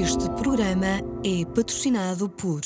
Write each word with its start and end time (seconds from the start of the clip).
Este 0.00 0.30
programa 0.30 1.02
é 1.24 1.44
patrocinado 1.44 2.28
por 2.28 2.60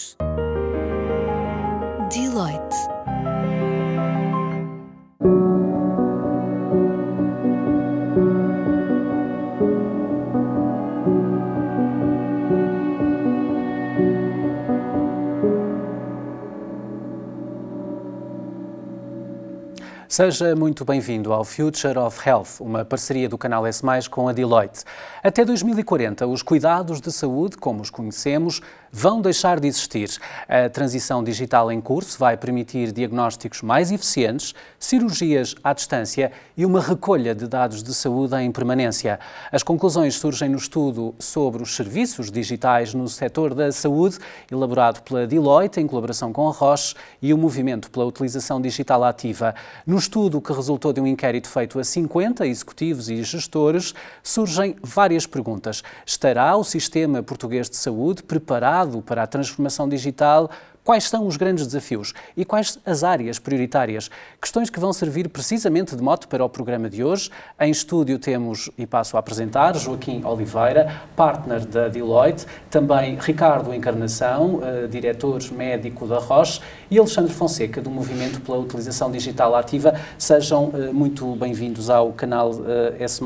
Seja 20.13 20.55
muito 20.55 20.85
bem-vindo 20.85 21.33
ao 21.33 21.43
Future 21.43 21.99
of 21.99 22.29
Health, 22.29 22.61
uma 22.61 22.85
parceria 22.85 23.31
do 23.31 23.39
canal 23.39 23.67
S+, 23.67 23.83
com 24.11 24.29
a 24.29 24.33
Deloitte. 24.35 24.85
Até 25.23 25.43
2040, 25.43 26.27
os 26.27 26.43
cuidados 26.43 27.01
de 27.01 27.11
saúde, 27.11 27.57
como 27.57 27.81
os 27.81 27.89
conhecemos, 27.89 28.61
vão 28.93 29.23
deixar 29.23 29.59
de 29.59 29.67
existir. 29.67 30.11
A 30.47 30.69
transição 30.69 31.25
digital 31.25 31.73
em 31.73 31.81
curso 31.81 32.19
vai 32.19 32.37
permitir 32.37 32.93
diagnósticos 32.93 33.63
mais 33.63 33.91
eficientes, 33.91 34.55
cirurgias 34.79 35.55
à 35.65 35.73
distância 35.73 36.31
e 36.55 36.67
uma 36.67 36.81
recolha 36.81 37.35
de 37.35 37.49
dados 37.49 37.83
de 37.83 37.95
saúde 37.95 38.37
em 38.37 38.53
permanência. 38.53 39.19
As 39.51 39.63
conclusões 39.63 40.17
surgem 40.17 40.51
no 40.51 40.59
estudo 40.59 41.15
sobre 41.19 41.63
os 41.63 41.75
serviços 41.75 42.31
digitais 42.31 42.93
no 42.93 43.09
setor 43.09 43.55
da 43.55 43.73
saúde, 43.73 44.19
elaborado 44.51 45.01
pela 45.03 45.27
Deloitte 45.27 45.81
em 45.81 45.87
colaboração 45.87 46.31
com 46.31 46.47
a 46.47 46.53
Roche 46.53 46.95
e 47.23 47.33
o 47.33 47.39
Movimento 47.39 47.91
pela 47.91 48.05
Utilização 48.05 48.61
Digital 48.61 49.05
Ativa. 49.05 49.55
No 49.87 49.97
estudo, 49.97 50.41
que 50.41 50.53
resultou 50.53 50.93
de 50.93 51.01
um 51.01 51.07
inquérito 51.07 51.49
feito 51.49 51.79
a 51.79 51.85
50 51.85 52.47
executivos 52.47 53.09
e 53.09 53.23
gestores, 53.23 53.95
surgem 54.23 54.77
várias 54.83 55.27
perguntas. 55.27 55.83
Estará 56.05 56.55
o 56.57 56.65
sistema 56.65 57.23
português 57.23 57.71
de 57.71 57.77
saúde 57.77 58.23
preparado 58.23 58.82
para 59.03 59.23
a 59.23 59.27
transformação 59.27 59.89
digital? 59.89 60.51
Quais 60.85 61.05
são 61.05 61.29
os 61.29 61.37
grandes 61.37 61.65
desafios 61.65 62.13
e 62.37 62.45
quais 62.45 62.77
as 62.85 63.05
áreas 63.05 63.39
prioritárias? 63.39 64.11
Questões 64.41 64.69
que 64.69 64.81
vão 64.81 64.93
servir 64.93 65.29
precisamente 65.29 65.95
de 65.95 66.03
mote 66.03 66.27
para 66.27 66.45
o 66.45 66.49
programa 66.49 66.91
de 66.91 67.05
hoje. 67.05 67.31
Em 67.61 67.71
estúdio 67.71 68.19
temos, 68.19 68.69
e 68.77 68.85
passo 68.85 69.17
a 69.17 69.21
apresentar, 69.21 69.77
Joaquim 69.77 70.25
Oliveira, 70.25 71.03
partner 71.15 71.65
da 71.65 71.87
Deloitte, 71.87 72.47
também 72.69 73.17
Ricardo 73.21 73.73
Encarnação, 73.73 74.57
uh, 74.57 74.89
diretor 74.89 75.41
médico 75.53 76.05
da 76.05 76.19
Roche, 76.19 76.61
e 76.91 76.99
Alexandre 76.99 77.33
Fonseca, 77.33 77.81
do 77.81 77.89
Movimento 77.89 78.41
pela 78.41 78.59
Utilização 78.59 79.09
Digital 79.09 79.55
Ativa. 79.55 79.95
Sejam 80.19 80.65
uh, 80.65 80.93
muito 80.93 81.37
bem-vindos 81.37 81.91
ao 81.91 82.13
canal 82.13 82.51
uh, 82.51 82.65
S. 82.99 83.23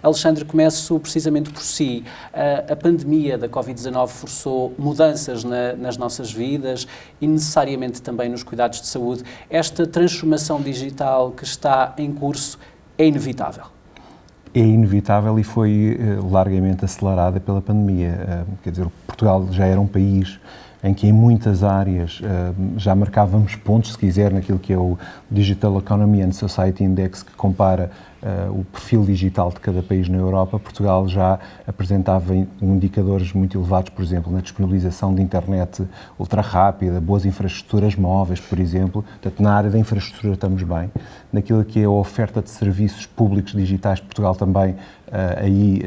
Alexandre, 0.00 0.44
começo 0.44 1.00
precisamente 1.00 1.50
por 1.50 1.62
si. 1.62 2.04
a 2.68 2.76
pandemia 2.76 3.36
da 3.36 3.48
Covid-19 3.48 4.06
forçou 4.06 4.72
mudanças 4.78 5.42
na, 5.42 5.72
nas 5.72 5.96
nossas 5.96 6.30
vidas 6.30 6.86
e 7.20 7.26
necessariamente 7.26 8.02
também 8.02 8.28
nos 8.28 8.42
cuidados 8.42 8.80
de 8.80 8.86
saúde, 8.86 9.22
esta 9.48 9.86
transformação 9.86 10.60
digital 10.60 11.30
que 11.30 11.44
está 11.44 11.94
em 11.98 12.12
curso 12.12 12.58
é 12.96 13.06
inevitável? 13.06 13.64
É 14.52 14.60
inevitável 14.60 15.38
e 15.38 15.44
foi 15.44 15.96
uh, 15.98 16.30
largamente 16.30 16.84
acelerada 16.84 17.38
pela 17.38 17.62
pandemia. 17.62 18.44
Uh, 18.48 18.58
quer 18.62 18.70
dizer, 18.70 18.86
Portugal 19.06 19.46
já 19.52 19.64
era 19.64 19.80
um 19.80 19.86
país 19.86 20.40
em 20.82 20.94
que 20.94 21.06
em 21.06 21.12
muitas 21.12 21.62
áreas 21.62 22.20
uh, 22.20 22.78
já 22.78 22.94
marcávamos 22.94 23.54
pontos, 23.54 23.92
se 23.92 23.98
quiser, 23.98 24.32
naquilo 24.32 24.58
que 24.58 24.72
é 24.72 24.78
o 24.78 24.98
Digital 25.30 25.78
Economy 25.78 26.22
and 26.22 26.32
Society 26.32 26.84
Index, 26.84 27.22
que 27.22 27.32
compara 27.32 27.90
o 28.50 28.64
perfil 28.64 29.04
digital 29.04 29.50
de 29.50 29.60
cada 29.60 29.82
país 29.82 30.08
na 30.08 30.18
Europa. 30.18 30.58
Portugal 30.58 31.08
já 31.08 31.38
apresentava 31.66 32.34
indicadores 32.60 33.32
muito 33.32 33.58
elevados, 33.58 33.90
por 33.90 34.02
exemplo, 34.02 34.32
na 34.32 34.40
disponibilização 34.40 35.14
de 35.14 35.22
internet 35.22 35.86
ultra 36.18 36.42
rápida, 36.42 37.00
boas 37.00 37.24
infraestruturas 37.24 37.96
móveis, 37.96 38.40
por 38.40 38.58
exemplo. 38.58 39.02
Portanto, 39.02 39.42
na 39.42 39.54
área 39.54 39.70
da 39.70 39.78
infraestrutura 39.78 40.34
estamos 40.34 40.62
bem. 40.62 40.90
Naquilo 41.32 41.64
que 41.64 41.80
é 41.80 41.84
a 41.84 41.90
oferta 41.90 42.42
de 42.42 42.50
serviços 42.50 43.06
públicos 43.06 43.52
digitais, 43.52 44.00
Portugal 44.00 44.34
também 44.34 44.72
uh, 44.72 44.76
aí 45.38 45.82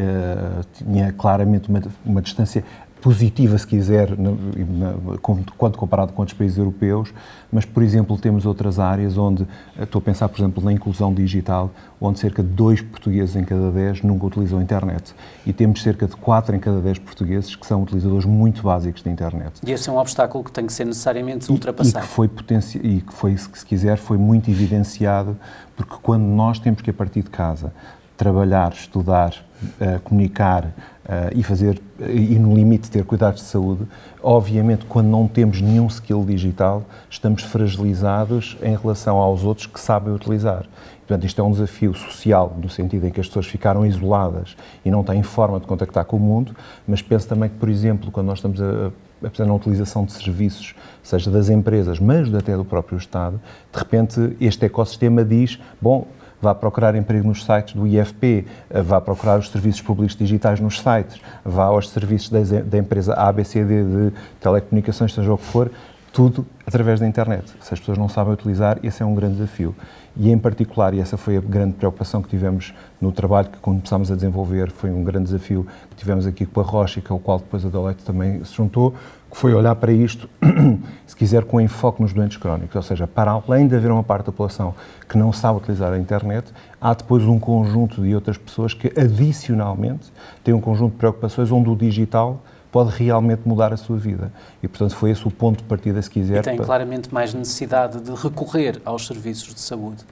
tinha 0.73 1.11
claramente 1.13 1.69
uma, 1.69 1.81
uma 2.05 2.21
distância 2.21 2.63
positiva, 3.03 3.57
se 3.57 3.67
quiser, 3.67 4.17
na, 4.17 4.31
na, 4.31 5.17
quando 5.57 5.77
comparado 5.77 6.13
com 6.13 6.21
outros 6.21 6.37
países 6.37 6.57
europeus, 6.57 7.13
mas, 7.51 7.65
por 7.65 7.83
exemplo, 7.83 8.17
temos 8.17 8.45
outras 8.45 8.79
áreas 8.79 9.17
onde, 9.17 9.43
eh, 9.77 9.83
estou 9.83 9.99
a 9.99 10.01
pensar, 10.01 10.29
por 10.29 10.39
exemplo, 10.39 10.63
na 10.63 10.71
inclusão 10.71 11.13
digital, 11.13 11.69
onde 11.99 12.17
cerca 12.17 12.41
de 12.41 12.47
2 12.47 12.81
portugueses 12.81 13.35
em 13.35 13.43
cada 13.43 13.69
10 13.71 14.03
nunca 14.03 14.25
utilizam 14.27 14.57
a 14.57 14.63
internet. 14.63 15.13
E 15.45 15.51
temos 15.51 15.83
cerca 15.83 16.07
de 16.07 16.15
4 16.15 16.55
em 16.55 16.59
cada 16.59 16.79
10 16.79 16.99
portugueses 16.99 17.53
que 17.57 17.67
são 17.67 17.83
utilizadores 17.83 18.23
muito 18.23 18.63
básicos 18.63 19.03
da 19.03 19.11
internet. 19.11 19.59
E 19.67 19.71
esse 19.73 19.89
é 19.89 19.91
um 19.91 19.97
obstáculo 19.97 20.41
que 20.41 20.53
tem 20.53 20.65
que 20.65 20.71
ser 20.71 20.85
necessariamente 20.85 21.51
ultrapassado. 21.51 21.97
E, 21.97 22.07
e 22.07 22.07
que 22.07 22.15
foi, 22.15 22.27
potenci 22.29 22.77
e 22.77 23.01
que 23.01 23.13
foi, 23.13 23.35
se 23.35 23.65
quiser, 23.65 23.97
foi 23.97 24.17
muito 24.17 24.49
evidenciado, 24.49 25.37
porque 25.75 25.95
quando 26.01 26.23
nós 26.23 26.57
temos 26.57 26.81
que, 26.81 26.89
a 26.89 26.93
partir 26.93 27.21
de 27.21 27.29
casa, 27.29 27.73
trabalhar, 28.17 28.71
estudar, 28.73 29.33
uh, 29.79 29.99
comunicar, 30.01 30.73
Uh, 31.03 31.37
e 31.37 31.43
fazer, 31.43 31.81
e 31.99 32.39
no 32.39 32.55
limite 32.55 32.89
ter 32.89 33.03
cuidados 33.03 33.41
de 33.41 33.47
saúde, 33.47 33.85
obviamente 34.21 34.85
quando 34.85 35.07
não 35.07 35.27
temos 35.27 35.59
nenhum 35.59 35.85
skill 35.87 36.23
digital, 36.23 36.81
estamos 37.09 37.43
fragilizados 37.43 38.57
em 38.63 38.73
relação 38.73 39.17
aos 39.17 39.43
outros 39.43 39.67
que 39.67 39.81
sabem 39.81 40.13
utilizar. 40.13 40.63
Portanto, 41.05 41.25
isto 41.25 41.41
é 41.41 41.43
um 41.43 41.51
desafio 41.51 41.93
social, 41.93 42.55
no 42.57 42.69
sentido 42.69 43.05
em 43.05 43.11
que 43.11 43.19
as 43.19 43.27
pessoas 43.27 43.45
ficaram 43.45 43.85
isoladas 43.85 44.55
e 44.85 44.89
não 44.89 45.03
têm 45.03 45.21
forma 45.23 45.59
de 45.59 45.67
contactar 45.67 46.05
com 46.05 46.15
o 46.15 46.19
mundo, 46.21 46.55
mas 46.87 47.01
penso 47.01 47.27
também 47.27 47.49
que, 47.49 47.57
por 47.57 47.67
exemplo, 47.67 48.09
quando 48.09 48.27
nós 48.27 48.37
estamos 48.37 48.61
a, 48.61 48.91
a 49.25 49.29
pensar 49.29 49.45
na 49.45 49.53
utilização 49.53 50.05
de 50.05 50.13
serviços, 50.13 50.73
seja 51.03 51.29
das 51.29 51.49
empresas, 51.49 51.99
mas 51.99 52.33
até 52.33 52.55
do 52.55 52.63
próprio 52.63 52.97
Estado, 52.97 53.41
de 53.73 53.77
repente 53.77 54.37
este 54.39 54.65
ecossistema 54.65 55.25
diz, 55.25 55.59
bom, 55.81 56.07
vá 56.43 56.53
procurar 56.53 56.93
emprego 56.93 57.25
nos 57.25 57.45
sites 57.45 57.73
do 57.73 57.87
IFP, 57.87 58.45
vá 58.83 58.99
procurar 58.99 59.39
os 59.39 59.49
serviços 59.49 59.81
públicos 59.81 60.13
digitais 60.13 60.59
nos 60.59 60.81
sites, 60.81 61.21
vá 61.43 61.63
aos 61.63 61.89
serviços 61.89 62.29
da, 62.29 62.77
empresa 62.77 63.13
ABCD 63.13 63.83
de 63.83 64.13
telecomunicações, 64.41 65.13
seja 65.13 65.33
o 65.33 65.37
que 65.37 65.45
for, 65.45 65.71
tudo 66.11 66.45
através 66.67 66.99
da 66.99 67.07
internet. 67.07 67.51
Se 67.61 67.73
as 67.73 67.79
pessoas 67.79 67.97
não 67.97 68.09
sabem 68.09 68.33
utilizar, 68.33 68.77
esse 68.83 69.01
é 69.01 69.05
um 69.05 69.15
grande 69.15 69.35
desafio. 69.35 69.73
E, 70.15 70.29
em 70.29 70.37
particular, 70.37 70.93
e 70.93 70.99
essa 70.99 71.17
foi 71.17 71.37
a 71.37 71.41
grande 71.41 71.73
preocupação 71.73 72.21
que 72.21 72.29
tivemos 72.29 72.73
no 73.01 73.11
trabalho 73.11 73.47
que 73.47 73.57
começámos 73.57 74.11
a 74.11 74.15
desenvolver, 74.15 74.69
foi 74.69 74.91
um 74.91 75.03
grande 75.03 75.25
desafio 75.25 75.65
que 75.89 75.95
tivemos 75.95 76.27
aqui 76.27 76.45
com 76.45 76.59
a 76.59 76.63
Rocha, 76.63 76.99
e 76.99 77.03
ao 77.09 77.17
qual 77.17 77.39
depois 77.39 77.65
a 77.65 77.69
Deloitte 77.69 78.03
também 78.03 78.43
se 78.43 78.53
juntou, 78.53 78.93
foi 79.33 79.53
olhar 79.53 79.75
para 79.75 79.91
isto, 79.91 80.29
se 81.05 81.15
quiser, 81.15 81.43
com 81.43 81.59
enfoque 81.59 82.01
nos 82.01 82.13
doentes 82.13 82.37
crónicos, 82.37 82.75
ou 82.75 82.81
seja, 82.81 83.07
para 83.07 83.31
além 83.31 83.67
de 83.67 83.75
haver 83.75 83.91
uma 83.91 84.03
parte 84.03 84.27
da 84.27 84.31
população 84.31 84.73
que 85.09 85.17
não 85.17 85.33
sabe 85.33 85.57
utilizar 85.57 85.91
a 85.91 85.97
internet, 85.97 86.53
há 86.79 86.93
depois 86.93 87.23
um 87.23 87.39
conjunto 87.39 88.01
de 88.01 88.13
outras 88.13 88.37
pessoas 88.37 88.73
que, 88.73 88.87
adicionalmente, 88.99 90.11
têm 90.43 90.53
um 90.53 90.61
conjunto 90.61 90.91
de 90.91 90.97
preocupações 90.97 91.51
onde 91.51 91.69
o 91.69 91.75
digital 91.75 92.41
pode 92.71 92.89
realmente 92.95 93.41
mudar 93.45 93.73
a 93.73 93.77
sua 93.77 93.97
vida. 93.97 94.31
E, 94.61 94.67
portanto, 94.67 94.95
foi 94.95 95.11
esse 95.11 95.27
o 95.27 95.31
ponto 95.31 95.57
de 95.57 95.63
partida, 95.63 96.01
se 96.01 96.09
quiser. 96.09 96.39
E 96.39 96.41
tem 96.41 96.55
para... 96.55 96.65
claramente 96.65 97.13
mais 97.13 97.33
necessidade 97.33 98.01
de 98.01 98.11
recorrer 98.11 98.81
aos 98.85 99.05
serviços 99.05 99.53
de 99.53 99.61
saúde. 99.61 100.03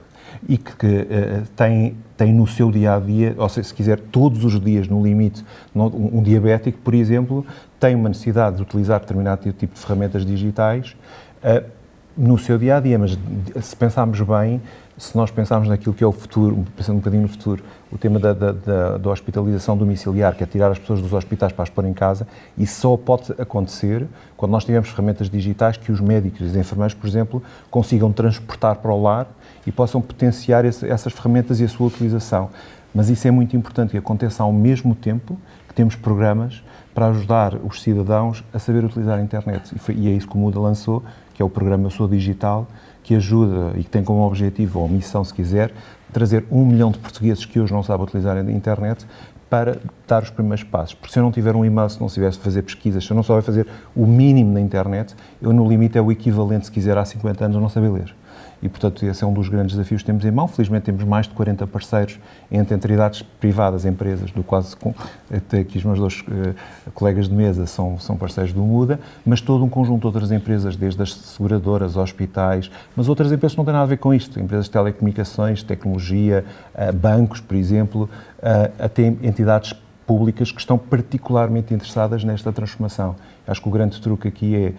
E 0.48 0.56
que, 0.58 0.76
que 0.76 0.86
uh, 0.86 1.42
tem, 1.56 1.96
tem 2.16 2.32
no 2.32 2.46
seu 2.46 2.70
dia 2.70 2.94
a 2.94 3.00
dia, 3.00 3.34
ou 3.36 3.48
seja, 3.48 3.68
se 3.68 3.74
quiser, 3.74 3.98
todos 3.98 4.44
os 4.44 4.60
dias, 4.60 4.88
no 4.88 5.02
limite, 5.02 5.44
um, 5.74 6.18
um 6.18 6.22
diabético, 6.22 6.78
por 6.78 6.94
exemplo, 6.94 7.44
tem 7.78 7.94
uma 7.94 8.08
necessidade 8.08 8.56
de 8.56 8.62
utilizar 8.62 9.00
determinado 9.00 9.52
tipo 9.52 9.74
de 9.74 9.80
ferramentas 9.80 10.24
digitais 10.24 10.96
uh, 11.42 11.64
no 12.16 12.38
seu 12.38 12.58
dia 12.58 12.76
a 12.76 12.80
dia, 12.80 12.98
mas 12.98 13.18
se 13.60 13.76
pensarmos 13.76 14.20
bem, 14.20 14.60
se 14.96 15.16
nós 15.16 15.30
pensarmos 15.30 15.68
naquilo 15.68 15.94
que 15.94 16.04
é 16.04 16.06
o 16.06 16.12
futuro, 16.12 16.64
pensando 16.76 16.96
um 16.96 16.98
bocadinho 16.98 17.22
no 17.22 17.28
futuro, 17.28 17.64
o 17.90 17.98
tema 17.98 18.18
da, 18.18 18.32
da, 18.32 18.52
da, 18.52 18.98
da, 18.98 19.10
hospitalização 19.10 19.76
domiciliar, 19.76 20.34
que 20.36 20.44
é 20.44 20.46
tirar 20.46 20.70
as 20.70 20.78
pessoas 20.78 21.00
dos 21.00 21.12
hospitais 21.12 21.52
para 21.52 21.62
as 21.62 21.70
pôr 21.70 21.84
em 21.86 21.94
casa, 21.94 22.26
isso 22.56 22.80
só 22.80 22.96
pode 22.96 23.32
acontecer 23.38 24.06
quando 24.36 24.52
nós 24.52 24.64
tivermos 24.64 24.90
ferramentas 24.90 25.30
digitais 25.30 25.76
que 25.76 25.90
os 25.90 26.00
médicos 26.00 26.40
e 26.40 26.44
os 26.44 26.56
enfermeiros, 26.56 26.94
por 26.94 27.06
exemplo, 27.06 27.42
consigam 27.70 28.12
transportar 28.12 28.76
para 28.76 28.92
o 28.92 29.02
lar 29.02 29.26
e 29.66 29.72
possam 29.72 30.00
potenciar 30.00 30.64
esse, 30.64 30.88
essas 30.88 31.12
ferramentas 31.12 31.60
e 31.60 31.64
a 31.64 31.68
sua 31.68 31.86
utilização. 31.86 32.50
Mas 32.94 33.08
isso 33.08 33.26
é 33.26 33.30
muito 33.30 33.56
importante 33.56 33.90
que 33.90 33.96
aconteça 33.96 34.42
ao 34.42 34.52
mesmo 34.52 34.94
tempo 34.94 35.38
que 35.68 35.74
temos 35.74 35.96
programas 35.96 36.62
para 36.94 37.06
ajudar 37.06 37.54
os 37.54 37.80
cidadãos 37.80 38.44
a 38.52 38.58
saber 38.58 38.84
utilizar 38.84 39.18
a 39.18 39.22
internet. 39.22 39.74
E, 39.74 39.78
foi, 39.78 39.94
e 39.94 40.08
é 40.08 40.10
isso 40.10 40.28
que 40.28 40.34
o 40.34 40.38
Muda 40.38 40.60
lançou, 40.60 41.02
que 41.34 41.40
é 41.40 41.44
o 41.44 41.48
programa 41.48 41.86
Eu 41.86 41.90
Sou 41.90 42.06
Digital, 42.06 42.66
que 43.02 43.14
ajuda 43.14 43.72
e 43.78 43.82
que 43.82 43.90
tem 43.90 44.04
como 44.04 44.26
objetivo, 44.26 44.80
ou 44.80 44.88
missão, 44.88 45.24
se 45.24 45.32
quiser, 45.32 45.72
trazer 46.12 46.44
um 46.50 46.66
milhão 46.66 46.90
de 46.90 46.98
portugueses 46.98 47.46
que 47.46 47.58
hoje 47.58 47.72
não 47.72 47.82
sabem 47.82 48.04
utilizar 48.04 48.36
a 48.36 48.40
internet 48.42 49.06
para 49.48 49.78
dar 50.06 50.22
os 50.22 50.30
primeiros 50.30 50.64
passos. 50.64 50.94
Porque 50.94 51.12
se 51.12 51.18
eu 51.18 51.22
não 51.22 51.32
tiver 51.32 51.54
um 51.56 51.64
e-mail, 51.64 51.88
se 51.88 52.00
não 52.00 52.08
soubesse 52.08 52.38
fazer 52.38 52.62
pesquisas, 52.62 53.04
se 53.04 53.10
eu 53.10 53.14
não 53.14 53.22
souber 53.22 53.42
fazer 53.42 53.66
o 53.94 54.06
mínimo 54.06 54.52
na 54.52 54.60
internet, 54.60 55.14
eu 55.40 55.52
no 55.52 55.68
limite 55.68 55.98
é 55.98 56.00
o 56.00 56.12
equivalente, 56.12 56.66
se 56.66 56.72
quiser, 56.72 56.96
há 56.96 57.04
50 57.04 57.44
anos, 57.44 57.56
a 57.56 57.60
não 57.60 57.68
saber 57.68 57.90
ler. 57.90 58.14
E, 58.62 58.68
portanto, 58.68 59.04
esse 59.04 59.24
é 59.24 59.26
um 59.26 59.32
dos 59.32 59.48
grandes 59.48 59.74
desafios 59.74 60.02
que 60.02 60.06
temos 60.06 60.24
em 60.24 60.30
mão. 60.30 60.46
Felizmente 60.46 60.84
temos 60.84 61.02
mais 61.02 61.26
de 61.26 61.34
40 61.34 61.66
parceiros 61.66 62.18
entre 62.50 62.74
entidades 62.74 63.20
privadas, 63.20 63.84
empresas, 63.84 64.30
do 64.30 64.44
quase 64.44 64.76
até 65.34 65.60
aqui 65.60 65.78
os 65.78 65.84
meus 65.84 65.98
dois 65.98 66.20
uh, 66.20 66.90
colegas 66.94 67.28
de 67.28 67.34
mesa 67.34 67.66
são, 67.66 67.98
são 67.98 68.16
parceiros 68.16 68.52
do 68.52 68.62
Muda, 68.62 69.00
mas 69.26 69.40
todo 69.40 69.64
um 69.64 69.68
conjunto 69.68 70.02
de 70.02 70.06
outras 70.06 70.30
empresas, 70.30 70.76
desde 70.76 71.02
as 71.02 71.12
seguradoras, 71.12 71.96
hospitais, 71.96 72.70
mas 72.94 73.08
outras 73.08 73.32
empresas 73.32 73.54
que 73.54 73.58
não 73.58 73.64
têm 73.64 73.72
nada 73.72 73.84
a 73.84 73.88
ver 73.88 73.96
com 73.96 74.14
isto, 74.14 74.38
empresas 74.38 74.66
de 74.66 74.70
telecomunicações, 74.70 75.62
tecnologia, 75.64 76.44
uh, 76.74 76.92
bancos, 76.92 77.40
por 77.40 77.56
exemplo, 77.56 78.08
uh, 78.38 78.72
até 78.78 79.06
entidades 79.06 79.74
públicas 80.06 80.52
que 80.52 80.60
estão 80.60 80.78
particularmente 80.78 81.74
interessadas 81.74 82.22
nesta 82.22 82.52
transformação. 82.52 83.16
Acho 83.46 83.60
que 83.60 83.68
o 83.68 83.72
grande 83.72 84.00
truque 84.00 84.28
aqui 84.28 84.74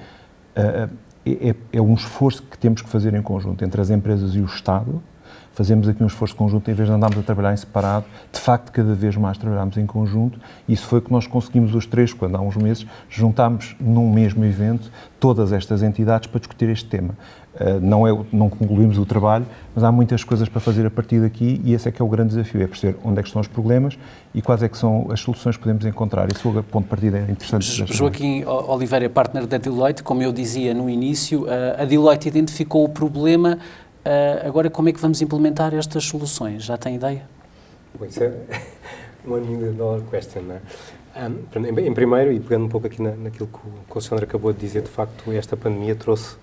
é, 0.56 0.88
é, 1.26 1.50
é, 1.50 1.56
é 1.74 1.82
um 1.82 1.94
esforço 1.94 2.44
que 2.44 2.58
temos 2.58 2.82
que 2.82 2.90
fazer 2.90 3.14
em 3.14 3.22
conjunto 3.22 3.64
entre 3.64 3.80
as 3.82 3.90
empresas 3.90 4.36
e 4.36 4.40
o 4.40 4.46
Estado, 4.46 5.02
fazemos 5.54 5.88
aqui 5.88 6.04
um 6.04 6.08
esforço 6.08 6.36
conjunto 6.36 6.70
em 6.70 6.74
vez 6.74 6.88
de 6.88 6.96
andarmos 6.96 7.18
a 7.20 7.22
trabalhar 7.22 7.54
em 7.54 7.58
separado. 7.58 8.06
De 8.32 8.40
facto, 8.40 8.72
cada 8.72 8.94
vez 8.94 9.16
mais 9.16 9.38
trabalhamos 9.38 9.78
em 9.78 9.86
conjunto. 9.86 10.40
Isso 10.68 10.86
foi 10.88 11.00
o 11.00 11.02
que 11.02 11.12
nós 11.12 11.28
conseguimos 11.28 11.74
os 11.76 11.86
três, 11.86 12.14
quando 12.14 12.36
há 12.36 12.42
uns 12.42 12.56
meses 12.56 12.86
juntámos 13.10 13.76
num 13.80 14.12
mesmo 14.12 14.44
evento 14.46 14.92
todas 15.20 15.54
estas 15.54 15.82
entidades 15.82 16.28
para 16.28 16.40
discutir 16.40 16.70
este 16.70 16.86
tema. 16.86 17.16
Uh, 17.54 17.80
não, 17.80 18.08
é, 18.08 18.26
não 18.32 18.50
concluímos 18.50 18.98
o 18.98 19.06
trabalho, 19.06 19.46
mas 19.76 19.84
há 19.84 19.92
muitas 19.92 20.24
coisas 20.24 20.50
para 20.50 20.60
fazer 20.60 20.88
a 20.88 20.90
partir 20.90 21.22
daqui 21.22 21.62
e 21.64 21.74
esse 21.74 21.88
é 21.88 21.92
que 21.92 22.02
é 22.02 22.06
o 22.06 22.08
grande 22.08 22.30
desafio, 22.30 22.64
é 22.64 22.68
perceber 22.68 22.98
onde 23.04 23.20
é 23.20 23.22
que 23.22 23.30
estão 23.30 23.40
os 23.40 23.48
problemas 23.48 23.98
e 24.34 24.42
quais 24.42 24.64
é 24.64 24.68
que 24.68 24.78
são 24.78 25.08
as 25.12 25.20
soluções 25.20 25.56
que 25.56 25.62
podemos 25.62 25.86
encontrar. 25.86 26.28
É 26.30 26.48
o 26.48 26.64
ponto 26.64 26.84
de 26.84 26.90
partida 26.90 27.20
é 27.20 27.32
interessante. 27.32 27.94
Joaquim 27.94 28.44
Oliveira 28.44 29.06
é 29.06 29.10
partner 29.10 29.46
da 29.46 29.58
Deloitte, 29.58 30.02
como 30.02 30.24
eu 30.24 30.34
dizia 30.34 30.74
no 30.74 30.90
início, 30.90 31.46
a 31.78 31.86
Deloitte 31.86 32.28
identificou 32.28 32.84
o 32.84 32.90
problema 32.90 33.60
Uh, 34.06 34.48
agora, 34.48 34.70
como 34.70 34.90
é 34.90 34.92
que 34.92 35.00
vamos 35.00 35.22
implementar 35.22 35.74
estas 35.74 36.04
soluções? 36.04 36.64
Já 36.64 36.78
tem 36.78 36.96
ideia? 36.96 37.26
Bom, 37.98 38.06
isso 38.06 38.22
é 38.24 38.34
uma 39.24 39.40
dollar 39.40 40.02
question, 40.10 40.42
não 40.42 40.56
é? 40.56 40.62
Um, 41.16 41.68
em, 41.80 41.94
primeiro, 41.94 42.32
e 42.32 42.40
pegando 42.40 42.66
um 42.66 42.70
pouco 42.70 42.88
aqui 42.88 43.02
na, 43.02 43.12
naquilo 43.12 43.48
que 43.48 43.60
o, 43.98 44.02
que 44.02 44.14
o 44.14 44.18
acabou 44.18 44.52
de 44.52 44.60
dizer, 44.60 44.82
de 44.82 44.90
facto, 44.90 45.32
esta 45.32 45.56
pandemia 45.56 45.96
trouxe 45.96 46.36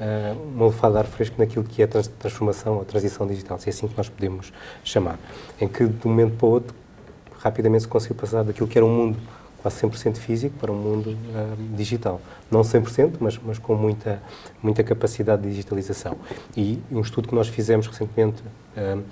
uh, 0.00 0.40
uma 0.54 0.66
lefada 0.66 0.94
de 0.94 0.98
ar 1.00 1.06
fresco 1.06 1.34
naquilo 1.38 1.64
que 1.64 1.82
é 1.82 1.84
a 1.84 1.88
trans 1.88 2.06
transformação, 2.06 2.80
a 2.80 2.84
transição 2.84 3.26
digital, 3.26 3.58
se 3.58 3.68
é 3.68 3.70
assim 3.70 3.88
que 3.88 3.96
nós 3.96 4.08
podemos 4.08 4.52
chamar, 4.84 5.18
em 5.60 5.66
que 5.68 5.84
de 5.84 6.06
um 6.06 6.10
momento 6.10 6.36
para 6.36 6.46
o 6.46 6.50
outro 6.50 6.74
rapidamente 7.40 7.82
se 7.82 7.88
conseguiu 7.88 8.16
passar 8.16 8.44
daquilo 8.44 8.68
que 8.68 8.78
era 8.78 8.86
um 8.86 8.96
mundo 8.96 9.18
quase 9.64 9.80
100% 9.80 10.16
físico 10.18 10.58
para 10.58 10.70
um 10.70 10.74
mundo 10.74 11.10
uh, 11.10 11.74
digital. 11.74 12.20
Não 12.50 12.60
100%, 12.60 13.14
mas, 13.18 13.40
mas 13.42 13.58
com 13.58 13.74
muita, 13.74 14.22
muita 14.62 14.84
capacidade 14.84 15.40
de 15.40 15.48
digitalização. 15.48 16.18
E 16.54 16.82
um 16.92 17.00
estudo 17.00 17.28
que 17.28 17.34
nós 17.34 17.48
fizemos 17.48 17.86
recentemente, 17.86 18.42
uh, 18.76 19.02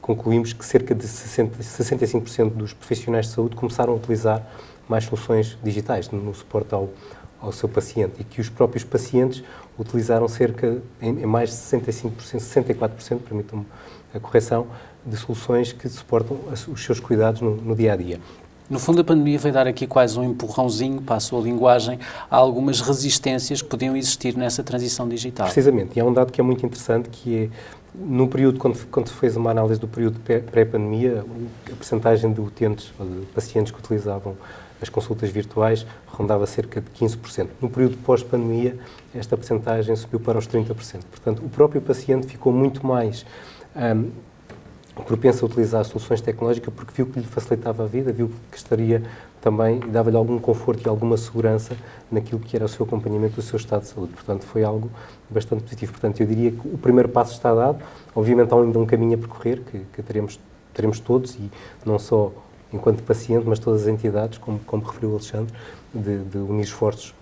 concluímos 0.00 0.52
que 0.52 0.64
cerca 0.64 0.94
de 0.94 1.04
60, 1.04 1.58
65% 1.58 2.50
dos 2.50 2.72
profissionais 2.72 3.26
de 3.26 3.32
saúde 3.32 3.56
começaram 3.56 3.92
a 3.92 3.96
utilizar 3.96 4.46
mais 4.88 5.02
soluções 5.04 5.58
digitais 5.64 6.10
no 6.10 6.32
suporte 6.32 6.72
ao, 6.72 6.88
ao 7.40 7.50
seu 7.50 7.68
paciente 7.68 8.14
e 8.20 8.24
que 8.24 8.40
os 8.40 8.48
próprios 8.48 8.84
pacientes 8.84 9.42
utilizaram 9.76 10.28
cerca, 10.28 10.80
em, 11.00 11.22
em 11.22 11.26
mais 11.26 11.50
de 11.50 11.56
65%, 11.56 12.12
64%, 12.20 13.18
permitam-me 13.18 13.66
a 14.14 14.20
correção, 14.20 14.68
de 15.04 15.16
soluções 15.16 15.72
que 15.72 15.88
suportam 15.88 16.38
os 16.68 16.84
seus 16.84 17.00
cuidados 17.00 17.40
no, 17.40 17.56
no 17.56 17.74
dia 17.74 17.94
a 17.94 17.96
dia. 17.96 18.20
No 18.70 18.78
fundo, 18.78 19.00
a 19.00 19.04
pandemia 19.04 19.38
veio 19.38 19.52
dar 19.52 19.66
aqui 19.66 19.86
quase 19.86 20.18
um 20.18 20.24
empurrãozinho, 20.24 21.02
para 21.02 21.16
a 21.16 21.20
sua 21.20 21.40
linguagem, 21.40 21.98
a 22.30 22.36
algumas 22.36 22.80
resistências 22.80 23.60
que 23.60 23.68
podiam 23.68 23.96
existir 23.96 24.36
nessa 24.36 24.62
transição 24.62 25.08
digital. 25.08 25.46
Precisamente, 25.46 25.96
e 25.96 26.00
há 26.00 26.04
um 26.04 26.12
dado 26.12 26.32
que 26.32 26.40
é 26.40 26.44
muito 26.44 26.64
interessante, 26.64 27.08
que 27.10 27.44
é, 27.44 27.48
no 27.94 28.28
período, 28.28 28.58
quando, 28.58 28.86
quando 28.86 29.08
se 29.08 29.14
fez 29.14 29.36
uma 29.36 29.50
análise 29.50 29.78
do 29.78 29.88
período 29.88 30.18
pré-pandemia, 30.20 31.24
a 31.70 31.74
percentagem 31.74 32.32
de 32.32 32.40
utentes, 32.40 32.92
de 32.98 33.26
pacientes 33.26 33.72
que 33.72 33.78
utilizavam 33.78 34.36
as 34.82 34.88
consultas 34.88 35.30
virtuais 35.30 35.86
rondava 36.08 36.44
cerca 36.46 36.80
de 36.80 36.90
15%. 36.90 37.48
No 37.60 37.70
período 37.70 37.96
pós-pandemia, 37.98 38.76
esta 39.14 39.36
percentagem 39.36 39.94
subiu 39.94 40.18
para 40.18 40.38
os 40.38 40.48
30%. 40.48 41.00
Portanto, 41.08 41.42
o 41.44 41.48
próprio 41.48 41.80
paciente 41.80 42.26
ficou 42.26 42.52
muito 42.52 42.84
mais 42.84 43.24
um, 43.76 44.10
propenso 45.00 45.44
a 45.44 45.48
utilizar 45.48 45.84
soluções 45.84 46.20
tecnológicas 46.20 46.72
porque 46.74 46.92
viu 46.94 47.06
que 47.06 47.18
lhe 47.18 47.26
facilitava 47.26 47.84
a 47.84 47.86
vida, 47.86 48.12
viu 48.12 48.30
que 48.50 48.56
estaria 48.56 49.02
também 49.40 49.78
e 49.78 49.88
dava-lhe 49.88 50.16
algum 50.16 50.38
conforto 50.38 50.86
e 50.86 50.88
alguma 50.88 51.16
segurança 51.16 51.76
naquilo 52.10 52.40
que 52.40 52.54
era 52.54 52.66
o 52.66 52.68
seu 52.68 52.84
acompanhamento 52.84 53.36
do 53.36 53.42
seu 53.42 53.56
estado 53.56 53.82
de 53.82 53.88
saúde. 53.88 54.12
Portanto, 54.12 54.44
foi 54.44 54.62
algo 54.62 54.90
bastante 55.30 55.62
positivo. 55.64 55.92
Portanto, 55.92 56.20
eu 56.20 56.26
diria 56.26 56.52
que 56.52 56.68
o 56.68 56.78
primeiro 56.78 57.08
passo 57.08 57.32
está 57.32 57.52
dado. 57.54 57.82
Obviamente, 58.14 58.52
há 58.52 58.56
ainda 58.56 58.78
um 58.78 58.86
caminho 58.86 59.14
a 59.14 59.18
percorrer 59.18 59.60
que, 59.60 59.80
que 59.92 60.02
teremos, 60.02 60.38
teremos 60.74 61.00
todos 61.00 61.34
e 61.34 61.50
não 61.84 61.98
só 61.98 62.30
enquanto 62.72 63.02
paciente, 63.02 63.44
mas 63.46 63.58
todas 63.58 63.82
as 63.82 63.88
entidades, 63.88 64.38
como, 64.38 64.58
como 64.60 64.84
referiu 64.84 65.10
o 65.10 65.12
Alexandre, 65.14 65.52
de, 65.92 66.18
de 66.24 66.38
unir 66.38 66.62
esforços. 66.62 67.14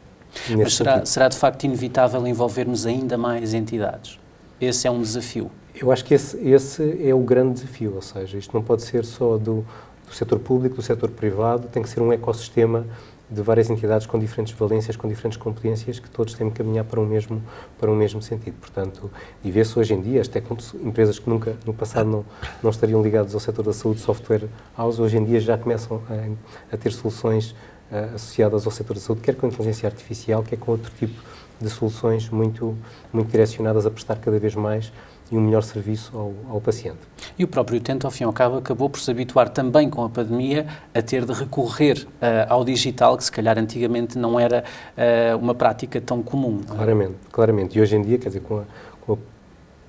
Mas 0.56 0.74
será, 0.74 1.04
será 1.04 1.28
de 1.28 1.36
facto 1.36 1.64
inevitável 1.64 2.24
envolvermos 2.26 2.86
ainda 2.86 3.18
mais 3.18 3.52
entidades? 3.52 4.18
Esse 4.60 4.86
é 4.86 4.90
um 4.90 5.00
desafio. 5.00 5.50
Eu 5.74 5.92
acho 5.92 6.04
que 6.04 6.14
esse, 6.14 6.36
esse 6.48 7.08
é 7.08 7.14
o 7.14 7.20
grande 7.20 7.54
desafio, 7.54 7.94
ou 7.94 8.02
seja, 8.02 8.36
isto 8.38 8.52
não 8.54 8.62
pode 8.62 8.82
ser 8.82 9.04
só 9.04 9.38
do, 9.38 9.64
do 10.06 10.14
setor 10.14 10.38
público, 10.38 10.76
do 10.76 10.82
setor 10.82 11.10
privado, 11.10 11.68
tem 11.68 11.82
que 11.82 11.88
ser 11.88 12.00
um 12.00 12.12
ecossistema 12.12 12.86
de 13.30 13.40
várias 13.42 13.70
entidades 13.70 14.06
com 14.06 14.18
diferentes 14.18 14.52
valências, 14.52 14.96
com 14.96 15.08
diferentes 15.08 15.38
competências, 15.38 16.00
que 16.00 16.10
todos 16.10 16.34
têm 16.34 16.50
que 16.50 16.56
caminhar 16.56 16.84
para 16.84 17.00
um 17.00 17.06
mesmo, 17.06 17.40
um 17.80 17.94
mesmo 17.94 18.20
sentido. 18.20 18.54
Portanto, 18.58 19.08
e 19.44 19.50
vê-se 19.52 19.78
hoje 19.78 19.94
em 19.94 20.00
dia, 20.00 20.20
as 20.20 20.28
empresas 20.74 21.18
que 21.18 21.30
nunca 21.30 21.54
no 21.64 21.72
passado 21.72 22.10
não, 22.10 22.24
não 22.60 22.70
estariam 22.70 23.00
ligadas 23.00 23.32
ao 23.32 23.40
setor 23.40 23.64
da 23.64 23.72
saúde, 23.72 24.00
software 24.00 24.48
house, 24.76 24.98
hoje 24.98 25.16
em 25.16 25.24
dia 25.24 25.38
já 25.38 25.56
começam 25.56 26.02
a, 26.10 26.74
a 26.74 26.76
ter 26.76 26.90
soluções 26.92 27.52
uh, 27.92 28.16
associadas 28.16 28.66
ao 28.66 28.72
setor 28.72 28.94
da 28.94 29.00
saúde, 29.00 29.20
quer 29.22 29.36
com 29.36 29.46
inteligência 29.46 29.88
artificial, 29.88 30.42
quer 30.42 30.56
com 30.56 30.72
outro 30.72 30.90
tipo 30.98 31.14
de 31.60 31.70
soluções 31.70 32.28
muito, 32.30 32.76
muito 33.12 33.30
direcionadas 33.30 33.86
a 33.86 33.90
prestar 33.90 34.16
cada 34.16 34.38
vez 34.40 34.56
mais 34.56 34.92
e 35.30 35.36
um 35.36 35.40
melhor 35.40 35.62
serviço 35.62 36.10
ao, 36.16 36.34
ao, 36.50 36.60
paciente. 36.60 36.98
E 37.38 37.44
o 37.44 37.48
próprio 37.48 37.78
utente, 37.78 38.04
ao 38.04 38.10
fim 38.10 38.24
e 38.24 38.26
ao 38.26 38.32
cabo, 38.32 38.58
acabou 38.58 38.90
por 38.90 39.00
se 39.00 39.10
habituar 39.10 39.48
também 39.48 39.88
com 39.88 40.04
a 40.04 40.08
pandemia 40.08 40.66
a 40.92 41.00
ter 41.00 41.24
de 41.24 41.32
recorrer 41.32 42.06
uh, 42.20 42.52
ao 42.52 42.64
digital, 42.64 43.16
que 43.16 43.24
se 43.24 43.30
calhar 43.30 43.58
antigamente 43.58 44.18
não 44.18 44.38
era 44.40 44.64
uh, 44.96 45.38
uma 45.38 45.54
prática 45.54 46.00
tão 46.00 46.22
comum. 46.22 46.60
É? 46.64 46.74
Claramente, 46.74 47.14
claramente. 47.30 47.78
E 47.78 47.80
hoje 47.80 47.96
em 47.96 48.02
dia, 48.02 48.18
quer 48.18 48.28
dizer, 48.28 48.40
com 48.40 48.58
a, 48.58 48.64
com 49.00 49.12
a, 49.12 49.16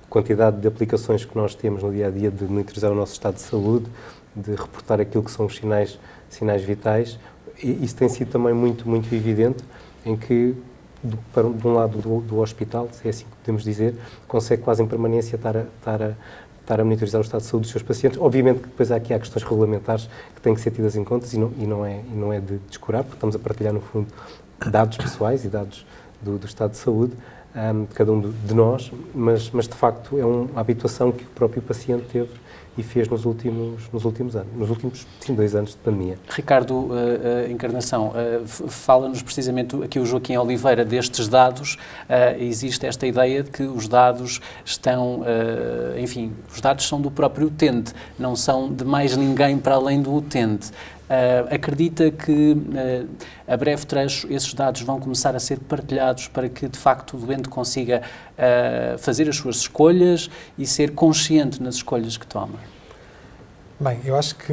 quantidade 0.08 0.60
de 0.60 0.68
aplicações 0.68 1.24
que 1.24 1.34
nós 1.34 1.54
temos 1.54 1.82
no 1.82 1.90
dia 1.90 2.08
a 2.08 2.10
dia 2.10 2.30
de 2.30 2.44
monitorizar 2.44 2.92
o 2.92 2.94
nosso 2.94 3.14
estado 3.14 3.34
de 3.34 3.40
saúde, 3.40 3.86
de 4.36 4.50
reportar 4.50 5.00
aquilo 5.00 5.24
que 5.24 5.30
são 5.30 5.46
os 5.46 5.56
sinais, 5.56 5.98
sinais 6.28 6.62
vitais, 6.62 7.18
isso 7.62 7.96
tem 7.96 8.08
sido 8.08 8.30
também 8.30 8.52
muito, 8.52 8.88
muito 8.88 9.12
evidente, 9.14 9.64
em 10.04 10.16
que 10.16 10.54
do, 11.02 11.18
para, 11.32 11.48
de 11.48 11.66
um 11.66 11.74
lado 11.74 11.98
do, 11.98 12.20
do, 12.20 12.38
hospital, 12.38 12.88
se 12.92 13.06
é 13.06 13.10
assim 13.10 13.24
que 13.24 13.36
podemos 13.36 13.64
dizer, 13.64 13.94
consegue 14.28 14.62
quase 14.62 14.82
em 14.82 14.86
permanência 14.86 15.36
estar 15.36 15.56
a, 15.56 15.62
estar 15.78 16.02
a, 16.02 16.12
estar 16.60 16.80
a 16.80 16.84
monitorizar 16.84 17.20
o 17.20 17.24
estado 17.24 17.40
de 17.40 17.46
saúde 17.46 17.62
dos 17.62 17.70
seus 17.72 17.82
pacientes. 17.82 18.18
Obviamente 18.20 18.60
que 18.60 18.68
depois 18.68 18.92
há 18.92 18.96
aqui 18.96 19.12
há 19.12 19.18
questões 19.18 19.42
regulamentares 19.42 20.08
que 20.34 20.40
têm 20.40 20.54
que 20.54 20.60
ser 20.60 20.70
tidas 20.70 20.96
em 20.96 21.04
conta 21.04 21.26
e 21.32 21.38
não, 21.38 21.52
e 21.58 21.66
não, 21.66 21.84
é, 21.84 22.00
e 22.00 22.14
não 22.14 22.32
é 22.32 22.40
de 22.40 22.58
descurar, 22.68 23.02
porque 23.02 23.16
estamos 23.16 23.34
a 23.34 23.38
partilhar, 23.38 23.72
no 23.72 23.80
fundo, 23.80 24.08
dados 24.70 24.96
pessoais 24.96 25.44
e 25.44 25.48
dados 25.48 25.84
do, 26.20 26.38
do 26.38 26.46
estado 26.46 26.70
de 26.70 26.76
saúde 26.76 27.14
um, 27.54 27.84
de 27.84 27.94
cada 27.94 28.12
um 28.12 28.20
de 28.20 28.54
nós, 28.54 28.90
mas, 29.14 29.50
mas 29.50 29.68
de 29.68 29.74
facto 29.74 30.18
é 30.18 30.24
uma 30.24 30.48
habituação 30.58 31.12
que 31.12 31.24
o 31.24 31.28
próprio 31.28 31.62
paciente 31.62 32.06
teve 32.10 32.30
e 32.76 32.82
fez 32.82 33.08
nos 33.08 33.24
últimos, 33.24 33.82
nos 33.92 34.04
últimos 34.04 34.34
anos, 34.34 34.48
nos 34.56 34.70
últimos 34.70 35.06
sim, 35.20 35.34
dois 35.34 35.54
anos 35.54 35.70
de 35.70 35.76
pandemia. 35.76 36.18
Ricardo 36.28 36.74
uh, 36.74 36.90
uh, 36.90 37.50
Encarnação, 37.50 38.08
uh, 38.08 38.46
fala-nos 38.46 39.22
precisamente 39.22 39.76
aqui 39.82 39.98
o 39.98 40.06
Joaquim 40.06 40.36
Oliveira 40.36 40.84
destes 40.84 41.28
dados. 41.28 41.76
existe 42.38 42.86
esta 42.86 43.06
ideia 43.06 43.42
de 43.42 43.50
que 43.50 43.62
os 43.62 43.88
dados 43.88 44.40
estão, 44.64 45.22
enfim, 45.98 46.32
os 46.52 46.60
dados 46.60 46.86
são 46.86 47.00
do 47.00 47.10
próprio 47.10 47.46
utente, 47.46 47.92
não 48.18 48.34
são 48.36 48.72
de 48.72 48.84
mais 48.84 49.16
ninguém 49.16 49.58
para 49.58 49.74
além 49.74 50.00
do 50.00 50.14
utente. 50.14 50.70
Uh, 51.10 51.54
acredita 51.54 52.10
que 52.10 52.52
uh, 52.52 53.08
a 53.46 53.56
breve 53.56 53.84
trecho 53.84 54.26
esses 54.32 54.54
dados 54.54 54.80
vão 54.80 54.98
começar 54.98 55.36
a 55.36 55.40
ser 55.40 55.58
partilhados 55.58 56.28
para 56.28 56.48
que 56.48 56.66
de 56.68 56.78
facto 56.78 57.16
o 57.16 57.20
doente 57.20 57.50
consiga 57.50 58.00
uh, 58.38 58.98
fazer 58.98 59.28
as 59.28 59.36
suas 59.36 59.56
escolhas 59.56 60.30
e 60.56 60.66
ser 60.66 60.92
consciente 60.92 61.62
nas 61.62 61.74
escolhas 61.74 62.16
que 62.16 62.26
toma? 62.26 62.58
Bem, 63.78 64.00
eu 64.04 64.16
acho 64.16 64.36
que 64.36 64.52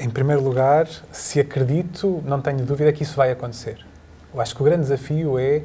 em 0.00 0.08
primeiro 0.08 0.42
lugar, 0.42 0.88
se 1.12 1.38
acredito, 1.38 2.22
não 2.24 2.40
tenho 2.40 2.64
dúvida 2.64 2.90
que 2.90 3.02
isso 3.02 3.14
vai 3.14 3.30
acontecer. 3.30 3.84
Eu 4.32 4.40
acho 4.40 4.56
que 4.56 4.62
o 4.62 4.64
grande 4.64 4.82
desafio 4.82 5.38
é 5.38 5.62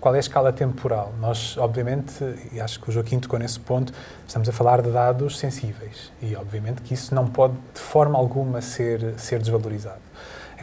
qual 0.00 0.14
é 0.14 0.18
a 0.18 0.20
escala 0.20 0.52
temporal? 0.52 1.12
Nós, 1.20 1.56
obviamente, 1.58 2.12
e 2.52 2.60
acho 2.60 2.80
que 2.80 2.88
o 2.88 2.92
Joaquim 2.92 3.18
tocou 3.18 3.38
nesse 3.38 3.58
ponto, 3.58 3.92
estamos 4.26 4.48
a 4.48 4.52
falar 4.52 4.82
de 4.82 4.90
dados 4.90 5.38
sensíveis 5.38 6.12
e, 6.20 6.36
obviamente, 6.36 6.82
que 6.82 6.94
isso 6.94 7.14
não 7.14 7.26
pode 7.26 7.54
de 7.74 7.80
forma 7.80 8.18
alguma 8.18 8.60
ser, 8.60 9.14
ser 9.18 9.40
desvalorizado. 9.40 10.00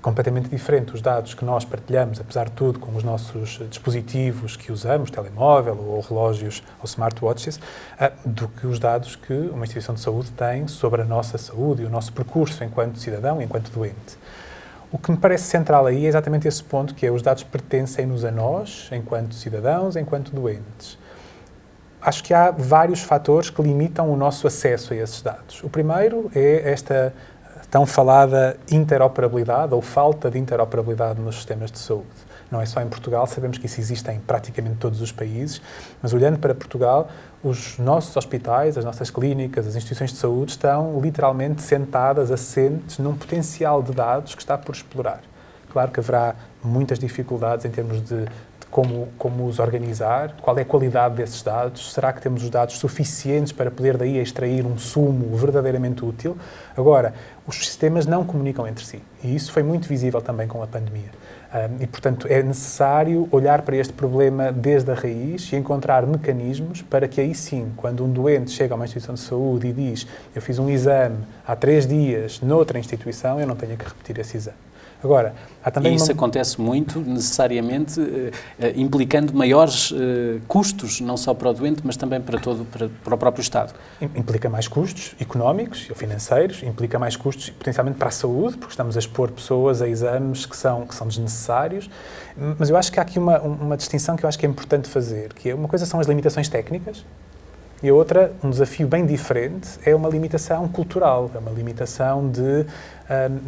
completamente 0.02 0.50
diferente 0.50 0.94
os 0.94 1.02
dados 1.02 1.34
que 1.34 1.46
nós 1.46 1.63
partilhamos, 1.63 2.20
apesar 2.20 2.46
de 2.46 2.52
tudo, 2.52 2.78
com 2.78 2.94
os 2.94 3.04
nossos 3.04 3.62
dispositivos 3.70 4.58
que 4.58 4.72
usamos, 4.72 5.10
telemóvel 5.10 5.78
ou 5.78 6.02
relógios 6.02 6.62
ou 6.80 6.86
smartwatches, 6.86 7.56
uh, 7.58 8.12
do 8.25 8.50
que 8.50 8.68
os 8.68 8.80
dados 8.80 9.16
que 9.16 9.34
uma 9.34 9.63
instituição 9.63 9.96
de 9.96 10.02
saúde 10.02 10.32
tem 10.32 10.68
sobre 10.68 11.02
a 11.02 11.06
nossa 11.06 11.38
saúde 11.38 11.84
e 11.84 11.86
o 11.86 11.90
nosso 11.90 12.12
percurso 12.12 12.63
enquanto 12.63 13.00
cidadão 13.00 13.42
enquanto 13.42 13.72
doente. 13.72 14.18
O 14.94 14.98
que 15.00 15.10
me 15.10 15.18
parece 15.18 15.46
central 15.46 15.88
aí 15.88 16.06
é 16.06 16.08
exatamente 16.08 16.48
esse 16.48 16.64
ponto, 16.64 16.94
que 16.94 17.04
é 17.04 17.10
os 17.10 17.24
dados 17.24 17.42
pertencem-nos 17.42 18.24
a 18.24 18.30
nós, 18.30 18.90
enquanto 18.92 19.34
cidadãos, 19.34 19.96
enquanto 19.96 20.32
doentes. 20.32 21.00
Acho 22.00 22.24
que 22.24 22.32
há 22.32 22.52
vários 22.52 23.02
fatores 23.02 23.50
que 23.50 23.60
limitam 23.64 24.12
o 24.12 24.16
nosso 24.16 24.46
acesso 24.46 24.94
a 24.94 24.98
esses 24.98 25.20
dados. 25.24 25.64
O 25.64 25.70
primeiro 25.70 26.30
é 26.36 26.72
esta 26.72 27.12
tão 27.72 27.88
falada 27.88 28.56
interoperabilidade 28.70 29.74
ou 29.74 29.82
falta 29.82 30.30
de 30.30 30.38
interoperabilidade 30.38 31.20
nos 31.20 31.38
sistemas 31.38 31.72
de 31.72 31.80
saúde. 31.80 32.06
Não 32.54 32.62
é 32.62 32.68
só 32.68 32.80
em 32.82 32.88
Portugal, 32.88 33.26
sabemos 33.26 33.58
que 33.58 33.66
isso 33.66 33.82
existe 33.82 34.12
em 34.12 34.20
praticamente 34.20 34.76
todos 34.76 35.02
os 35.02 35.12
países, 35.12 35.60
mas 36.04 36.14
olhando 36.14 36.38
para 36.38 36.54
Portugal, 36.54 37.10
os 37.44 37.80
nossos 37.80 38.16
hospitais, 38.16 38.78
as 38.78 38.86
nossas 38.86 39.10
clínicas, 39.10 39.66
as 39.66 39.76
instituições 39.76 40.12
de 40.12 40.18
saúde 40.18 40.52
estão 40.52 41.02
literalmente 41.02 41.64
sentadas, 41.64 42.30
assentes 42.30 43.00
num 43.00 43.16
potencial 43.18 43.82
de 43.82 43.92
dados 43.92 44.36
que 44.36 44.42
está 44.44 44.56
por 44.56 44.76
explorar. 44.76 45.22
Claro 45.72 45.90
que 45.90 46.00
haverá 46.00 46.36
muitas 46.64 47.00
dificuldades 47.00 47.66
em 47.66 47.72
termos 47.72 48.00
de, 48.04 48.24
como, 48.74 49.08
como 49.20 49.46
os 49.46 49.60
organizar, 49.60 50.36
qual 50.42 50.58
é 50.58 50.63
a 50.63 50.65
qualidade 50.65 51.13
desses 51.13 51.44
dados, 51.44 51.94
será 51.94 52.12
que 52.12 52.20
temos 52.20 52.42
os 52.42 52.50
dados 52.50 52.80
suficientes 52.80 53.53
para 53.53 53.70
poder 53.70 53.98
daí 53.98 54.18
extrair 54.18 54.65
um 54.65 54.80
sumo 54.80 55.38
verdadeiramente 55.38 56.03
útil. 56.03 56.36
Agora, 56.75 57.13
os 57.46 57.56
sistemas 57.56 58.08
não 58.08 58.25
comunicam 58.25 58.68
entre 58.68 58.84
si 58.84 59.00
e 59.24 59.36
isso 59.36 59.51
foi 59.51 59.62
muito 59.62 59.88
visível 59.88 60.20
também 60.22 60.48
com 60.48 60.63
a 60.63 60.65
pandemia 60.65 61.12
e, 61.80 61.86
portanto, 61.86 62.25
é 62.27 62.42
necessário 62.42 63.27
olhar 63.32 63.62
para 63.62 63.75
este 63.75 63.94
problema 63.94 64.51
desde 64.51 64.89
a 64.89 64.96
raiz 64.96 65.53
e 65.53 65.56
encontrar 65.56 66.03
mecanismos 66.08 66.82
para 66.82 67.08
que 67.08 67.22
aí 67.22 67.36
sim, 67.36 67.72
quando 67.77 68.03
um 68.03 68.12
doente 68.12 68.50
chega 68.50 68.74
a 68.74 68.75
uma 68.75 68.86
instituição 68.86 69.13
de 69.13 69.22
saúde 69.22 69.68
e 69.68 69.72
diz 69.72 70.08
eu 70.36 70.42
fiz 70.42 70.58
um 70.58 70.68
exame 70.68 71.18
há 71.46 71.56
três 71.56 71.86
dias 71.86 72.42
noutra 72.42 72.80
instituição, 72.80 73.39
eu 73.39 73.46
não 73.46 73.56
tenha 73.56 73.77
que 73.77 73.86
repetir 73.86 74.18
esse 74.18 74.36
exame. 74.36 74.73
Agora, 75.04 75.34
há 75.62 75.70
também 75.70 75.92
e 75.92 75.96
isso 75.96 76.06
uma... 76.06 76.14
acontece 76.14 76.62
muito, 76.62 77.00
necessariamente, 77.00 78.00
eh, 78.00 78.32
eh, 78.58 78.74
implicando 78.78 79.34
maiores 79.34 79.94
eh, 79.94 80.40
custos, 80.48 81.02
não 81.02 81.18
só 81.18 81.34
para 81.34 81.50
o 81.50 81.54
doente, 81.54 81.82
mas 81.84 81.98
também 81.98 82.22
para, 82.22 82.40
todo, 82.40 82.64
para, 82.66 82.88
para, 82.88 83.16
o 83.16 83.18
próprio 83.18 83.42
Estado. 83.42 83.74
Implica 84.02 84.50
mais 84.50 84.68
custos 84.68 85.14
económicos 85.20 85.88
ou 85.90 85.96
financeiros, 85.96 86.64
implica 86.64 86.98
mais 86.98 87.18
custos 87.18 87.50
potencialmente 87.50 87.98
para 87.98 88.08
a 88.08 88.12
saúde, 88.12 88.56
porque 88.56 88.72
estamos 88.72 88.96
a 88.96 89.00
expor 89.00 89.30
pessoas 89.30 89.82
a 89.82 89.90
exames 89.90 90.46
que 90.46 90.56
são, 90.56 90.88
que 90.88 90.96
são 90.96 91.06
desnecessários. 91.08 91.90
Mas 92.58 92.70
eu 92.70 92.78
acho 92.78 92.90
que 92.92 93.00
há 93.00 93.04
aqui 93.04 93.20
uma, 93.20 93.40
uma 93.42 93.76
distinção 93.76 94.16
que 94.16 94.24
eu 94.24 94.30
acho 94.30 94.40
que 94.40 94.46
é 94.46 94.50
importante 94.50 94.88
fazer, 94.88 95.34
que 95.34 95.50
é 95.50 95.56
uma 95.56 95.68
coisa 95.68 95.86
são 95.86 96.00
as 96.00 96.08
limitações 96.08 96.48
técnicas, 96.48 97.06
e 97.84 97.90
a 97.90 97.94
outra, 97.94 98.32
um 98.42 98.50
desafio 98.50 98.88
bem 98.88 99.06
diferente, 99.06 99.78
é 99.86 99.94
uma 99.94 100.08
limitação 100.08 100.70
cultural, 100.70 101.30
é 101.36 101.38
uma 101.38 101.52
limitação 101.52 102.30
de, 102.30 102.66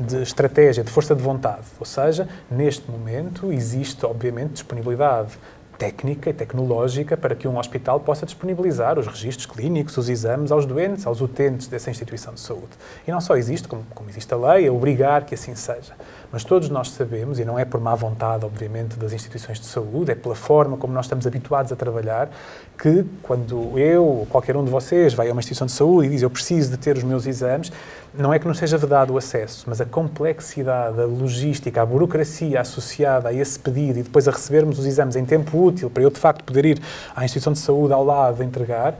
de 0.05 0.21
estratégia, 0.21 0.83
de 0.83 0.91
força 0.91 1.15
de 1.15 1.23
vontade. 1.23 1.63
Ou 1.79 1.85
seja, 1.85 2.27
neste 2.51 2.91
momento 2.91 3.53
existe, 3.53 4.05
obviamente, 4.05 4.51
disponibilidade 4.51 5.39
técnica 5.77 6.29
e 6.29 6.33
tecnológica 6.33 7.15
para 7.15 7.35
que 7.35 7.47
um 7.47 7.57
hospital 7.57 7.99
possa 7.99 8.25
disponibilizar 8.25 8.97
os 8.99 9.07
registros 9.07 9.45
clínicos, 9.45 9.95
os 9.97 10.09
exames 10.09 10.51
aos 10.51 10.65
doentes, 10.65 11.05
aos 11.05 11.21
utentes 11.21 11.67
dessa 11.67 11.89
instituição 11.89 12.33
de 12.33 12.39
saúde. 12.39 12.71
E 13.07 13.11
não 13.11 13.21
só 13.21 13.35
existe, 13.35 13.67
como, 13.67 13.83
como 13.93 14.09
existe 14.09 14.33
a 14.33 14.37
lei, 14.37 14.67
a 14.67 14.71
obrigar 14.71 15.25
que 15.25 15.35
assim 15.35 15.55
seja. 15.55 15.93
Mas 16.31 16.43
todos 16.43 16.69
nós 16.69 16.91
sabemos, 16.91 17.39
e 17.39 17.45
não 17.45 17.57
é 17.57 17.65
por 17.65 17.79
má 17.79 17.95
vontade, 17.95 18.45
obviamente, 18.45 18.97
das 18.97 19.13
instituições 19.13 19.59
de 19.59 19.65
saúde, 19.65 20.11
é 20.11 20.15
pela 20.15 20.35
forma 20.35 20.77
como 20.77 20.93
nós 20.93 21.05
estamos 21.05 21.25
habituados 21.25 21.71
a 21.71 21.75
trabalhar, 21.75 22.29
que 22.77 23.05
quando 23.21 23.77
eu 23.77 24.03
ou 24.03 24.25
qualquer 24.25 24.55
um 24.57 24.63
de 24.63 24.71
vocês 24.71 25.13
vai 25.13 25.29
a 25.29 25.31
uma 25.31 25.39
instituição 25.39 25.65
de 25.65 25.73
saúde 25.73 26.07
e 26.07 26.11
diz 26.11 26.21
eu 26.21 26.29
preciso 26.29 26.71
de 26.71 26.77
ter 26.77 26.97
os 26.97 27.03
meus 27.03 27.25
exames, 27.25 27.71
não 28.13 28.33
é 28.33 28.39
que 28.39 28.47
não 28.47 28.53
seja 28.53 28.77
vedado 28.77 29.13
o 29.13 29.17
acesso, 29.17 29.65
mas 29.67 29.79
a 29.81 29.85
complexidade, 29.85 30.99
a 30.99 31.05
logística, 31.05 31.81
a 31.81 31.85
burocracia 31.85 32.61
associada 32.61 33.29
a 33.29 33.33
esse 33.33 33.59
pedido 33.59 33.99
e 33.99 34.03
depois 34.03 34.27
a 34.27 34.31
recebermos 34.31 34.79
os 34.79 34.85
exames 34.85 35.15
em 35.15 35.25
tempo 35.25 35.61
útil 35.61 35.89
para 35.89 36.03
eu 36.03 36.09
de 36.09 36.19
facto 36.19 36.43
poder 36.43 36.65
ir 36.65 36.81
à 37.15 37.23
instituição 37.23 37.53
de 37.53 37.59
saúde 37.59 37.93
ao 37.93 38.03
lado 38.03 38.43
entregar, 38.43 38.97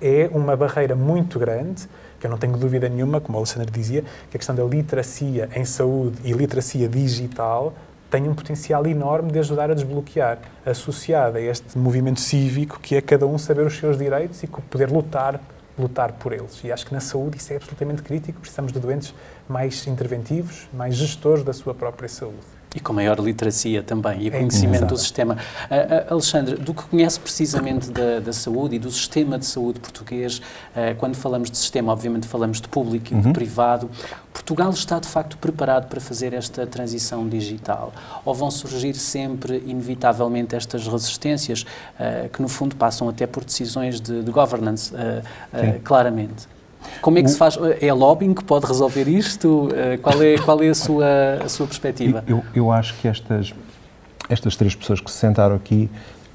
é 0.00 0.30
uma 0.32 0.56
barreira 0.56 0.94
muito 0.94 1.38
grande 1.38 1.88
que 2.18 2.26
eu 2.26 2.30
não 2.30 2.38
tenho 2.38 2.56
dúvida 2.56 2.88
nenhuma, 2.88 3.20
como 3.20 3.36
o 3.36 3.40
Alexandre 3.40 3.70
dizia, 3.70 4.02
que 4.30 4.36
a 4.36 4.38
questão 4.38 4.54
da 4.54 4.64
literacia 4.64 5.48
em 5.54 5.64
saúde 5.64 6.18
e 6.24 6.32
literacia 6.32 6.88
digital 6.88 7.74
tem 8.10 8.28
um 8.28 8.34
potencial 8.34 8.86
enorme 8.86 9.30
de 9.30 9.38
ajudar 9.38 9.70
a 9.70 9.74
desbloquear, 9.74 10.38
associada 10.64 11.38
a 11.38 11.42
este 11.42 11.78
movimento 11.78 12.20
cívico 12.20 12.80
que 12.80 12.96
é 12.96 13.00
cada 13.00 13.26
um 13.26 13.36
saber 13.36 13.66
os 13.66 13.76
seus 13.76 13.98
direitos 13.98 14.42
e 14.42 14.46
poder 14.46 14.90
lutar 14.90 15.40
lutar 15.78 16.12
por 16.12 16.32
eles. 16.32 16.60
E 16.64 16.72
acho 16.72 16.84
que 16.84 16.92
na 16.92 17.00
saúde 17.00 17.38
isso 17.38 17.52
é 17.52 17.56
absolutamente 17.56 18.02
crítico. 18.02 18.40
Precisamos 18.40 18.72
de 18.72 18.80
doentes 18.80 19.14
mais 19.48 19.86
interventivos, 19.86 20.68
mais 20.72 20.96
gestores 20.96 21.44
da 21.44 21.52
sua 21.52 21.72
própria 21.72 22.08
saúde. 22.08 22.57
E 22.74 22.80
com 22.80 22.92
maior 22.92 23.18
literacia 23.18 23.82
também 23.82 24.22
e 24.22 24.28
é 24.28 24.30
conhecimento 24.30 24.86
do 24.86 24.96
sistema. 24.96 25.34
Uh, 25.34 26.12
Alexandre, 26.12 26.56
do 26.56 26.74
que 26.74 26.82
conhece 26.82 27.18
precisamente 27.18 27.90
da, 27.90 28.20
da, 28.20 28.32
saúde 28.32 28.76
e 28.76 28.78
do 28.78 28.90
sistema 28.90 29.38
de 29.38 29.46
saúde 29.46 29.80
português, 29.80 30.38
uh, 30.38 30.94
quando 30.98 31.14
falamos 31.14 31.50
de 31.50 31.56
sistema, 31.56 31.92
obviamente 31.92 32.26
falamos 32.26 32.60
de 32.60 32.68
público 32.68 33.12
e 33.12 33.14
uhum. 33.14 33.22
de 33.22 33.32
privado, 33.32 33.90
Portugal 34.32 34.70
está 34.70 34.98
de 34.98 35.08
facto 35.08 35.38
preparado 35.38 35.88
para 35.88 36.00
fazer 36.00 36.34
esta 36.34 36.66
transição 36.66 37.26
digital? 37.26 37.92
Ou 38.24 38.34
vão 38.34 38.50
surgir 38.50 38.94
sempre, 38.94 39.62
inevitavelmente, 39.66 40.54
estas 40.54 40.86
resistências 40.86 41.62
uh, 41.62 42.28
que, 42.28 42.42
no 42.42 42.48
fundo, 42.48 42.76
passam 42.76 43.08
até 43.08 43.26
por 43.26 43.44
decisões 43.44 44.00
de, 44.00 44.22
de 44.22 44.30
governance, 44.30 44.92
claramente? 45.82 46.57
Como 47.00 47.18
é 47.18 47.22
que 47.22 47.28
se 47.28 47.36
faz? 47.36 47.58
É 47.80 47.92
lobbying 47.92 48.34
que 48.34 48.44
pode 48.44 48.66
resolver 48.66 49.08
isto? 49.08 49.68
Eh, 49.74 49.98
qual 49.98 50.22
é, 50.22 50.38
qual 50.38 50.62
é 50.62 50.68
a, 50.68 50.74
sua, 50.74 51.06
a 51.44 51.48
sua 51.48 51.66
perspectiva? 51.66 52.24
Eu, 52.26 52.42
eu 52.54 52.72
acho 52.72 52.94
que 52.94 53.08
estas, 53.08 53.54
estas 54.28 54.56
três 54.56 54.74
pessoas 54.74 55.00
que 55.00 55.10
se 55.10 55.16
sentaram 55.16 55.56
aqui 55.56 55.90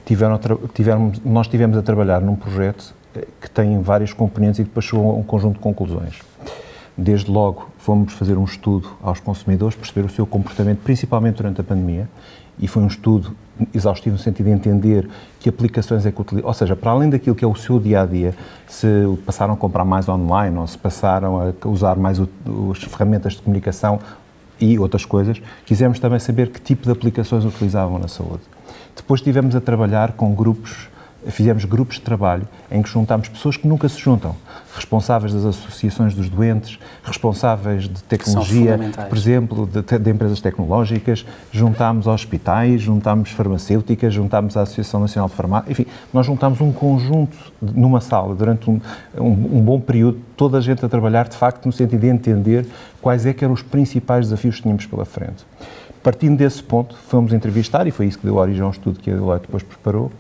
tiveram, 0.06 0.40
tiveram, 0.74 1.12
nós 1.24 1.48
tivemos 1.48 1.78
a 1.78 1.82
trabalhar 1.82 2.22
num 2.22 2.36
projeto 2.36 2.94
eh, 3.16 3.28
que 3.42 3.50
tem 3.50 3.82
várias 3.82 4.14
componentes 4.14 4.60
e 4.60 4.64
que 4.64 4.70
depois 4.70 4.86
chegou 4.86 5.12
a 5.12 5.16
um 5.16 5.24
conjunto 5.24 5.56
de 5.56 5.60
conclusões. 5.60 6.20
Desde 6.96 7.32
logo, 7.32 7.70
fomos 7.80 8.14
fazer 8.14 8.38
um 8.38 8.44
estudo 8.44 8.90
aos 9.02 9.20
consumidores, 9.20 9.76
perceber 9.76 10.06
o 10.06 10.10
seu 10.10 10.28
comportamento, 10.28 10.80
principalmente 10.84 11.38
durante 11.38 11.60
a 11.60 11.64
pandemia, 11.64 12.08
e 12.60 12.68
foi 12.68 12.84
um 12.84 12.88
estudo 12.88 13.36
exaustivo 13.74 14.16
no 14.16 14.22
sentido 14.22 14.48
de 14.48 14.52
entender 14.52 15.08
que 15.40 15.48
aplicações 15.48 16.06
é 16.06 16.12
que 16.12 16.20
utilizam, 16.20 16.48
ou 16.48 16.54
seja, 16.54 16.76
para 16.76 16.92
além 16.92 17.10
daquilo 17.10 17.36
que 17.36 17.46
é 17.46 17.48
o 17.48 17.56
seu 17.56 17.80
dia 17.80 18.02
a 18.02 18.06
dia, 18.06 18.34
se 18.68 18.88
passaram 19.26 19.54
a 19.54 19.58
comprar 19.58 19.86
mais 19.86 20.10
online 20.10 20.58
ou 20.58 20.68
se 20.68 20.78
passaram 20.78 21.40
a 21.40 21.68
usar 21.68 21.96
mais 21.96 22.20
as 22.20 22.84
ferramentas 22.84 23.34
de 23.34 23.42
comunicação 23.42 24.00
e 24.60 24.80
outras 24.80 25.06
coisas, 25.06 25.42
quisemos 25.66 26.00
também 26.00 26.20
saber 26.20 26.50
que 26.50 26.60
tipo 26.60 26.86
de 26.86 26.92
aplicações 26.92 27.46
utilizavam 27.46 28.00
na 28.00 28.08
saúde. 28.08 28.42
Depois 28.96 29.20
estivemos 29.20 29.56
a 29.56 29.62
trabalhar 29.62 30.14
com 30.14 30.34
grupos 30.34 30.88
fizemos 31.28 31.66
grupos 31.66 31.96
de 31.96 32.02
trabalho 32.02 32.48
em 32.72 32.82
que 32.82 32.90
juntámos 32.90 33.28
pessoas 33.30 33.58
que 33.58 33.68
nunca 33.68 33.88
se 33.88 34.00
juntam, 34.00 34.36
responsáveis 34.76 35.34
das 35.34 35.46
associações 35.46 36.14
dos 36.14 36.30
doentes, 36.30 36.80
responsáveis 37.04 37.84
de 37.84 38.04
tecnologia, 38.04 38.80
por 39.08 39.18
exemplo, 39.18 39.68
de, 39.68 40.00
de, 40.00 40.10
empresas 40.10 40.42
tecnológicas, 40.42 41.26
juntámos 41.52 42.08
hospitais, 42.08 42.82
juntámos 42.82 43.30
farmacêuticas, 43.32 44.14
juntámos 44.14 44.58
a 44.58 44.62
Associação 44.62 45.00
Nacional 45.00 45.30
de 45.30 45.36
Farmácia, 45.36 45.72
enfim, 45.72 45.86
nós 46.14 46.26
juntámos 46.26 46.60
um 46.62 46.72
conjunto 46.72 47.38
numa 47.62 48.02
sala 48.02 48.34
durante 48.34 48.70
um, 48.70 48.80
um, 49.18 49.28
um, 49.28 49.62
bom 49.62 49.80
período, 49.80 50.20
toda 50.36 50.58
a 50.58 50.62
gente 50.62 50.84
a 50.84 50.90
trabalhar 50.90 51.28
de 51.28 51.38
facto 51.38 51.66
no 51.66 51.72
sentido 51.72 52.00
de 52.00 52.08
entender 52.08 52.66
quais 53.02 53.26
é 53.26 53.34
que 53.34 53.44
eram 53.44 53.54
os 53.54 53.62
principais 53.62 54.26
desafios 54.26 54.56
que 54.56 54.64
tínhamos 54.64 54.86
pela 54.86 55.06
frente. 55.06 55.46
Partindo 56.02 56.38
desse 56.38 56.62
ponto, 56.62 56.98
fomos 57.08 57.32
entrevistar, 57.32 57.88
e 57.88 57.92
foi 57.92 58.08
isso 58.08 58.20
que 58.20 58.26
deu 58.26 58.36
origem 58.36 58.62
ao 58.62 58.72
estudo 58.72 59.00
que 59.00 59.10
a 59.10 59.14
Deloitte 59.14 59.46
depois 59.46 59.64
preparou, 59.64 60.12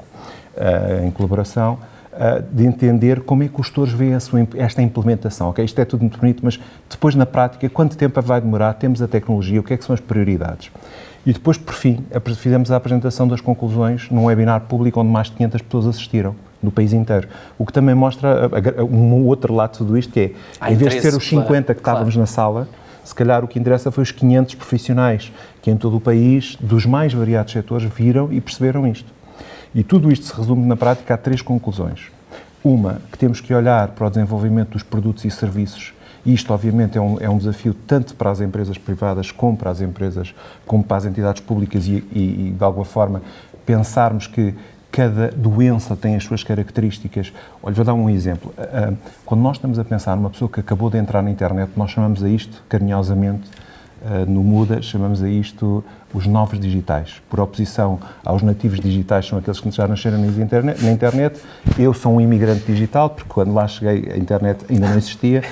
em 1.04 1.12
colaboração, 1.12 1.80
uh, 2.14 2.44
de 2.52 2.66
entender 2.66 3.22
como 3.22 3.44
é 3.44 3.48
que 3.48 3.60
os 3.60 3.68
gestores 3.68 3.94
veem 3.94 4.20
sua, 4.20 4.48
esta 4.56 4.82
implementação. 4.82 5.50
Okay? 5.50 5.66
Isto 5.66 5.80
é 5.82 5.86
tudo 5.86 6.02
muito 6.02 6.20
bonito, 6.20 6.42
mas 6.44 6.60
depois 6.90 7.16
na 7.16 7.26
prática, 7.26 7.68
quanto 7.70 7.98
tempo 7.98 8.22
vai 8.22 8.40
demorar? 8.40 8.74
Temos 8.74 9.02
a 9.02 9.08
tecnologia, 9.08 9.60
o 9.60 9.64
que 9.64 9.74
é 9.74 9.78
que 9.78 9.84
são 9.84 9.94
as 9.94 10.00
prioridades? 10.00 10.72
E 11.26 11.32
depois, 11.32 11.58
por 11.58 11.74
fim, 11.74 12.04
fizemos 12.36 12.70
a 12.70 12.76
apresentação 12.76 13.28
das 13.28 13.40
conclusões 13.40 14.10
num 14.12 14.26
webinar 14.26 14.62
público 14.62 15.00
onde 15.00 15.10
mais 15.10 15.28
de 15.28 15.34
500 15.38 15.62
pessoas 15.62 15.88
assistiram 15.88 16.36
no 16.62 16.70
país 16.70 16.92
inteiro. 16.92 17.30
O 17.58 17.66
que 17.66 17.72
também 17.72 17.96
mostra 17.96 18.50
um 18.84 19.26
outro 19.26 19.54
lado 19.54 19.72
de 19.72 19.78
tudo 19.78 19.98
isto, 19.98 20.12
que 20.12 20.20
é, 20.62 20.72
em 20.72 20.76
vez 20.76 20.96
de 20.96 21.02
ser 21.02 21.16
os 21.16 21.28
50 21.28 21.48
claro, 21.48 21.66
que 21.66 21.72
estávamos 21.72 22.14
claro. 22.14 22.20
na 22.20 22.26
sala, 22.26 22.68
se 23.06 23.16
calhar 23.16 23.44
o 23.44 23.48
que 23.48 23.58
interessa 23.58 23.92
foi 23.92 24.04
os 24.04 24.12
500 24.12 24.56
profissionais 24.56 25.32
que 25.62 25.72
em 25.72 25.78
todo 25.78 25.96
o 25.96 26.00
país, 26.00 26.58
dos 26.60 26.86
mais 26.86 27.14
variados 27.14 27.54
setores, 27.54 27.90
viram 27.90 28.32
e 28.32 28.42
perceberam 28.42 28.86
isto. 28.86 29.12
E 29.74 29.84
tudo 29.84 30.12
isto 30.12 30.26
se 30.26 30.34
resume 30.34 30.66
na 30.66 30.76
prática 30.76 31.14
a 31.14 31.18
três 31.18 31.42
conclusões. 31.42 32.12
Uma, 32.64 33.02
que 33.12 33.18
temos 33.18 33.42
que 33.42 33.54
olhar 33.54 33.90
para 33.90 34.08
o 34.08 34.10
desenvolvimento 34.10 34.70
dos 34.70 34.84
produtos 34.84 35.26
e 35.26 35.32
serviços 35.32 35.94
isto, 36.26 36.54
obviamente, 36.54 36.98
é 36.98 37.02
um, 37.02 37.18
é 37.20 37.30
um 37.30 37.38
desafio 37.38 37.74
tanto 37.74 38.16
para 38.16 38.32
as 38.32 38.40
empresas 38.40 38.78
privadas 38.78 39.30
como 39.30 39.58
para 39.58 39.70
as 39.70 39.82
empresas, 39.82 40.34
como 40.66 40.84
para 40.84 40.98
as 40.98 41.06
entidades 41.06 41.42
públicas 41.42 41.86
e, 41.86 42.04
e, 42.14 42.48
e 42.48 42.56
de 42.58 42.64
alguma 42.64 42.86
forma, 42.86 43.22
pensarmos 43.66 44.26
que 44.26 44.54
cada 44.90 45.30
doença 45.30 45.96
tem 45.98 46.16
as 46.16 46.24
suas 46.24 46.44
características. 46.44 47.34
Olha, 47.62 47.76
vou 47.76 47.84
dar 47.84 47.94
um 47.94 48.10
exemplo. 48.10 48.54
Ah, 48.58 48.92
ah, 48.92 48.94
quando 49.26 49.42
nós 49.42 49.58
estamos 49.58 49.78
a 49.80 49.84
pensar 49.84 50.16
numa 50.16 50.30
pessoa 50.30 50.50
que 50.50 50.62
acabou 50.62 50.90
de 50.90 50.98
entrar 50.98 51.22
na 51.22 51.30
internet, 51.30 51.72
nós 51.76 51.92
chamamos 51.92 52.24
a 52.24 52.30
isto, 52.30 52.64
carinhosamente, 52.70 53.50
no 54.28 54.44
Muda, 54.44 54.82
chamamos 54.82 55.24
a 55.24 55.30
isto 55.30 55.84
os 56.14 56.28
novos 56.28 56.60
digitais. 56.60 57.22
Por 57.30 57.40
oposição 57.40 58.00
aos 58.24 58.42
nativos 58.42 58.80
digitais, 58.80 59.26
são 59.26 59.40
aqueles 59.40 59.60
que 59.60 59.72
já 59.72 59.88
nasceram 59.88 60.18
na 60.20 60.28
internet, 60.28 60.84
na 60.84 60.92
internet. 60.92 61.40
Eu 61.78 61.94
sou 61.94 62.14
um 62.14 62.22
imigrante 62.22 62.64
digital, 62.66 63.10
porque 63.10 63.30
quando 63.30 63.54
lá 63.54 63.68
cheguei 63.68 64.12
a 64.14 64.18
internet 64.18 64.66
ainda 64.70 64.90
não 64.90 64.98
existia. 64.98 65.44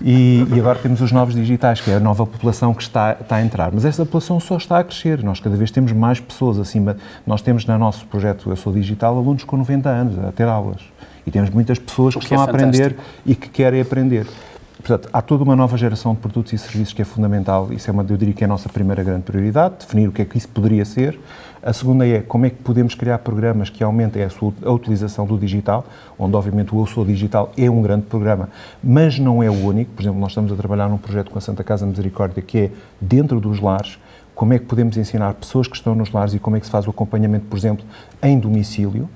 E, 0.00 0.46
e, 0.54 0.60
agora 0.60 0.78
temos 0.78 1.00
os 1.00 1.10
novos 1.10 1.34
digitais, 1.34 1.80
que 1.80 1.90
é 1.90 1.96
a 1.96 2.00
nova 2.00 2.24
população 2.24 2.72
que 2.72 2.82
está, 2.82 3.16
está, 3.20 3.36
a 3.36 3.42
entrar. 3.42 3.72
Mas 3.72 3.84
essa 3.84 4.04
população 4.04 4.38
só 4.38 4.56
está 4.56 4.78
a 4.78 4.84
crescer. 4.84 5.22
Nós 5.24 5.40
cada 5.40 5.56
vez 5.56 5.70
temos 5.70 5.90
mais 5.92 6.20
pessoas 6.20 6.58
acima. 6.58 6.96
Nós 7.26 7.42
temos 7.42 7.66
no 7.66 7.76
nosso 7.78 8.06
projeto 8.06 8.48
Eu 8.48 8.56
Sou 8.56 8.72
Digital 8.72 9.16
alunos 9.16 9.44
com 9.44 9.56
90 9.56 9.88
anos 9.88 10.18
a 10.24 10.30
ter 10.30 10.46
aulas. 10.46 10.82
E 11.26 11.30
temos 11.30 11.50
muitas 11.50 11.78
pessoas 11.78 12.14
que, 12.14 12.20
que 12.20 12.26
estão 12.26 12.38
é 12.38 12.40
a 12.40 12.44
aprender 12.44 12.96
e 13.26 13.34
que 13.34 13.48
querem 13.48 13.80
aprender. 13.80 14.26
Portanto, 14.78 15.08
há 15.12 15.20
toda 15.20 15.42
uma 15.42 15.56
nova 15.56 15.76
geração 15.76 16.14
de 16.14 16.20
produtos 16.20 16.52
e 16.52 16.58
serviços 16.58 16.94
que 16.94 17.02
é 17.02 17.04
fundamental. 17.04 17.72
Isso 17.72 17.90
é 17.90 17.92
uma, 17.92 18.06
eu 18.08 18.16
diria 18.16 18.32
que 18.32 18.44
é 18.44 18.46
a 18.46 18.48
nossa 18.48 18.68
primeira 18.68 19.02
grande 19.02 19.22
prioridade, 19.22 19.74
definir 19.80 20.08
o 20.08 20.12
que 20.12 20.22
é 20.22 20.24
que 20.24 20.38
isso 20.38 20.48
poderia 20.48 20.84
ser. 20.84 21.18
A 21.60 21.72
segunda 21.72 22.06
é 22.06 22.20
como 22.20 22.46
é 22.46 22.50
que 22.50 22.62
podemos 22.62 22.94
criar 22.94 23.18
programas 23.18 23.68
que 23.68 23.82
aumentem 23.82 24.22
a, 24.22 24.30
sua, 24.30 24.52
a 24.64 24.70
utilização 24.70 25.26
do 25.26 25.36
digital, 25.36 25.84
onde 26.16 26.36
obviamente 26.36 26.72
o 26.72 26.80
Eu 26.80 26.86
Sou 26.86 27.04
Digital 27.04 27.52
é 27.58 27.68
um 27.68 27.82
grande 27.82 28.06
programa, 28.06 28.48
mas 28.82 29.18
não 29.18 29.42
é 29.42 29.50
o 29.50 29.66
único. 29.66 29.90
Por 29.92 30.02
exemplo, 30.02 30.20
nós 30.20 30.30
estamos 30.30 30.52
a 30.52 30.54
trabalhar 30.54 30.88
num 30.88 30.96
projeto 30.96 31.30
com 31.30 31.38
a 31.38 31.40
Santa 31.40 31.64
Casa 31.64 31.84
Misericórdia 31.84 32.40
que 32.40 32.58
é 32.58 32.70
dentro 33.00 33.40
dos 33.40 33.60
lares, 33.60 33.98
como 34.34 34.54
é 34.54 34.58
que 34.58 34.66
podemos 34.66 34.96
ensinar 34.96 35.34
pessoas 35.34 35.66
que 35.66 35.74
estão 35.74 35.96
nos 35.96 36.12
lares 36.12 36.32
e 36.32 36.38
como 36.38 36.56
é 36.56 36.60
que 36.60 36.66
se 36.66 36.70
faz 36.70 36.86
o 36.86 36.90
acompanhamento, 36.90 37.46
por 37.46 37.58
exemplo, 37.58 37.84
em 38.22 38.38
domicílio. 38.38 39.08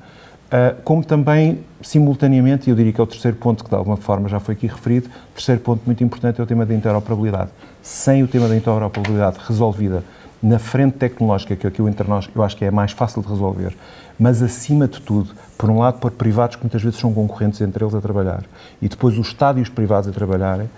Uh, 0.52 0.82
como 0.82 1.02
também, 1.02 1.64
simultaneamente, 1.80 2.68
e 2.68 2.70
eu 2.70 2.76
diria 2.76 2.92
que 2.92 3.00
é 3.00 3.04
o 3.04 3.06
terceiro 3.06 3.38
ponto 3.38 3.64
que 3.64 3.70
de 3.70 3.74
alguma 3.74 3.96
forma 3.96 4.28
já 4.28 4.38
foi 4.38 4.52
aqui 4.52 4.66
referido, 4.66 5.08
o 5.08 5.34
terceiro 5.34 5.62
ponto 5.62 5.80
muito 5.86 6.04
importante 6.04 6.38
é 6.42 6.44
o 6.44 6.46
tema 6.46 6.66
da 6.66 6.74
interoperabilidade. 6.74 7.50
Sem 7.80 8.22
o 8.22 8.28
tema 8.28 8.46
da 8.46 8.54
interoperabilidade 8.54 9.38
resolvida 9.48 10.04
na 10.42 10.58
frente 10.58 10.98
tecnológica, 10.98 11.56
que 11.56 11.66
é 11.66 11.68
aquilo 11.68 11.88
entre 11.88 12.06
nós 12.06 12.28
eu 12.34 12.42
acho 12.42 12.54
que 12.54 12.66
é 12.66 12.70
mais 12.70 12.92
fácil 12.92 13.22
de 13.22 13.28
resolver, 13.28 13.74
mas 14.18 14.42
acima 14.42 14.86
de 14.86 15.00
tudo, 15.00 15.30
por 15.56 15.70
um 15.70 15.78
lado, 15.78 16.00
por 16.00 16.10
privados 16.10 16.56
que 16.56 16.62
muitas 16.62 16.82
vezes 16.82 16.98
são 16.98 17.14
concorrentes 17.14 17.60
entre 17.62 17.82
eles 17.82 17.94
a 17.94 18.00
trabalhar, 18.00 18.42
e 18.82 18.88
depois 18.88 19.16
os 19.16 19.28
estádios 19.28 19.70
privados 19.70 20.10
a 20.10 20.12
trabalharem, 20.12 20.68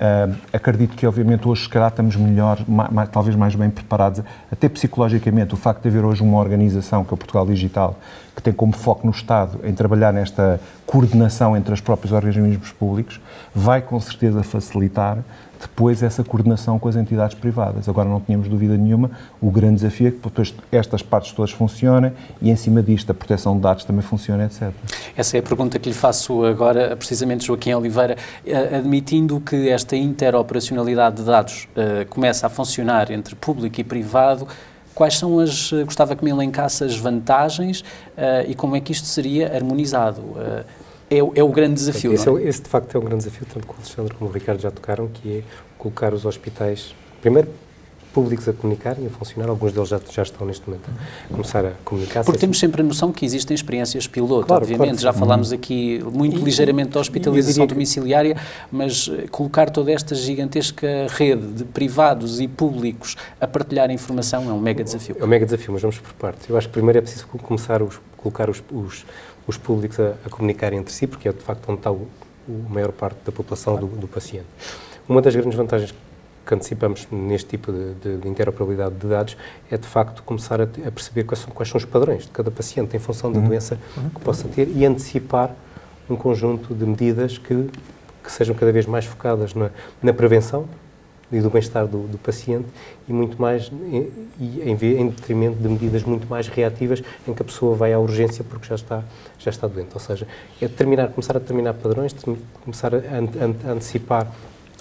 Uh, 0.00 0.34
acredito 0.50 0.96
que, 0.96 1.06
obviamente, 1.06 1.46
hoje, 1.46 1.64
se 1.64 1.68
calhar, 1.68 1.90
estamos 1.90 2.16
melhor, 2.16 2.58
mais, 2.66 3.10
talvez 3.10 3.36
mais 3.36 3.54
bem 3.54 3.68
preparados, 3.68 4.22
até 4.50 4.66
psicologicamente. 4.66 5.52
O 5.52 5.58
facto 5.58 5.82
de 5.82 5.88
haver 5.88 6.02
hoje 6.06 6.22
uma 6.22 6.38
organização, 6.38 7.04
que 7.04 7.12
é 7.12 7.14
o 7.14 7.18
Portugal 7.18 7.44
Digital, 7.44 7.98
que 8.34 8.40
tem 8.42 8.50
como 8.50 8.72
foco 8.72 9.06
no 9.06 9.12
Estado 9.12 9.60
em 9.62 9.74
trabalhar 9.74 10.10
nesta 10.10 10.58
coordenação 10.86 11.54
entre 11.54 11.74
os 11.74 11.82
próprios 11.82 12.14
organismos 12.14 12.72
públicos, 12.72 13.20
vai 13.54 13.82
com 13.82 14.00
certeza 14.00 14.42
facilitar 14.42 15.18
depois 15.60 16.02
essa 16.02 16.24
coordenação 16.24 16.78
com 16.78 16.88
as 16.88 16.96
entidades 16.96 17.36
privadas. 17.36 17.88
Agora 17.88 18.08
não 18.08 18.20
tínhamos 18.20 18.48
dúvida 18.48 18.76
nenhuma, 18.76 19.10
o 19.40 19.50
grande 19.50 19.76
desafio 19.76 20.08
é 20.08 20.10
que 20.10 20.54
estas 20.72 21.02
partes 21.02 21.32
todas 21.32 21.50
funcionem 21.50 22.12
e 22.40 22.50
em 22.50 22.56
cima 22.56 22.82
disto 22.82 23.10
a 23.10 23.14
proteção 23.14 23.54
de 23.56 23.62
dados 23.62 23.84
também 23.84 24.02
funciona, 24.02 24.46
etc. 24.46 24.72
Essa 25.16 25.36
é 25.36 25.40
a 25.40 25.42
pergunta 25.42 25.78
que 25.78 25.88
lhe 25.88 25.94
faço 25.94 26.44
agora, 26.44 26.96
precisamente 26.96 27.46
Joaquim 27.46 27.74
Oliveira, 27.74 28.16
eh, 28.46 28.76
admitindo 28.76 29.40
que 29.40 29.68
esta 29.68 29.96
interoperacionalidade 29.96 31.16
de 31.16 31.24
dados 31.24 31.68
uh, 31.76 32.06
começa 32.08 32.46
a 32.46 32.50
funcionar 32.50 33.10
entre 33.10 33.34
público 33.34 33.80
e 33.80 33.84
privado, 33.84 34.46
quais 34.94 35.16
são 35.16 35.38
as, 35.38 35.72
eh, 35.72 35.84
gostava 35.84 36.14
que 36.14 36.24
me 36.24 36.30
elencasse 36.30 36.84
as 36.84 36.96
vantagens 36.96 37.80
uh, 37.80 38.46
e 38.46 38.54
como 38.54 38.76
é 38.76 38.80
que 38.80 38.92
isto 38.92 39.06
seria 39.06 39.54
harmonizado? 39.54 40.20
Uh, 40.20 40.64
é, 41.10 41.18
é 41.18 41.42
o 41.42 41.48
grande 41.48 41.74
desafio. 41.74 42.12
Esse, 42.12 42.28
é? 42.28 42.32
é 42.32 42.48
esse, 42.48 42.62
de 42.62 42.68
facto, 42.68 42.94
é 42.94 42.98
um 42.98 43.04
grande 43.04 43.24
desafio, 43.24 43.46
tanto 43.52 43.66
que 43.66 43.72
o 43.72 43.76
Alexandre 43.76 44.14
como 44.14 44.30
o 44.30 44.32
Ricardo 44.32 44.60
já 44.60 44.70
tocaram, 44.70 45.08
que 45.08 45.38
é 45.38 45.42
colocar 45.76 46.14
os 46.14 46.24
hospitais, 46.24 46.94
primeiro, 47.20 47.48
públicos 48.12 48.48
a 48.48 48.52
comunicar 48.52 48.96
e 48.98 49.06
a 49.06 49.10
funcionar. 49.10 49.48
Alguns 49.48 49.72
deles 49.72 49.88
já, 49.88 50.00
já 50.10 50.22
estão 50.22 50.46
neste 50.46 50.68
momento 50.68 50.90
a 50.90 51.32
começar 51.32 51.64
a 51.64 51.72
comunicar. 51.84 52.24
Porque 52.24 52.38
temos 52.38 52.58
sempre 52.58 52.82
a 52.82 52.84
noção 52.84 53.12
que 53.12 53.24
existem 53.24 53.54
experiências 53.54 54.06
piloto, 54.06 54.46
claro, 54.46 54.62
obviamente. 54.62 55.00
Claro, 55.00 55.00
já 55.00 55.12
falámos 55.12 55.52
aqui 55.52 56.02
muito 56.12 56.38
e, 56.38 56.42
ligeiramente 56.42 56.90
da 56.90 57.00
hospitalização 57.00 57.66
domiciliária, 57.66 58.36
mas 58.70 59.10
eh, 59.12 59.26
colocar 59.28 59.70
toda 59.70 59.92
esta 59.92 60.14
gigantesca 60.14 61.06
rede 61.08 61.46
de 61.52 61.64
privados 61.64 62.40
e 62.40 62.48
públicos 62.48 63.16
a 63.40 63.46
partilhar 63.46 63.90
informação 63.90 64.48
é 64.48 64.52
um 64.52 64.60
mega 64.60 64.82
desafio. 64.82 65.16
É 65.18 65.24
um 65.24 65.28
mega 65.28 65.44
desafio, 65.44 65.72
mas 65.72 65.82
vamos 65.82 65.98
por 65.98 66.12
partes. 66.14 66.48
Eu 66.48 66.56
acho 66.56 66.66
que 66.68 66.72
primeiro 66.72 66.98
é 66.98 67.02
preciso 67.02 67.26
começar 67.26 67.82
a 67.82 67.86
colocar 68.16 68.50
os, 68.50 68.62
os 68.72 69.04
os 69.50 69.58
públicos 69.58 69.98
a, 70.00 70.14
a 70.24 70.30
comunicar 70.30 70.72
entre 70.72 70.92
si, 70.92 71.06
porque 71.06 71.28
é 71.28 71.32
de 71.32 71.40
facto 71.40 71.68
onde 71.68 71.80
está 71.80 71.90
o, 71.90 72.06
a 72.48 72.72
maior 72.72 72.92
parte 72.92 73.18
da 73.24 73.30
população 73.32 73.76
do, 73.76 73.86
do, 73.86 74.08
paciente. 74.08 74.46
Uma 75.08 75.20
das 75.20 75.34
grandes 75.34 75.54
vantagens 75.54 75.94
que 76.46 76.54
antecipamos 76.54 77.06
neste 77.10 77.50
tipo 77.50 77.70
de, 77.70 77.94
de, 77.94 78.16
de 78.18 78.28
interoperabilidade 78.28 78.94
de 78.94 79.06
dados 79.06 79.36
é 79.70 79.76
de 79.76 79.86
facto 79.86 80.22
começar 80.22 80.60
a, 80.60 80.64
a 80.64 80.90
perceber 80.90 81.24
quais 81.24 81.40
são, 81.40 81.50
quais 81.52 81.68
são, 81.68 81.78
os 81.78 81.84
padrões 81.84 82.24
de 82.24 82.30
cada 82.30 82.50
paciente 82.50 82.96
em 82.96 83.00
função 83.00 83.30
da 83.30 83.38
uhum. 83.38 83.48
doença 83.48 83.78
uhum. 83.96 84.10
que 84.10 84.20
possa 84.20 84.48
ter 84.48 84.68
e 84.68 84.84
antecipar 84.84 85.54
um 86.08 86.16
conjunto 86.16 86.74
de 86.74 86.84
medidas 86.84 87.38
que, 87.38 87.70
que 88.24 88.32
sejam 88.32 88.54
cada 88.54 88.72
vez 88.72 88.86
mais 88.86 89.04
focadas 89.04 89.54
na, 89.54 89.70
na 90.02 90.12
prevenção 90.12 90.66
e 91.32 91.40
do 91.40 91.50
bem-estar 91.50 91.86
do, 91.86 92.08
do, 92.08 92.18
paciente 92.18 92.66
e 93.08 93.12
muito 93.12 93.40
mais 93.40 93.70
em, 93.70 94.10
em, 94.40 94.72
em, 94.72 95.08
detrimento 95.08 95.56
de 95.56 95.68
medidas 95.68 96.02
muito 96.02 96.26
mais 96.28 96.48
reativas 96.48 97.02
em 97.26 97.32
que 97.32 97.42
a 97.42 97.44
pessoa 97.44 97.76
vai 97.76 97.92
à 97.92 97.98
urgência 97.98 98.44
porque 98.44 98.66
já 98.66 98.74
está 98.74 99.04
já 99.38 99.50
está 99.50 99.66
doente. 99.66 99.90
Ou 99.94 100.00
seja, 100.00 100.26
é 100.60 100.66
determinar, 100.66 101.08
começar 101.08 101.36
a 101.36 101.40
determinar 101.40 101.74
padrões, 101.74 102.14
começar 102.62 102.94
a, 102.94 102.98
a, 102.98 103.70
a 103.70 103.72
antecipar 103.72 104.26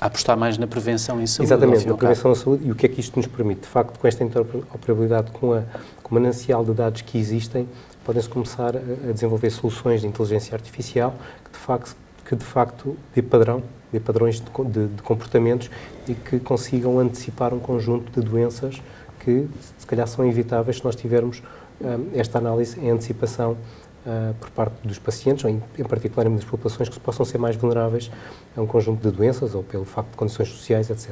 a 0.01 0.05
apostar 0.05 0.37
mais 0.37 0.57
na 0.57 0.65
prevenção 0.65 1.21
em 1.21 1.27
saúde. 1.27 1.51
Exatamente, 1.51 1.85
na 1.85 1.93
prevenção 1.93 2.31
em 2.31 2.35
saúde 2.35 2.67
e 2.67 2.71
o 2.71 2.75
que 2.75 2.85
é 2.85 2.89
que 2.89 2.99
isto 3.01 3.17
nos 3.17 3.27
permite? 3.27 3.61
De 3.61 3.67
facto, 3.67 3.99
com 3.99 4.07
esta 4.07 4.23
interoperabilidade, 4.23 5.31
com, 5.31 5.53
a, 5.53 5.63
com 6.01 6.11
o 6.11 6.13
manancial 6.13 6.63
de 6.63 6.71
dados 6.73 7.01
que 7.01 7.17
existem, 7.17 7.67
podem-se 8.05 8.29
começar 8.29 8.75
a, 8.75 8.79
a, 8.79 9.11
desenvolver 9.11 9.49
soluções 9.49 10.01
de 10.01 10.07
inteligência 10.07 10.55
artificial 10.55 11.13
que 11.43 11.51
de 11.51 11.57
facto, 11.57 11.95
que 12.25 12.35
de 12.35 12.45
facto 12.45 12.95
dê 13.13 13.21
padrão 13.21 13.61
de 13.91 13.99
padrões 13.99 14.41
de, 14.41 14.63
de, 14.65 14.87
de, 14.87 15.01
comportamentos 15.01 15.69
e 16.07 16.13
que 16.13 16.39
consigam 16.39 16.99
antecipar 16.99 17.53
um 17.53 17.59
conjunto 17.59 18.11
de 18.11 18.27
doenças 18.27 18.81
que, 19.19 19.47
se 19.77 19.85
calhar, 19.85 20.07
são 20.07 20.25
evitáveis 20.25 20.77
se 20.77 20.85
nós 20.85 20.95
tivermos 20.95 21.41
um, 21.81 22.17
esta 22.17 22.37
análise 22.37 22.79
em 22.79 22.89
antecipação 22.89 23.57
uh, 24.05 24.33
por 24.35 24.49
parte 24.51 24.75
dos 24.87 24.99
pacientes, 24.99 25.43
ou 25.43 25.49
em, 25.49 25.61
em 25.77 25.83
particular 25.83 26.27
em 26.27 26.35
das 26.35 26.43
populações 26.43 26.89
que 26.89 26.99
possam 26.99 27.25
ser 27.25 27.37
mais 27.37 27.55
vulneráveis 27.55 28.11
a 28.55 28.61
um 28.61 28.67
conjunto 28.67 29.01
de 29.01 29.15
doenças 29.15 29.55
ou 29.55 29.63
pelo 29.63 29.85
facto 29.85 30.11
de 30.11 30.17
condições 30.17 30.49
sociais, 30.49 30.89
etc. 30.89 31.11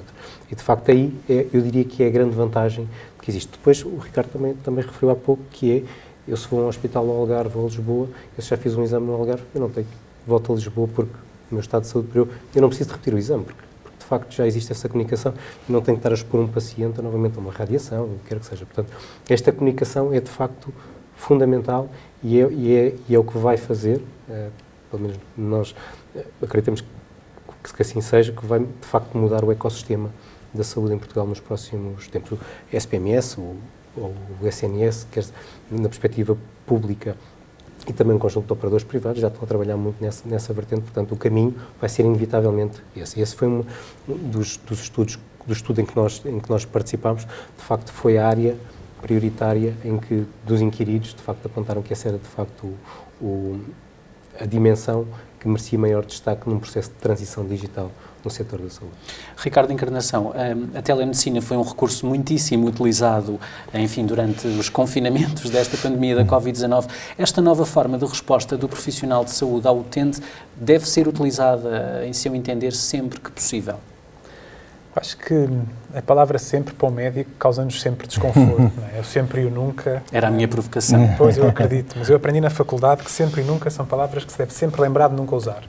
E, 0.52 0.56
de 0.56 0.62
facto, 0.62 0.90
aí 0.92 1.14
é, 1.30 1.48
eu 1.54 1.62
diria 1.62 1.84
que 1.84 2.04
é 2.04 2.08
a 2.08 2.10
grande 2.10 2.36
vantagem 2.36 2.88
que 3.22 3.32
existe. 3.32 3.52
Depois, 3.52 3.84
o 3.84 3.98
Ricardo 3.98 4.30
também, 4.30 4.54
também 4.56 4.86
referiu 4.86 5.10
há 5.10 5.16
pouco 5.16 5.44
que 5.52 5.78
é, 5.78 5.84
eu 6.28 6.36
se 6.36 6.48
vou 6.48 6.62
a 6.62 6.66
um 6.66 6.68
hospital 6.68 7.06
no 7.06 7.14
Algarve 7.14 7.58
ou 7.58 7.66
a 7.66 7.68
Lisboa, 7.68 8.08
eu 8.38 8.44
já 8.44 8.58
fiz 8.58 8.76
um 8.76 8.84
exame 8.84 9.06
no 9.06 9.14
Algarve, 9.14 9.44
eu 9.54 9.62
não 9.62 9.70
tenho 9.70 9.88
volto 10.26 10.52
a 10.52 10.56
Lisboa 10.56 10.90
porque 10.94 11.14
meu 11.52 11.62
estado 11.62 11.84
de 11.84 11.88
saúde 11.88 12.10
eu, 12.14 12.28
eu 12.56 12.62
não 12.62 12.70
preciso 12.70 12.90
de 12.90 12.96
repetir 12.96 13.14
o 13.14 13.18
exame, 13.18 13.44
porque, 13.44 13.62
porque, 13.84 13.98
de 13.98 14.06
facto 14.06 14.34
já 14.34 14.46
existe 14.48 14.72
essa 14.72 14.88
comunicação 14.90 15.34
e 15.68 15.72
não 15.72 15.82
tenho 15.82 15.98
que 15.98 16.00
estar 16.00 16.12
a 16.12 16.14
expor 16.14 16.40
um 16.40 16.48
paciente 16.48 17.02
novamente 17.02 17.38
a 17.38 17.40
uma 17.40 17.52
radiação, 17.52 18.06
o 18.06 18.20
que 18.24 18.30
quer 18.30 18.40
que 18.40 18.46
seja. 18.46 18.66
Portanto, 18.66 18.92
esta 19.30 19.52
comunicação 19.52 20.14
é 20.14 20.20
de 20.20 20.30
facto 20.30 20.74
fundamental 21.16 21.90
e 22.24 22.40
é, 22.40 22.52
e 22.52 22.76
é, 22.76 22.96
e 23.10 23.16
é 23.16 23.20
o 23.20 23.24
que 23.24 23.38
vai 23.38 23.58
fazer, 23.58 23.98
uh, 24.30 24.52
pelo 24.90 25.04
menos 25.04 25.18
nós 25.38 25.72
uh, 26.16 26.24
acreditamos 26.42 26.82
que, 26.82 27.74
que 27.74 27.82
assim 27.82 28.02
seja, 28.02 28.32
que 28.32 28.46
vai 28.46 28.60
de 28.60 28.88
facto 28.88 29.18
mudar 29.18 29.44
o 29.44 29.52
ecossistema 29.52 30.10
da 30.54 30.64
saúde 30.64 30.94
em 30.94 30.98
Portugal 30.98 31.26
nos 31.28 31.40
próximos 31.40 32.08
tempos. 32.08 32.32
O 32.32 32.40
SPMS, 32.72 33.40
o, 33.40 33.58
ou 33.96 34.14
o 34.42 34.48
SNS, 34.48 35.08
quer 35.12 35.26
na 35.70 35.90
perspectiva 35.90 36.38
pública 36.66 37.16
e 37.88 37.94
também 37.94 38.16
um 38.16 38.20
conjunto 38.20 38.46
de 38.46 38.54
operadores 38.54 38.86
privados 38.86 39.22
já 39.22 39.30
estão 39.30 39.44
a 39.44 39.48
trabalhar 39.48 39.78
muito 39.78 40.02
nessa, 40.04 40.28
nessa 40.28 40.54
vertente, 40.54 40.82
portanto, 40.82 41.14
o 41.14 41.16
caminho 41.16 41.56
vai 41.80 41.90
ser 41.90 42.04
inevitavelmente 42.04 42.84
esse. 42.96 43.20
Esse 43.20 43.36
foi 43.36 43.48
um 43.48 43.64
dos, 44.08 44.58
dos 44.58 44.82
estudos, 44.82 45.18
do 45.46 45.54
estudo 45.54 45.80
em 45.80 45.86
que, 45.86 45.96
nós, 45.96 46.22
em 46.26 46.40
que 46.40 46.50
nós 46.50 46.66
participámos, 46.66 47.24
de 47.24 47.64
facto, 47.64 47.92
foi 47.92 48.18
a 48.18 48.28
área 48.28 48.58
prioritária 49.02 49.74
em 49.86 49.98
que, 49.98 50.26
dos 50.46 50.60
inquiridos, 50.60 51.14
de 51.14 51.22
facto, 51.22 51.46
apontaram 51.46 51.82
que 51.82 51.94
essa 51.94 52.10
era, 52.10 52.18
de 52.18 52.28
facto, 52.28 52.74
o, 53.22 53.26
o, 53.26 53.62
a 54.40 54.46
dimensão 54.46 55.08
que 55.40 55.48
merecia 55.48 55.80
maior 55.80 56.06
destaque 56.06 56.50
num 56.50 56.60
processo 56.60 56.90
de 56.90 56.96
transição 56.96 57.46
digital 57.46 57.90
setor 58.30 58.62
da 58.62 58.70
saúde. 58.70 58.94
Ricardo 59.38 59.72
Encarnação, 59.72 60.34
a 60.76 60.82
telemedicina 60.82 61.42
foi 61.42 61.58
um 61.58 61.62
recurso 61.62 62.06
muitíssimo 62.06 62.68
utilizado, 62.68 63.40
enfim, 63.74 64.06
durante 64.06 64.48
os 64.48 64.70
confinamentos 64.70 65.50
desta 65.50 65.78
pandemia 65.78 66.16
da 66.16 66.26
Covid-19. 66.26 66.88
Esta 67.18 67.42
nova 67.42 67.66
forma 67.66 67.98
de 67.98 68.06
resposta 68.06 68.58
do 68.58 68.68
profissional 68.68 69.24
de 69.24 69.32
saúde 69.32 69.68
ao 69.68 69.80
utente 69.80 70.22
deve 70.56 70.88
ser 70.88 71.08
utilizada, 71.08 72.06
em 72.06 72.14
seu 72.14 72.36
entender, 72.36 72.74
sempre 72.74 73.20
que 73.20 73.32
possível? 73.32 73.76
Acho 75.00 75.16
que 75.18 75.48
a 75.94 76.02
palavra 76.02 76.40
sempre 76.40 76.74
para 76.74 76.88
o 76.88 76.92
médico 76.92 77.30
causa-nos 77.38 77.80
sempre 77.80 78.08
desconforto. 78.08 78.72
é? 78.98 79.00
O 79.00 79.04
sempre 79.04 79.42
e 79.42 79.46
o 79.46 79.52
nunca. 79.52 80.02
Era 80.12 80.28
a 80.28 80.32
minha 80.32 80.48
provocação. 80.48 80.98
Pois, 81.18 81.38
eu 81.38 81.48
acredito. 81.48 81.96
Mas 81.98 82.10
eu 82.10 82.16
aprendi 82.16 82.42
na 82.42 82.50
faculdade 82.50 83.04
que 83.04 83.12
sempre 83.12 83.42
e 83.42 83.44
nunca 83.44 83.70
são 83.70 83.86
palavras 83.86 84.26
que 84.26 84.32
se 84.32 84.38
deve 84.38 84.54
sempre 84.54 84.82
lembrar 84.82 85.10
de 85.10 85.16
nunca 85.16 85.36
usar. 85.36 85.64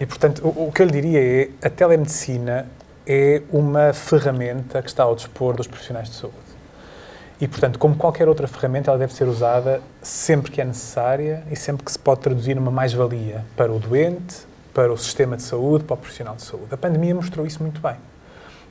E, 0.00 0.06
portanto, 0.06 0.42
o, 0.44 0.68
o 0.68 0.72
que 0.72 0.82
eu 0.82 0.86
lhe 0.86 0.92
diria 0.92 1.20
é 1.20 1.48
a 1.66 1.70
telemedicina 1.70 2.66
é 3.06 3.42
uma 3.50 3.92
ferramenta 3.92 4.82
que 4.82 4.88
está 4.88 5.04
ao 5.04 5.14
dispor 5.14 5.56
dos 5.56 5.66
profissionais 5.66 6.08
de 6.08 6.16
saúde. 6.16 6.36
E, 7.40 7.48
portanto, 7.48 7.78
como 7.78 7.96
qualquer 7.96 8.28
outra 8.28 8.46
ferramenta, 8.46 8.90
ela 8.90 8.98
deve 8.98 9.12
ser 9.12 9.26
usada 9.26 9.80
sempre 10.00 10.50
que 10.50 10.60
é 10.60 10.64
necessária 10.64 11.42
e 11.50 11.56
sempre 11.56 11.84
que 11.84 11.90
se 11.90 11.98
pode 11.98 12.20
traduzir 12.20 12.54
numa 12.54 12.70
mais-valia 12.70 13.44
para 13.56 13.72
o 13.72 13.78
doente, 13.78 14.46
para 14.72 14.92
o 14.92 14.96
sistema 14.96 15.36
de 15.36 15.42
saúde, 15.42 15.84
para 15.84 15.94
o 15.94 15.96
profissional 15.96 16.36
de 16.36 16.42
saúde. 16.42 16.68
A 16.70 16.76
pandemia 16.76 17.14
mostrou 17.14 17.44
isso 17.46 17.62
muito 17.62 17.80
bem 17.80 17.96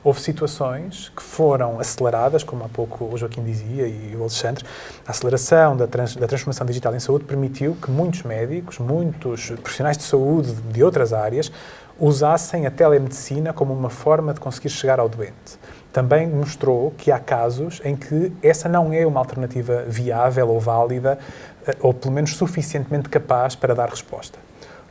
houve 0.04 0.20
situações 0.20 1.10
que 1.14 1.22
foram 1.22 1.78
aceleradas, 1.78 2.42
como 2.42 2.64
há 2.64 2.68
pouco 2.68 3.04
o 3.04 3.16
Joaquim 3.16 3.42
dizia 3.42 3.86
e 3.86 4.14
o 4.16 4.20
Alexandre, 4.20 4.64
a 5.06 5.10
aceleração 5.10 5.76
da, 5.76 5.86
trans, 5.86 6.16
da 6.16 6.26
transformação 6.26 6.66
digital 6.66 6.94
em 6.94 7.00
saúde 7.00 7.24
permitiu 7.24 7.76
que 7.80 7.90
muitos 7.90 8.22
médicos, 8.22 8.78
muitos 8.78 9.50
profissionais 9.50 9.96
de 9.96 10.02
saúde 10.02 10.52
de 10.52 10.82
outras 10.82 11.12
áreas, 11.12 11.52
usassem 12.00 12.66
a 12.66 12.70
telemedicina 12.70 13.52
como 13.52 13.72
uma 13.72 13.90
forma 13.90 14.34
de 14.34 14.40
conseguir 14.40 14.70
chegar 14.70 14.98
ao 14.98 15.08
doente. 15.08 15.58
Também 15.92 16.26
mostrou 16.26 16.90
que 16.96 17.12
há 17.12 17.18
casos 17.18 17.80
em 17.84 17.94
que 17.94 18.32
essa 18.42 18.68
não 18.68 18.92
é 18.92 19.06
uma 19.06 19.20
alternativa 19.20 19.84
viável 19.86 20.48
ou 20.48 20.58
válida, 20.58 21.18
eh, 21.66 21.76
ou 21.80 21.92
pelo 21.92 22.14
menos 22.14 22.34
suficientemente 22.34 23.08
capaz 23.08 23.54
para 23.54 23.74
dar 23.74 23.90
resposta 23.90 24.38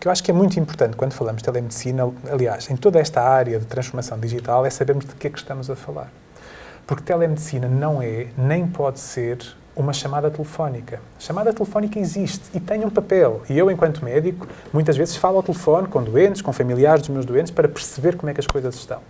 que 0.01 0.07
eu 0.07 0.11
acho 0.11 0.23
que 0.23 0.31
é 0.31 0.33
muito 0.33 0.59
importante 0.59 0.97
quando 0.97 1.13
falamos 1.13 1.43
de 1.43 1.45
telemedicina, 1.45 2.11
aliás, 2.31 2.67
em 2.71 2.75
toda 2.75 2.99
esta 2.99 3.21
área 3.21 3.59
de 3.59 3.67
transformação 3.67 4.19
digital, 4.19 4.65
é 4.65 4.69
sabermos 4.71 5.05
de 5.05 5.13
que 5.13 5.27
é 5.27 5.29
que 5.29 5.37
estamos 5.37 5.69
a 5.69 5.75
falar. 5.75 6.11
Porque 6.87 7.03
telemedicina 7.03 7.69
não 7.69 8.01
é, 8.01 8.25
nem 8.35 8.65
pode 8.65 8.99
ser, 8.99 9.37
uma 9.75 9.93
chamada 9.93 10.31
telefónica. 10.31 10.99
A 11.17 11.21
chamada 11.21 11.53
telefónica 11.53 11.99
existe 11.99 12.49
e 12.51 12.59
tem 12.59 12.83
um 12.83 12.89
papel. 12.89 13.43
E 13.47 13.55
eu, 13.55 13.69
enquanto 13.69 14.03
médico, 14.03 14.47
muitas 14.73 14.97
vezes 14.97 15.15
falo 15.15 15.37
ao 15.37 15.43
telefone 15.43 15.87
com 15.87 16.03
doentes, 16.03 16.41
com 16.41 16.51
familiares 16.51 17.03
dos 17.03 17.09
meus 17.09 17.25
doentes, 17.25 17.51
para 17.51 17.67
perceber 17.69 18.17
como 18.17 18.31
é 18.31 18.33
que 18.33 18.39
as 18.39 18.47
coisas 18.47 18.73
estão 18.73 19.01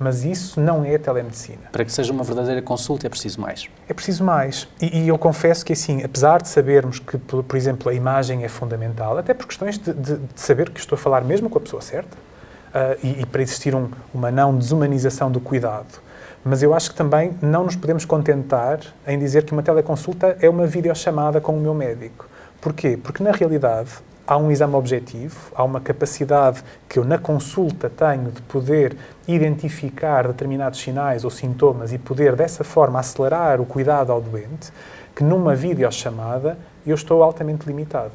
mas 0.00 0.24
isso 0.24 0.58
não 0.58 0.82
é 0.82 0.96
telemedicina. 0.96 1.68
Para 1.70 1.84
que 1.84 1.92
seja 1.92 2.10
uma 2.10 2.24
verdadeira 2.24 2.62
consulta 2.62 3.06
é 3.06 3.10
preciso 3.10 3.38
mais. 3.38 3.68
É 3.86 3.92
preciso 3.92 4.24
mais. 4.24 4.66
E, 4.80 5.02
e 5.02 5.08
eu 5.08 5.18
confesso 5.18 5.62
que, 5.62 5.74
assim, 5.74 6.02
apesar 6.02 6.40
de 6.40 6.48
sabermos 6.48 6.98
que, 6.98 7.18
por, 7.18 7.44
por, 7.44 7.54
exemplo, 7.54 7.90
a 7.90 7.94
imagem 7.94 8.42
é 8.42 8.48
fundamental, 8.48 9.18
até 9.18 9.34
por 9.34 9.46
questões 9.46 9.76
de, 9.76 9.92
de, 9.92 10.16
de, 10.16 10.40
saber 10.40 10.70
que 10.70 10.80
estou 10.80 10.96
a 10.96 10.98
falar 10.98 11.20
mesmo 11.22 11.50
com 11.50 11.58
a 11.58 11.60
pessoa 11.60 11.82
certa, 11.82 12.16
uh, 12.16 12.98
e, 13.04 13.20
e, 13.20 13.26
para 13.26 13.42
existir 13.42 13.74
um, 13.74 13.90
uma 14.14 14.30
não 14.30 14.56
desumanização 14.56 15.30
do 15.30 15.38
cuidado, 15.38 16.00
mas 16.42 16.62
eu 16.62 16.72
acho 16.72 16.92
que 16.92 16.96
também 16.96 17.34
não 17.42 17.64
nos 17.64 17.76
podemos 17.76 18.06
contentar 18.06 18.80
em 19.06 19.18
dizer 19.18 19.44
que 19.44 19.52
uma 19.52 19.62
teleconsulta 19.62 20.34
é 20.40 20.48
uma 20.48 20.66
videochamada 20.66 21.42
com 21.42 21.54
o 21.54 21.60
meu 21.60 21.74
médico. 21.74 22.26
Porquê? 22.58 22.98
Porque, 23.00 23.22
na 23.22 23.32
realidade, 23.32 23.90
há 24.26 24.36
um 24.36 24.50
exame 24.50 24.74
objetivo, 24.74 25.36
há 25.54 25.64
uma 25.64 25.80
capacidade 25.80 26.62
que 26.88 26.98
eu 26.98 27.04
na 27.04 27.18
consulta 27.18 27.90
tenho 27.90 28.30
de 28.30 28.40
poder 28.42 28.96
identificar 29.26 30.28
determinados 30.28 30.80
sinais 30.80 31.24
ou 31.24 31.30
sintomas 31.30 31.92
e 31.92 31.98
poder 31.98 32.36
dessa 32.36 32.64
forma 32.64 32.98
acelerar 33.00 33.60
o 33.60 33.66
cuidado 33.66 34.12
ao 34.12 34.20
doente, 34.20 34.72
que 35.14 35.24
numa 35.24 35.54
videochamada 35.54 36.58
eu 36.86 36.94
estou 36.94 37.22
altamente 37.22 37.66
limitado. 37.66 38.12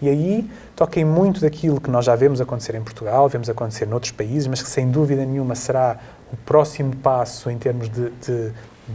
E 0.00 0.08
aí 0.08 0.48
toquei 0.76 1.04
muito 1.04 1.40
daquilo 1.40 1.80
que 1.80 1.90
nós 1.90 2.04
já 2.04 2.14
vemos 2.14 2.40
acontecer 2.40 2.74
em 2.76 2.82
Portugal, 2.82 3.28
vemos 3.28 3.50
acontecer 3.50 3.86
noutros 3.86 4.12
países, 4.12 4.46
mas 4.46 4.62
que 4.62 4.68
sem 4.68 4.88
dúvida 4.90 5.24
nenhuma 5.24 5.54
será 5.54 5.98
o 6.32 6.36
próximo 6.36 6.94
passo 6.96 7.50
em 7.50 7.58
termos 7.58 7.88
de, 7.88 8.10
de 8.10 8.52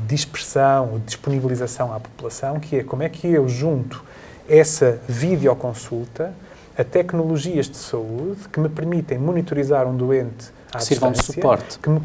dispersão, 0.08 1.02
disponibilização 1.06 1.94
à 1.94 2.00
população, 2.00 2.60
que 2.60 2.78
é 2.78 2.84
como 2.84 3.04
é 3.04 3.10
que 3.10 3.28
eu 3.28 3.48
junto 3.50 4.04
essa 4.48 5.00
videoconsulta 5.08 6.34
a 6.78 6.84
tecnologias 6.84 7.70
de 7.70 7.78
saúde 7.78 8.48
que 8.52 8.60
me 8.60 8.70
permitem 8.70 9.18
monitorizar 9.18 9.88
um 9.88 9.96
doente 9.96 10.52
à 10.74 10.80
que 10.80 10.86
sirvam 10.86 11.12
de 11.12 11.24
suporte. 11.24 11.78
Que 11.80 11.90
me, 11.90 12.00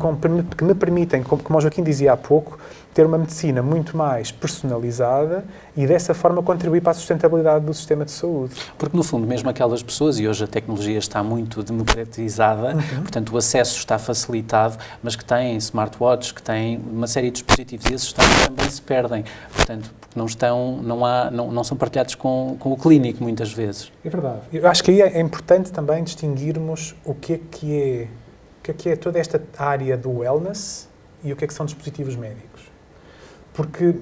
que 0.45 0.65
me 0.65 0.75
permitem, 0.75 1.23
como, 1.23 1.43
como 1.43 1.59
o 1.59 1.63
Joaquim 1.63 1.83
dizia 1.83 2.13
há 2.13 2.17
pouco, 2.17 2.59
ter 2.99 3.07
uma 3.07 3.17
medicina 3.17 3.63
muito 3.63 3.97
mais 3.97 4.33
personalizada 4.33 5.45
e 5.77 5.87
dessa 5.87 6.13
forma 6.15 6.43
contribuir 6.43 6.81
para 6.81 6.91
a 6.91 6.95
sustentabilidade 6.95 7.65
do 7.65 7.73
sistema 7.73 8.05
de 8.05 8.11
saúde. 8.11 8.57
Porque, 8.77 8.97
no 8.97 9.05
fundo, 9.05 9.25
mesmo 9.25 9.49
aquelas 9.49 9.85
pessoas, 9.85 10.19
e 10.19 10.27
hoje 10.27 10.43
a 10.43 10.49
tecnologia 10.49 10.99
está 10.99 11.23
muito 11.23 11.63
democratizada, 11.63 12.75
uhum. 12.75 13.03
portanto 13.03 13.33
o 13.33 13.37
acesso 13.37 13.79
está 13.79 14.01
facilitado, 14.01 14.77
mas 15.01 15.15
que 15.15 15.25
têm 15.25 15.57
smartwatches, 15.59 16.33
que 16.33 16.43
têm 16.43 16.81
uma 16.91 17.07
série 17.07 17.29
de 17.31 17.35
dispositivos, 17.35 17.87
e 17.87 17.95
esses 17.95 18.13
também 18.13 18.69
se 18.69 18.83
perdem, 18.83 19.25
portanto, 19.55 19.95
porque 20.01 20.19
não, 20.19 20.27
estão, 20.27 20.81
não, 20.83 21.07
há, 21.07 21.31
não, 21.31 21.53
não 21.53 21.63
são 21.63 21.77
partilhados 21.77 22.17
com, 22.17 22.57
com 22.59 22.73
o 22.73 22.77
clínico 22.77 23.23
muitas 23.23 23.53
vezes. 23.53 23.93
É 24.05 24.11
verdade. 24.11 24.41
Eu 24.53 24.67
acho 24.67 24.83
que 24.83 24.91
aí 24.91 25.03
é 25.03 25.21
importante 25.21 25.71
também 25.71 26.03
distinguirmos 26.03 26.97
o 27.05 27.15
que 27.15 27.35
é 27.35 27.41
que 27.49 27.81
é, 27.81 28.09
o 28.59 28.63
que 28.65 28.71
é, 28.73 28.75
que 28.75 28.89
é 28.89 28.97
toda 28.97 29.21
esta 29.21 29.41
área 29.57 29.97
do 29.97 30.11
wellness 30.19 30.89
e 31.23 31.33
o 31.33 31.37
que 31.37 31.45
é 31.45 31.47
que 31.47 31.55
são 31.55 31.65
dispositivos 31.65 32.17
médicos. 32.17 32.68
Porque 33.59 33.93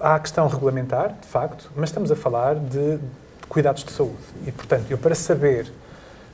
há 0.00 0.14
a 0.14 0.18
questão 0.18 0.48
regulamentar, 0.48 1.14
de 1.20 1.28
facto, 1.28 1.70
mas 1.76 1.90
estamos 1.90 2.10
a 2.10 2.16
falar 2.16 2.54
de 2.54 2.98
cuidados 3.46 3.84
de 3.84 3.92
saúde. 3.92 4.16
E, 4.46 4.50
portanto, 4.50 4.86
eu 4.88 4.96
para 4.96 5.14
saber 5.14 5.70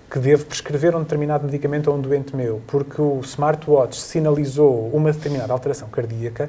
que 0.09 0.17
devo 0.21 0.45
prescrever 0.45 0.95
um 0.95 1.03
determinado 1.03 1.45
medicamento 1.45 1.91
a 1.91 1.93
um 1.93 2.01
doente 2.01 2.37
meu 2.37 2.63
porque 2.69 3.03
o 3.03 3.19
smartwatch 3.25 3.97
sinalizou 4.01 4.91
uma 4.91 5.11
determinada 5.11 5.53
alteração 5.53 5.89
cardíaca, 5.89 6.49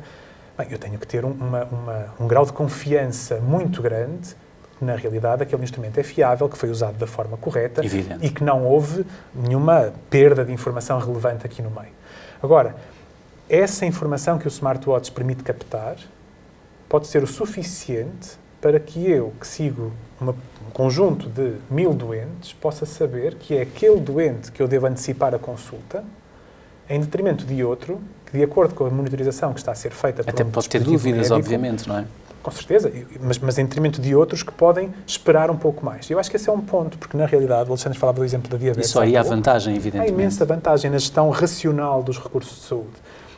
bem, 0.55 0.67
eu 0.69 0.77
tenho 0.77 0.99
que 0.99 1.07
ter 1.07 1.25
uma, 1.25 1.63
uma, 1.63 2.05
um 2.19 2.27
grau 2.27 2.45
de 2.45 2.53
confiança 2.53 3.37
muito 3.39 3.81
grande 3.81 4.35
na 4.79 4.95
realidade 4.95 5.41
aquele 5.41 5.63
instrumento 5.63 5.99
é 5.99 6.03
fiável, 6.03 6.47
que 6.47 6.59
foi 6.59 6.69
usado 6.69 6.95
da 6.99 7.07
forma 7.07 7.37
correta 7.37 7.83
Evidente. 7.83 8.23
e 8.23 8.29
que 8.29 8.43
não 8.43 8.67
houve 8.67 9.03
nenhuma 9.33 9.91
perda 10.11 10.45
de 10.45 10.53
informação 10.53 10.99
relevante 10.99 11.43
aqui 11.43 11.63
no 11.63 11.71
meio. 11.71 11.91
Agora, 12.41 12.75
essa 13.49 13.83
informação 13.83 14.37
que 14.37 14.45
o 14.45 14.47
smartwatch 14.47 15.11
permite 15.11 15.41
captar 15.41 15.95
pode 16.89 17.08
ser 17.08 17.23
o 17.23 17.28
suficiente 17.28 18.32
para 18.60 18.80
que 18.80 19.10
eu, 19.10 19.32
que 19.39 19.47
sigo 19.47 19.93
uma, 20.19 20.32
um 20.32 20.71
conjunto 20.73 21.30
de 21.30 21.54
mil 21.69 21.93
doentes, 21.93 22.52
possa 22.52 22.86
saber 22.86 23.36
que 23.36 23.56
é 23.56 23.62
aquele 23.62 23.99
doente 23.99 24.52
que 24.52 24.62
eu 24.62 24.67
devo 24.67 24.88
antecipar 24.88 25.34
a 25.34 25.39
consulta, 25.39 26.04
em 26.89 26.99
detrimento 26.99 27.45
de 27.45 27.63
outro, 27.63 28.02
que 28.25 28.38
de 28.38 28.43
acordo 28.43 28.73
com 28.73 28.86
a 28.86 28.89
monitorização 28.89 29.54
que 29.54 29.60
está 29.60 29.71
a 29.71 29.75
ser 29.75 29.91
feita 29.91 30.23
Até 30.28 30.43
um 30.43 30.49
pode 30.49 30.67
ter 30.67 30.82
dúvidas, 30.82 31.30
médico, 31.30 31.36
obviamente, 31.36 31.88
não 31.88 31.99
é? 31.99 32.06
Com 32.41 32.52
certeza, 32.52 32.91
mas, 33.21 33.38
mas 33.38 33.58
em 33.60 33.65
detrimento 33.65 34.02
de 34.02 34.15
outros 34.15 34.43
que 34.43 34.52
podem 34.52 34.93
esperar 35.06 35.52
um 35.52 35.58
pouco 35.58 35.86
mais. 35.86 36.10
Eu 36.10 36.17
acho 36.17 36.30
que 36.30 36.38
esse 36.38 36.49
é 36.49 36.52
um 36.52 36.62
ponto, 36.62 36.97
porque 36.97 37.15
na 37.15 37.25
realidade, 37.25 37.69
o 37.69 37.73
Alexandre 37.73 37.99
falava 37.99 38.19
do 38.19 38.25
exemplo 38.25 38.49
da 38.49 38.58
diabetes. 38.58 38.89
Isso 38.89 38.99
aí 38.99 39.15
há 39.15 39.21
vantagem, 39.21 39.75
evidentemente. 39.75 40.12
Há 40.12 40.13
imensa 40.13 40.45
vantagem 40.45 40.89
na 40.89 40.97
gestão 40.97 41.30
racional 41.30 42.02
dos 42.02 42.17
recursos 42.17 42.58
de 42.58 42.65
saúde. 42.65 42.88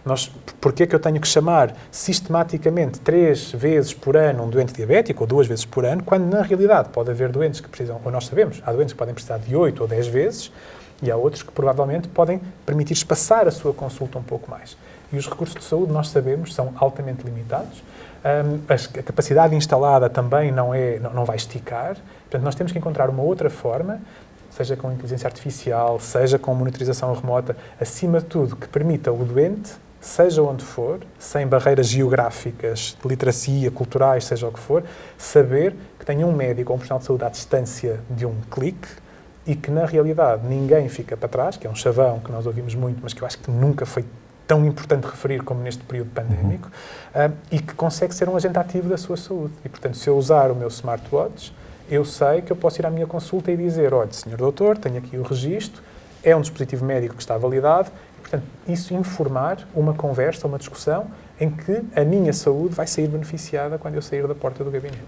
Nós, 0.03 0.31
porquê 0.59 0.83
é 0.83 0.87
que 0.87 0.95
eu 0.95 0.99
tenho 0.99 1.19
que 1.19 1.27
chamar 1.27 1.75
sistematicamente 1.91 2.99
três 2.99 3.51
vezes 3.51 3.93
por 3.93 4.17
ano 4.17 4.43
um 4.43 4.49
doente 4.49 4.73
diabético 4.73 5.23
ou 5.23 5.27
duas 5.27 5.47
vezes 5.47 5.63
por 5.63 5.85
ano, 5.85 6.03
quando 6.03 6.25
na 6.25 6.41
realidade 6.41 6.89
pode 6.89 7.11
haver 7.11 7.29
doentes 7.29 7.61
que 7.61 7.69
precisam, 7.69 8.01
ou 8.03 8.11
nós 8.11 8.25
sabemos, 8.25 8.61
há 8.65 8.71
doentes 8.71 8.93
que 8.93 8.97
podem 8.97 9.13
precisar 9.13 9.37
de 9.37 9.55
oito 9.55 9.81
ou 9.81 9.87
dez 9.87 10.07
vezes 10.07 10.51
e 11.03 11.11
há 11.11 11.15
outros 11.15 11.43
que 11.43 11.51
provavelmente 11.51 12.07
podem 12.07 12.41
permitir 12.65 12.93
espaçar 12.93 13.47
a 13.47 13.51
sua 13.51 13.73
consulta 13.73 14.17
um 14.17 14.23
pouco 14.23 14.49
mais. 14.49 14.75
E 15.11 15.17
os 15.17 15.27
recursos 15.27 15.55
de 15.55 15.63
saúde, 15.63 15.91
nós 15.91 16.09
sabemos, 16.09 16.53
são 16.53 16.73
altamente 16.77 17.23
limitados. 17.23 17.83
Um, 18.23 18.59
a 18.71 19.03
capacidade 19.03 19.55
instalada 19.55 20.09
também 20.09 20.51
não, 20.51 20.73
é, 20.73 20.99
não, 20.99 21.11
não 21.11 21.25
vai 21.25 21.35
esticar. 21.35 21.97
Portanto, 22.21 22.43
nós 22.43 22.55
temos 22.55 22.71
que 22.71 22.77
encontrar 22.77 23.09
uma 23.09 23.23
outra 23.23 23.49
forma 23.49 23.99
seja 24.51 24.75
com 24.75 24.91
inteligência 24.91 25.27
artificial, 25.27 25.99
seja 25.99 26.37
com 26.37 26.53
monitorização 26.53 27.13
remota, 27.13 27.55
acima 27.79 28.19
de 28.19 28.25
tudo, 28.25 28.55
que 28.55 28.67
permita 28.67 29.11
o 29.11 29.23
doente 29.23 29.71
seja 30.01 30.41
onde 30.41 30.63
for, 30.63 30.99
sem 31.19 31.45
barreiras 31.45 31.87
geográficas, 31.87 32.97
de 33.01 33.07
literacia, 33.07 33.69
culturais, 33.69 34.25
seja 34.25 34.47
o 34.47 34.51
que 34.51 34.59
for, 34.59 34.83
saber 35.17 35.75
que 35.99 36.05
tem 36.05 36.25
um 36.25 36.31
médico 36.31 36.71
ou 36.71 36.75
um 36.75 36.79
profissional 36.79 36.99
de 36.99 37.05
saúde 37.05 37.23
à 37.23 37.29
distância 37.29 37.99
de 38.09 38.25
um 38.25 38.35
clique 38.49 38.87
e 39.45 39.55
que, 39.55 39.69
na 39.69 39.85
realidade, 39.85 40.45
ninguém 40.47 40.89
fica 40.89 41.15
para 41.15 41.29
trás, 41.29 41.55
que 41.55 41.67
é 41.67 41.69
um 41.69 41.75
chavão 41.75 42.19
que 42.19 42.31
nós 42.31 42.47
ouvimos 42.47 42.73
muito, 42.73 42.99
mas 43.01 43.13
que 43.13 43.21
eu 43.21 43.27
acho 43.27 43.37
que 43.37 43.49
nunca 43.51 43.85
foi 43.85 44.03
tão 44.47 44.65
importante 44.65 45.05
referir 45.05 45.43
como 45.43 45.61
neste 45.61 45.83
período 45.83 46.09
pandémico, 46.09 46.69
uhum. 47.15 47.27
uh, 47.27 47.33
e 47.51 47.59
que 47.59 47.73
consegue 47.73 48.13
ser 48.13 48.27
um 48.27 48.35
agente 48.35 48.57
ativo 48.57 48.89
da 48.89 48.97
sua 48.97 49.15
saúde. 49.15 49.53
E, 49.63 49.69
portanto, 49.69 49.97
se 49.97 50.09
eu 50.09 50.17
usar 50.17 50.51
o 50.51 50.55
meu 50.55 50.67
smartwatch, 50.67 51.53
eu 51.89 52.03
sei 52.03 52.41
que 52.41 52.51
eu 52.51 52.55
posso 52.55 52.81
ir 52.81 52.85
à 52.85 52.89
minha 52.89 53.07
consulta 53.07 53.51
e 53.51 53.57
dizer, 53.57 53.93
olha, 53.93 54.11
senhor 54.11 54.37
doutor, 54.37 54.77
tenho 54.77 54.97
aqui 54.97 55.17
o 55.17 55.23
registro, 55.23 55.81
é 56.23 56.35
um 56.35 56.41
dispositivo 56.41 56.85
médico 56.85 57.15
que 57.15 57.21
está 57.21 57.37
validado, 57.37 57.91
portanto, 58.31 58.43
isso 58.67 58.93
informar 58.93 59.67
uma 59.75 59.93
conversa, 59.93 60.47
uma 60.47 60.57
discussão 60.57 61.07
em 61.39 61.49
que 61.49 61.81
a 61.95 62.05
minha 62.05 62.31
saúde 62.31 62.73
vai 62.73 62.87
sair 62.87 63.07
beneficiada 63.07 63.77
quando 63.77 63.95
eu 63.95 64.01
sair 64.01 64.25
da 64.27 64.35
porta 64.35 64.63
do 64.63 64.71
gabinete. 64.71 65.01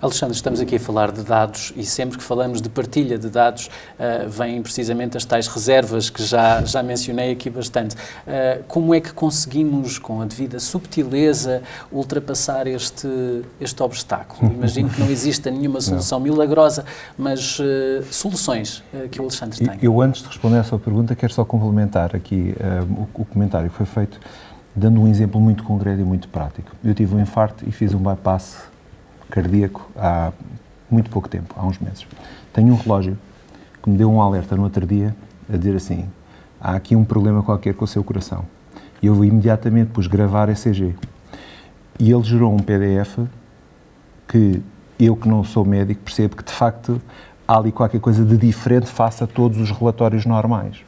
Alexandre, 0.00 0.36
estamos 0.36 0.60
aqui 0.60 0.76
a 0.76 0.80
falar 0.80 1.10
de 1.10 1.24
dados 1.24 1.72
e 1.76 1.84
sempre 1.84 2.18
que 2.18 2.22
falamos 2.22 2.62
de 2.62 2.68
partilha 2.68 3.18
de 3.18 3.28
dados 3.28 3.66
uh, 3.66 4.28
vêm 4.28 4.62
precisamente 4.62 5.16
as 5.16 5.24
tais 5.24 5.48
reservas 5.48 6.08
que 6.08 6.22
já, 6.22 6.64
já 6.64 6.84
mencionei 6.84 7.32
aqui 7.32 7.50
bastante. 7.50 7.96
Uh, 7.96 8.62
como 8.68 8.94
é 8.94 9.00
que 9.00 9.12
conseguimos, 9.12 9.98
com 9.98 10.22
a 10.22 10.24
devida 10.24 10.60
subtileza, 10.60 11.62
ultrapassar 11.90 12.68
este, 12.68 13.42
este 13.60 13.82
obstáculo? 13.82 14.52
Imagino 14.54 14.88
que 14.88 15.00
não 15.00 15.10
exista 15.10 15.50
nenhuma 15.50 15.80
solução 15.80 16.20
não. 16.20 16.26
milagrosa, 16.26 16.84
mas 17.16 17.58
uh, 17.58 17.64
soluções 18.08 18.84
que 19.10 19.18
o 19.18 19.22
Alexandre 19.22 19.66
tem. 19.66 19.78
Eu, 19.82 20.00
antes 20.00 20.22
de 20.22 20.28
responder 20.28 20.58
a 20.58 20.64
sua 20.64 20.78
pergunta, 20.78 21.16
quero 21.16 21.32
só 21.32 21.44
complementar 21.44 22.14
aqui 22.14 22.54
o, 23.14 23.22
o 23.22 23.24
comentário 23.24 23.68
que 23.68 23.76
foi 23.76 23.86
feito 23.86 24.20
dando 24.76 25.00
um 25.00 25.08
exemplo 25.08 25.40
muito 25.40 25.64
concreto 25.64 26.00
e 26.00 26.04
muito 26.04 26.28
prático. 26.28 26.70
Eu 26.84 26.94
tive 26.94 27.16
um 27.16 27.20
infarto 27.20 27.68
e 27.68 27.72
fiz 27.72 27.92
um 27.92 27.98
bypass 27.98 28.68
cardíaco 29.30 29.90
há 29.96 30.32
muito 30.90 31.10
pouco 31.10 31.28
tempo, 31.28 31.54
há 31.56 31.64
uns 31.66 31.78
meses. 31.78 32.06
Tenho 32.52 32.72
um 32.72 32.76
relógio 32.76 33.18
que 33.82 33.90
me 33.90 33.96
deu 33.96 34.10
um 34.10 34.20
alerta 34.20 34.56
no 34.56 34.64
outro 34.64 34.86
dia 34.86 35.14
a 35.52 35.56
dizer 35.56 35.76
assim: 35.76 36.06
há 36.60 36.74
aqui 36.74 36.96
um 36.96 37.04
problema 37.04 37.42
qualquer 37.42 37.74
com 37.74 37.84
o 37.84 37.88
seu 37.88 38.02
coração. 38.02 38.44
E 39.02 39.06
eu 39.06 39.24
imediatamente 39.24 39.90
pus 39.90 40.06
gravar 40.06 40.48
ECG. 40.48 40.94
E 42.00 42.10
ele 42.10 42.22
gerou 42.22 42.52
um 42.52 42.58
PDF 42.58 43.18
que 44.26 44.62
eu, 44.98 45.16
que 45.16 45.28
não 45.28 45.44
sou 45.44 45.64
médico, 45.64 46.02
percebo 46.02 46.36
que 46.36 46.44
de 46.44 46.52
facto 46.52 47.00
há 47.46 47.56
ali 47.56 47.72
qualquer 47.72 48.00
coisa 48.00 48.24
de 48.24 48.36
diferente 48.36 48.86
face 48.86 49.22
a 49.22 49.26
todos 49.26 49.58
os 49.58 49.70
relatórios 49.70 50.26
normais 50.26 50.87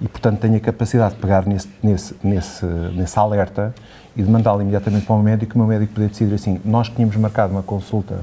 e, 0.00 0.08
portanto, 0.08 0.40
tenho 0.40 0.56
a 0.56 0.60
capacidade 0.60 1.14
de 1.14 1.20
pegar 1.20 1.46
nesse, 1.46 1.68
nesse, 1.82 2.14
nesse, 2.22 2.64
nesse 2.66 3.18
alerta 3.18 3.74
e 4.16 4.22
de 4.22 4.30
mandá-lo 4.30 4.62
imediatamente 4.62 5.06
para 5.06 5.16
o 5.16 5.22
médico, 5.22 5.52
e 5.52 5.54
o 5.56 5.58
meu 5.58 5.66
médico 5.66 5.94
poder 5.94 6.08
decidir 6.08 6.34
assim, 6.34 6.60
nós 6.64 6.88
tínhamos 6.88 7.16
marcado 7.16 7.52
uma 7.52 7.62
consulta 7.62 8.20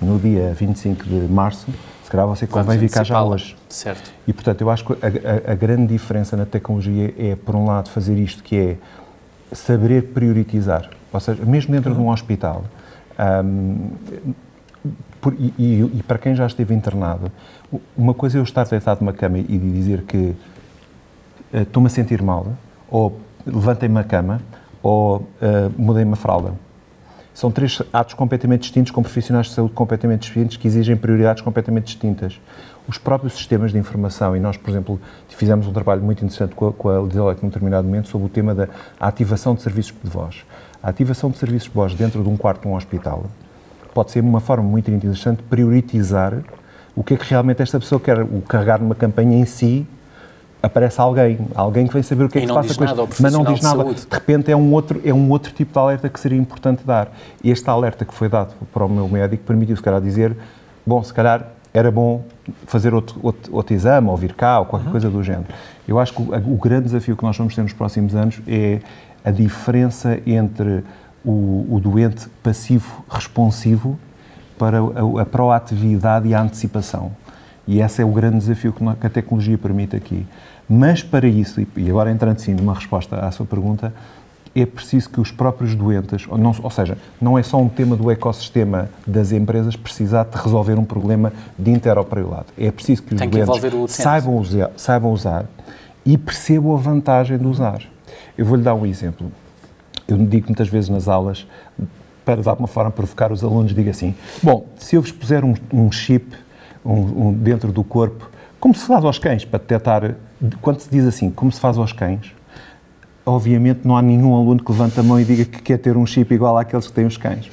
no 0.00 0.18
dia 0.18 0.54
25 0.54 1.04
de 1.04 1.32
março, 1.32 1.66
se 2.04 2.10
calhar 2.10 2.26
você 2.26 2.46
convém 2.46 2.78
vir 2.78 2.90
cá 2.90 3.02
já 3.04 3.22
hoje. 3.22 3.56
Certo. 3.68 4.10
E, 4.26 4.32
portanto, 4.32 4.60
eu 4.60 4.70
acho 4.70 4.84
que 4.84 4.92
a, 4.92 5.50
a, 5.50 5.52
a, 5.52 5.54
grande 5.54 5.86
diferença 5.88 6.36
na 6.36 6.46
tecnologia 6.46 7.14
é, 7.18 7.36
por 7.36 7.54
um 7.54 7.66
lado, 7.66 7.90
fazer 7.90 8.16
isto 8.16 8.42
que 8.42 8.56
é 8.56 8.76
saber 9.52 10.04
priorizar. 10.14 10.88
Ou 11.12 11.20
seja, 11.20 11.44
mesmo 11.44 11.72
dentro 11.72 11.94
de 11.94 12.00
um 12.00 12.08
hospital, 12.08 12.64
um, 13.44 13.90
por, 15.20 15.34
e, 15.34 15.52
e, 15.58 15.90
e, 15.98 16.02
para 16.06 16.18
quem 16.18 16.34
já 16.34 16.46
esteve 16.46 16.74
internado, 16.74 17.30
uma 17.96 18.14
coisa 18.14 18.38
é 18.38 18.40
eu 18.40 18.44
estar 18.44 18.64
deitado 18.64 19.00
numa 19.00 19.12
cama 19.12 19.38
e 19.38 19.58
dizer 19.58 20.02
que 20.02 20.34
estou-me 21.52 21.86
a 21.86 21.90
sentir 21.90 22.22
mal, 22.22 22.46
ou 22.90 23.18
levantei-me 23.46 23.98
a 23.98 24.04
cama, 24.04 24.40
ou 24.82 25.16
uh, 25.16 25.24
mudei-me 25.76 26.12
a 26.12 26.16
fralda. 26.16 26.52
São 27.38 27.52
três 27.52 27.80
atos 27.92 28.14
completamente 28.14 28.62
distintos, 28.62 28.90
com 28.90 29.00
profissionais 29.00 29.46
de 29.46 29.52
saúde 29.52 29.72
completamente 29.72 30.22
distintos, 30.22 30.56
que 30.56 30.66
exigem 30.66 30.96
prioridades 30.96 31.40
completamente 31.40 31.84
distintas. 31.84 32.40
Os 32.88 32.98
próprios 32.98 33.34
sistemas 33.34 33.70
de 33.70 33.78
informação, 33.78 34.36
e 34.36 34.40
nós, 34.40 34.56
por 34.56 34.70
exemplo, 34.70 35.00
fizemos 35.28 35.66
um 35.66 35.72
trabalho 35.72 36.02
muito 36.02 36.24
interessante 36.24 36.54
com 36.54 36.68
a, 36.68 36.72
com 36.72 36.88
a 36.88 37.00
num 37.00 37.48
determinado 37.48 37.86
momento 37.86 38.08
sobre 38.08 38.26
o 38.26 38.30
tema 38.30 38.54
da 38.54 38.66
ativação 38.98 39.54
de 39.54 39.62
serviços 39.62 39.94
de 40.02 40.10
voz. 40.10 40.44
A 40.82 40.88
ativação 40.88 41.30
de 41.30 41.38
serviços 41.38 41.68
de 41.68 41.74
voz 41.74 41.94
dentro 41.94 42.22
de 42.22 42.28
um 42.28 42.36
quarto 42.36 42.62
de 42.62 42.68
um 42.68 42.74
hospital 42.74 43.26
pode 43.94 44.10
ser 44.10 44.20
uma 44.20 44.40
forma 44.40 44.68
muito 44.68 44.90
interessante 44.90 45.38
de 45.38 45.44
priorizar 45.44 46.34
o 46.96 47.04
que 47.04 47.14
é 47.14 47.16
que 47.16 47.30
realmente 47.30 47.62
esta 47.62 47.78
pessoa 47.78 48.00
quer, 48.00 48.20
o 48.20 48.42
carregar 48.42 48.80
numa 48.80 48.94
campanha 48.96 49.38
em 49.38 49.44
si 49.44 49.86
aparece 50.62 51.00
alguém, 51.00 51.38
alguém 51.54 51.86
que 51.86 51.92
vem 51.92 52.02
saber 52.02 52.24
o 52.24 52.28
que 52.28 52.38
é 52.38 52.40
que 52.40 52.46
se 52.46 52.52
passa 52.52 52.74
com 52.74 52.84
isto, 52.84 53.22
mas 53.22 53.32
não 53.32 53.44
diz 53.44 53.60
nada. 53.60 53.84
De, 53.84 53.94
de, 53.94 54.06
repente 54.10 54.50
é 54.50 54.56
um, 54.56 54.72
outro, 54.72 55.00
é 55.04 55.12
um 55.12 55.30
outro 55.30 55.52
tipo 55.52 55.72
de 55.72 55.78
alerta 55.78 56.08
que 56.08 56.18
seria 56.18 56.38
importante 56.38 56.82
dar. 56.84 57.08
Este 57.44 57.68
alerta 57.70 58.04
que 58.04 58.14
foi 58.14 58.28
dado 58.28 58.54
para 58.72 58.84
o 58.84 58.88
meu 58.88 59.08
médico 59.08 59.44
permitiu, 59.44 59.76
se 59.76 59.82
calhar, 59.82 60.00
dizer: 60.00 60.36
bom, 60.84 61.02
se 61.02 61.12
calhar 61.12 61.46
era 61.72 61.90
bom 61.90 62.24
fazer 62.66 62.94
outro, 62.94 63.18
outro, 63.22 63.54
outro 63.54 63.74
exame 63.74 64.08
ou 64.08 64.16
vir 64.16 64.32
cá 64.32 64.60
ou 64.60 64.66
qualquer 64.66 64.86
uhum. 64.86 64.92
coisa 64.92 65.10
do 65.10 65.22
género. 65.22 65.46
Eu 65.86 65.98
acho 65.98 66.12
que 66.12 66.22
o, 66.22 66.54
o, 66.54 66.56
grande 66.56 66.84
desafio 66.84 67.16
que 67.16 67.22
nós 67.22 67.36
vamos 67.36 67.54
ter 67.54 67.62
nos 67.62 67.72
próximos 67.72 68.14
anos 68.14 68.40
é 68.46 68.80
a 69.24 69.30
diferença 69.30 70.18
entre 70.26 70.82
o, 71.24 71.66
o 71.70 71.80
doente 71.80 72.28
passivo 72.42 73.04
responsivo 73.08 73.98
para 74.58 74.78
a, 74.78 75.22
a 75.22 75.26
proatividade 75.26 76.28
e 76.28 76.34
a 76.34 76.42
antecipação. 76.42 77.12
E 77.68 77.82
esse 77.82 78.00
é 78.00 78.04
o 78.04 78.08
grande 78.08 78.38
desafio 78.38 78.72
que 78.72 79.06
a 79.06 79.10
tecnologia 79.10 79.58
permite 79.58 79.94
aqui. 79.94 80.26
Mas 80.66 81.02
para 81.02 81.28
isso, 81.28 81.60
e 81.76 81.90
agora 81.90 82.10
entrando 82.10 82.38
sim 82.38 82.54
numa 82.54 82.72
resposta 82.72 83.16
à 83.16 83.30
sua 83.30 83.44
pergunta, 83.44 83.92
é 84.56 84.64
preciso 84.64 85.10
que 85.10 85.20
os 85.20 85.30
próprios 85.30 85.74
doentes, 85.74 86.26
ou, 86.30 86.38
não, 86.38 86.54
ou, 86.62 86.70
seja, 86.70 86.96
não 87.20 87.38
é 87.38 87.42
só 87.42 87.60
um 87.60 87.68
tema 87.68 87.94
do 87.94 88.10
ecossistema 88.10 88.88
das 89.06 89.32
empresas 89.32 89.76
precisar 89.76 90.24
de 90.24 90.38
resolver 90.38 90.78
um 90.78 90.84
problema 90.84 91.30
de 91.58 91.70
interoperabilidade. 91.70 92.46
É 92.56 92.70
preciso 92.70 93.02
que 93.02 93.14
os 93.14 93.20
Tem 93.20 93.28
doentes 93.28 93.94
saibam 93.94 94.38
usar, 94.38 94.70
saibam 94.74 95.12
usar 95.12 95.44
e 96.06 96.16
percebam 96.16 96.74
a 96.74 96.78
vantagem 96.78 97.36
de 97.36 97.46
usar. 97.46 97.82
Eu 98.36 98.46
vou-lhe 98.46 98.62
dar 98.62 98.74
um 98.74 98.86
exemplo. 98.86 99.30
Eu 100.08 100.16
digo 100.16 100.46
muitas 100.46 100.68
vezes 100.68 100.88
nas 100.88 101.06
aulas, 101.06 101.46
para 102.24 102.40
dar 102.40 102.54
uma 102.54 102.66
forma 102.66 102.88
de 102.88 102.96
provocar 102.96 103.30
os 103.30 103.44
alunos, 103.44 103.74
digo 103.74 103.90
assim: 103.90 104.14
bom, 104.42 104.66
se 104.78 104.96
eu 104.96 105.02
vos 105.02 105.12
puser 105.12 105.44
um, 105.44 105.54
um 105.70 105.92
chip 105.92 106.34
um, 106.88 107.28
um, 107.28 107.32
dentro 107.32 107.70
do 107.70 107.84
corpo, 107.84 108.30
como 108.58 108.74
se 108.74 108.86
faz 108.86 109.04
aos 109.04 109.18
cães, 109.18 109.44
para 109.44 109.58
detectar, 109.58 110.14
quando 110.62 110.80
se 110.80 110.90
diz 110.90 111.04
assim, 111.04 111.30
como 111.30 111.52
se 111.52 111.60
faz 111.60 111.76
aos 111.76 111.92
cães, 111.92 112.32
obviamente 113.24 113.80
não 113.84 113.96
há 113.96 114.02
nenhum 114.02 114.34
aluno 114.34 114.62
que 114.62 114.72
levante 114.72 114.98
a 114.98 115.02
mão 115.02 115.20
e 115.20 115.24
diga 115.24 115.44
que 115.44 115.62
quer 115.62 115.78
ter 115.78 115.96
um 115.96 116.06
chip 116.06 116.34
igual 116.34 116.56
àqueles 116.56 116.86
que 116.86 116.92
têm 116.92 117.04
os 117.04 117.16
cães. 117.16 117.50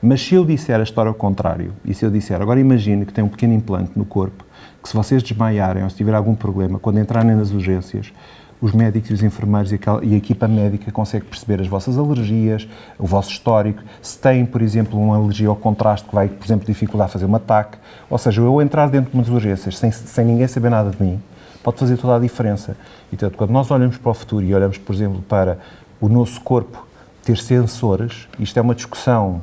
Mas 0.00 0.22
se 0.22 0.34
eu 0.34 0.44
disser 0.44 0.78
a 0.78 0.82
história 0.82 1.08
ao 1.08 1.14
contrário, 1.14 1.72
e 1.84 1.92
se 1.92 2.04
eu 2.04 2.10
disser, 2.10 2.40
agora 2.40 2.60
imagine 2.60 3.04
que 3.04 3.12
tem 3.12 3.24
um 3.24 3.28
pequeno 3.28 3.54
implante 3.54 3.90
no 3.96 4.04
corpo, 4.04 4.44
que 4.82 4.88
se 4.88 4.94
vocês 4.94 5.22
desmaiarem 5.22 5.82
ou 5.82 5.90
se 5.90 5.96
tiver 5.96 6.14
algum 6.14 6.34
problema, 6.34 6.78
quando 6.78 7.00
entrarem 7.00 7.34
nas 7.34 7.50
urgências, 7.50 8.12
os 8.60 8.72
médicos 8.72 9.10
e 9.10 9.14
os 9.14 9.22
enfermeiros 9.22 9.70
e 9.70 10.14
a 10.14 10.16
equipa 10.16 10.48
médica 10.48 10.90
consegue 10.90 11.26
perceber 11.26 11.60
as 11.60 11.66
vossas 11.66 11.98
alergias, 11.98 12.66
o 12.98 13.06
vosso 13.06 13.30
histórico, 13.30 13.82
se 14.00 14.18
têm, 14.18 14.46
por 14.46 14.62
exemplo, 14.62 14.98
uma 14.98 15.16
alergia 15.16 15.48
ao 15.48 15.56
contraste 15.56 16.08
que 16.08 16.14
vai, 16.14 16.28
por 16.28 16.44
exemplo, 16.44 16.66
dificultar 16.66 17.08
fazer 17.08 17.26
um 17.26 17.34
ataque. 17.34 17.78
Ou 18.08 18.18
seja, 18.18 18.40
eu 18.40 18.62
entrar 18.62 18.88
dentro 18.88 19.10
de 19.10 19.16
umas 19.16 19.28
urgências 19.28 19.78
sem, 19.78 19.90
sem 19.90 20.24
ninguém 20.24 20.46
saber 20.46 20.70
nada 20.70 20.90
de 20.90 21.02
mim, 21.02 21.20
pode 21.62 21.78
fazer 21.78 21.96
toda 21.96 22.16
a 22.16 22.18
diferença. 22.18 22.76
E, 23.08 23.16
portanto, 23.16 23.36
quando 23.36 23.50
nós 23.50 23.70
olhamos 23.70 23.98
para 23.98 24.10
o 24.10 24.14
futuro 24.14 24.44
e 24.44 24.54
olhamos, 24.54 24.78
por 24.78 24.94
exemplo, 24.94 25.22
para 25.28 25.58
o 26.00 26.08
nosso 26.08 26.40
corpo 26.40 26.86
ter 27.24 27.36
sensores, 27.36 28.28
isto 28.38 28.58
é 28.58 28.62
uma 28.62 28.74
discussão 28.74 29.42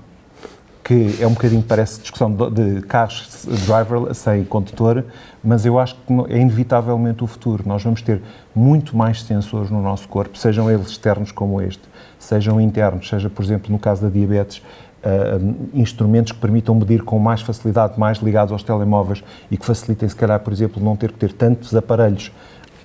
que 0.83 1.17
é 1.21 1.25
um 1.25 1.31
bocadinho, 1.31 1.63
parece 1.63 2.01
discussão 2.01 2.29
de, 2.31 2.49
de 2.49 2.81
carros 2.81 3.47
driver 3.65 4.13
sem 4.13 4.43
condutor, 4.43 5.05
mas 5.41 5.65
eu 5.65 5.79
acho 5.79 5.95
que 5.95 6.13
é 6.29 6.37
inevitavelmente 6.37 7.23
o 7.23 7.27
futuro. 7.27 7.63
Nós 7.65 7.81
vamos 7.81 8.01
ter 8.01 8.21
muito 8.53 8.95
mais 8.95 9.23
sensores 9.23 9.69
no 9.69 9.81
nosso 9.81 10.07
corpo, 10.09 10.37
sejam 10.37 10.69
eles 10.69 10.87
externos 10.89 11.31
como 11.31 11.61
este, 11.61 11.81
sejam 12.19 12.59
internos, 12.59 13.07
seja, 13.07 13.29
por 13.29 13.43
exemplo, 13.43 13.71
no 13.71 13.79
caso 13.79 14.01
da 14.01 14.09
diabetes, 14.09 14.57
uh, 14.57 15.55
instrumentos 15.73 16.33
que 16.33 16.39
permitam 16.39 16.75
medir 16.75 17.01
com 17.03 17.17
mais 17.17 17.41
facilidade, 17.41 17.97
mais 17.97 18.17
ligados 18.17 18.51
aos 18.51 18.61
telemóveis 18.61 19.23
e 19.49 19.57
que 19.57 19.65
facilitem, 19.65 20.09
se 20.09 20.15
calhar, 20.15 20.39
por 20.41 20.51
exemplo, 20.51 20.83
não 20.83 20.97
ter 20.97 21.11
que 21.13 21.17
ter 21.17 21.31
tantos 21.31 21.73
aparelhos. 21.73 22.31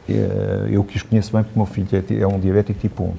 Uh, 0.09 0.69
eu 0.71 0.85
que 0.85 0.97
os 0.97 1.03
conheço 1.03 1.33
bem, 1.33 1.43
porque 1.43 1.59
o 1.59 1.63
meu 1.63 1.67
filho 1.67 1.89
é, 1.93 2.23
é 2.23 2.27
um 2.27 2.39
diabético 2.39 2.79
tipo 2.79 3.03
1 3.03 3.15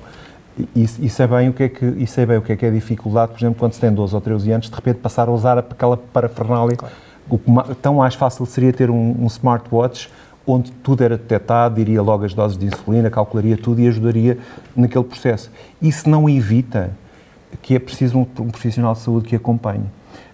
e, 0.76 0.84
e, 0.84 1.10
sei 1.10 1.28
bem 1.28 1.50
o 1.50 1.54
que 1.54 1.64
é 1.64 1.70
que 1.70 1.86
e 1.86 2.08
sei 2.08 2.26
bem 2.26 2.38
o 2.38 2.42
que 2.42 2.52
é 2.52 2.56
que 2.56 2.66
é 2.66 2.72
dificuldade, 2.72 3.32
por 3.32 3.40
exemplo, 3.40 3.60
quando 3.60 3.74
se 3.74 3.80
tem 3.80 3.92
12 3.92 4.16
ou 4.16 4.22
13 4.22 4.52
anos, 4.52 4.70
de 4.70 4.76
repente 4.76 4.98
passar 5.00 5.28
a 5.28 5.32
usar 5.32 5.58
aquela 5.58 5.98
parafernália. 5.98 6.76
Claro. 6.76 6.94
O, 7.30 7.38
tão 7.76 7.96
mais 7.96 8.16
fácil 8.16 8.46
seria 8.46 8.74
ter 8.74 8.90
um, 8.90 9.16
um 9.22 9.28
smartwatch 9.28 10.10
onde 10.46 10.72
tudo 10.72 11.04
era 11.04 11.18
detectado, 11.18 11.76
diria 11.76 12.02
logo 12.02 12.26
as 12.26 12.34
doses 12.34 12.58
de 12.58 12.66
insulina, 12.66 13.10
calcularia 13.10 13.56
tudo 13.56 13.82
e 13.82 13.88
ajudaria 13.88 14.38
naquele 14.76 15.04
processo. 15.04 15.52
Isso 15.82 16.10
não 16.10 16.28
evita 16.28 16.92
que 17.62 17.76
é 17.76 17.80
preciso 17.80 18.18
um, 18.18 18.22
um 18.22 18.50
profissional 18.50 18.94
de 18.94 19.00
saúde 19.00 19.28
que 19.28 19.36
acompanhe, 19.36 19.84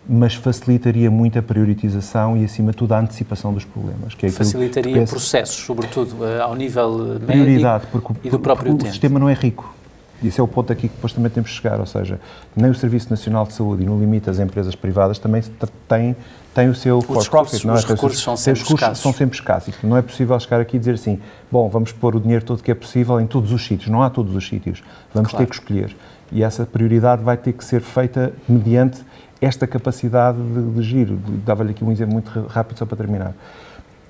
mas 0.08 0.36
facilitaria 0.36 1.10
muito 1.10 1.40
a 1.40 1.42
priorização 1.42 2.38
e, 2.38 2.46
acima 2.46 2.72
de 2.72 2.78
tudo, 2.78 2.94
a 2.94 3.00
antecipação 3.00 3.54
dos 3.54 3.66
problemas. 3.66 4.14
Que 4.14 4.28
é 4.28 4.30
facilitaria 4.30 5.04
processos, 5.04 5.56
sobretudo 5.56 6.24
uh, 6.24 6.44
ao 6.44 6.56
nível 6.56 7.20
médico 7.20 7.88
porque, 7.92 8.28
e 8.28 8.30
do 8.30 8.40
próprio 8.40 8.74
utente. 8.74 8.90
O 8.90 8.92
sistema 8.92 9.20
não 9.20 9.28
é 9.28 9.34
rico. 9.34 9.74
Isso 10.24 10.40
é 10.40 10.44
o 10.44 10.48
ponto 10.48 10.72
aqui 10.72 10.88
que 10.88 10.96
depois 10.96 11.14
também 11.14 11.30
temos 11.30 11.50
que 11.50 11.58
chegar, 11.58 11.80
ou 11.80 11.86
seja, 11.86 12.20
nem 12.56 12.72
o 12.72 12.76
Serviço 12.76 13.10
Nacional 13.10 13.46
de 13.46 13.54
Saúde 13.54 13.84
e 13.84 13.86
no 13.86 14.00
limite 14.00 14.30
as 14.30 14.40
empresas 14.40 14.74
privadas 14.74 15.20
também 15.20 15.44
têm, 15.88 16.16
têm 16.54 16.70
o 16.70 16.76
seu 16.76 17.02
for 17.02 17.30
profit. 17.30 17.68
Não 17.68 17.74
é? 17.74 17.78
Os 17.78 17.86
recursos 17.86 18.22
são 18.22 18.38
sempre 18.38 18.64
os 18.64 18.70
escassos. 18.70 19.00
São 19.00 19.14
sempre 19.14 19.36
escassos. 19.36 19.76
Não 19.84 19.98
é 19.98 20.02
possível 20.02 20.40
chegar 20.40 20.62
aqui 20.62 20.78
e 20.78 20.80
dizer 20.80 20.94
assim, 20.94 21.20
bom, 21.52 21.68
vamos 21.70 21.92
pôr 21.92 22.16
o 22.16 22.20
dinheiro 22.20 22.44
todo 22.46 22.64
que 22.64 22.72
é 22.72 22.76
possível 22.76 23.20
em 23.20 23.28
todos 23.28 23.52
os 23.52 23.66
sítios. 23.66 23.90
Não 23.90 24.02
há 24.02 24.10
todos 24.10 24.36
os 24.36 24.48
sítios. 24.48 24.82
Vamos 25.14 25.32
claro. 25.32 25.46
ter 25.46 25.50
que 25.50 25.60
escolher. 25.60 25.96
E 26.32 26.44
essa 26.44 26.66
prioridade 26.66 27.22
vai 27.22 27.38
ter 27.38 27.54
que 27.54 27.64
ser 27.64 27.82
feita 27.82 28.34
mediante 28.48 29.04
esta 29.42 29.68
capacidade 29.68 30.38
de, 30.38 30.72
de 30.72 30.82
giro. 30.82 31.20
Dava-lhe 31.46 31.72
aqui 31.72 31.84
um 31.84 31.92
exemplo 31.92 32.14
muito 32.14 32.48
rápido 32.48 32.78
só 32.78 32.86
para 32.86 32.98
terminar. 32.98 33.34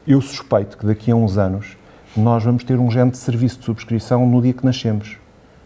Eu 0.08 0.22
suspeito 0.22 0.78
que 0.78 0.86
daqui 0.86 1.12
a 1.12 1.16
uns 1.16 1.38
anos 1.38 1.76
nós 2.16 2.44
vamos 2.44 2.64
ter 2.64 2.80
um 2.80 2.90
género 2.90 3.12
de 3.12 3.18
serviço 3.18 3.60
de 3.60 3.66
subscrição 3.66 4.26
no 4.26 4.42
dia 4.42 4.54
que 4.54 4.64
nascemos, 4.64 5.18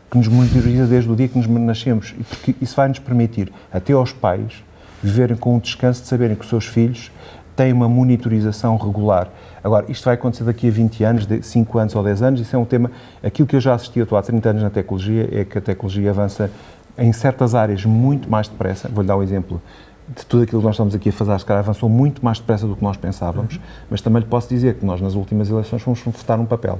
que 0.09 0.17
nos 0.17 0.27
monitoriza 0.27 0.85
desde 0.87 1.09
o 1.09 1.15
dia 1.15 1.27
que 1.27 1.37
nos 1.37 1.47
nascemos, 1.47 2.15
e 2.19 2.23
porque 2.23 2.55
isso 2.61 2.75
vai 2.75 2.87
nos 2.87 2.99
permitir, 2.99 3.51
até 3.71 3.93
aos 3.93 4.11
pais, 4.11 4.63
viverem 5.01 5.37
com 5.37 5.55
o 5.55 5.61
descanso 5.61 6.01
de 6.01 6.07
saberem 6.07 6.35
que 6.35 6.43
os 6.43 6.49
seus 6.49 6.65
filhos 6.65 7.11
têm 7.55 7.73
uma 7.73 7.89
monitorização 7.89 8.77
regular. 8.77 9.29
Agora, 9.63 9.85
isto 9.89 10.05
vai 10.05 10.13
acontecer 10.13 10.45
daqui 10.45 10.67
a 10.67 10.71
20 10.71 11.03
anos, 11.03 11.27
5 11.41 11.77
anos 11.77 11.95
ou 11.95 12.03
10 12.03 12.21
anos, 12.21 12.41
isso 12.41 12.55
é 12.55 12.59
um 12.59 12.65
tema, 12.65 12.89
aquilo 13.21 13.47
que 13.47 13.55
eu 13.55 13.61
já 13.61 13.73
assisti 13.73 14.01
há 14.01 14.21
30 14.21 14.49
anos 14.49 14.63
na 14.63 14.69
tecnologia 14.69 15.29
é 15.31 15.43
que 15.43 15.57
a 15.57 15.61
tecnologia 15.61 16.09
avança 16.09 16.49
em 16.97 17.11
certas 17.13 17.55
áreas 17.55 17.85
muito 17.85 18.29
mais 18.29 18.47
depressa. 18.47 18.89
Vou-lhe 18.89 19.07
dar 19.07 19.17
um 19.17 19.23
exemplo 19.23 19.61
de 20.07 20.25
tudo 20.25 20.43
aquilo 20.43 20.61
que 20.61 20.65
nós 20.65 20.75
estamos 20.75 20.95
aqui 20.95 21.09
a 21.09 21.11
fazer, 21.11 21.39
se 21.39 21.45
calhar 21.45 21.61
avançou 21.61 21.87
muito 21.87 22.23
mais 22.23 22.39
depressa 22.39 22.65
do 22.65 22.75
que 22.75 22.83
nós 22.83 22.97
pensávamos, 22.97 23.55
uhum. 23.55 23.61
mas 23.89 24.01
também 24.01 24.21
lhe 24.21 24.27
posso 24.27 24.49
dizer 24.49 24.75
que 24.75 24.85
nós 24.85 24.99
nas 24.99 25.13
últimas 25.13 25.49
eleições 25.49 25.81
fomos 25.81 25.99
votar 26.01 26.39
um 26.39 26.45
papel. 26.45 26.79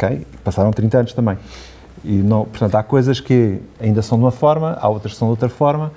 Ok? 0.00 0.26
Passaram 0.44 0.70
30 0.70 0.98
anos 0.98 1.12
também. 1.12 1.36
E 2.04 2.12
não, 2.12 2.44
portanto, 2.44 2.76
há 2.76 2.82
coisas 2.82 3.18
que 3.18 3.60
ainda 3.80 4.00
são 4.02 4.16
de 4.16 4.24
uma 4.24 4.30
forma, 4.30 4.78
há 4.80 4.88
outras 4.88 5.12
que 5.14 5.18
são 5.18 5.26
de 5.26 5.32
outra 5.32 5.48
forma, 5.48 5.90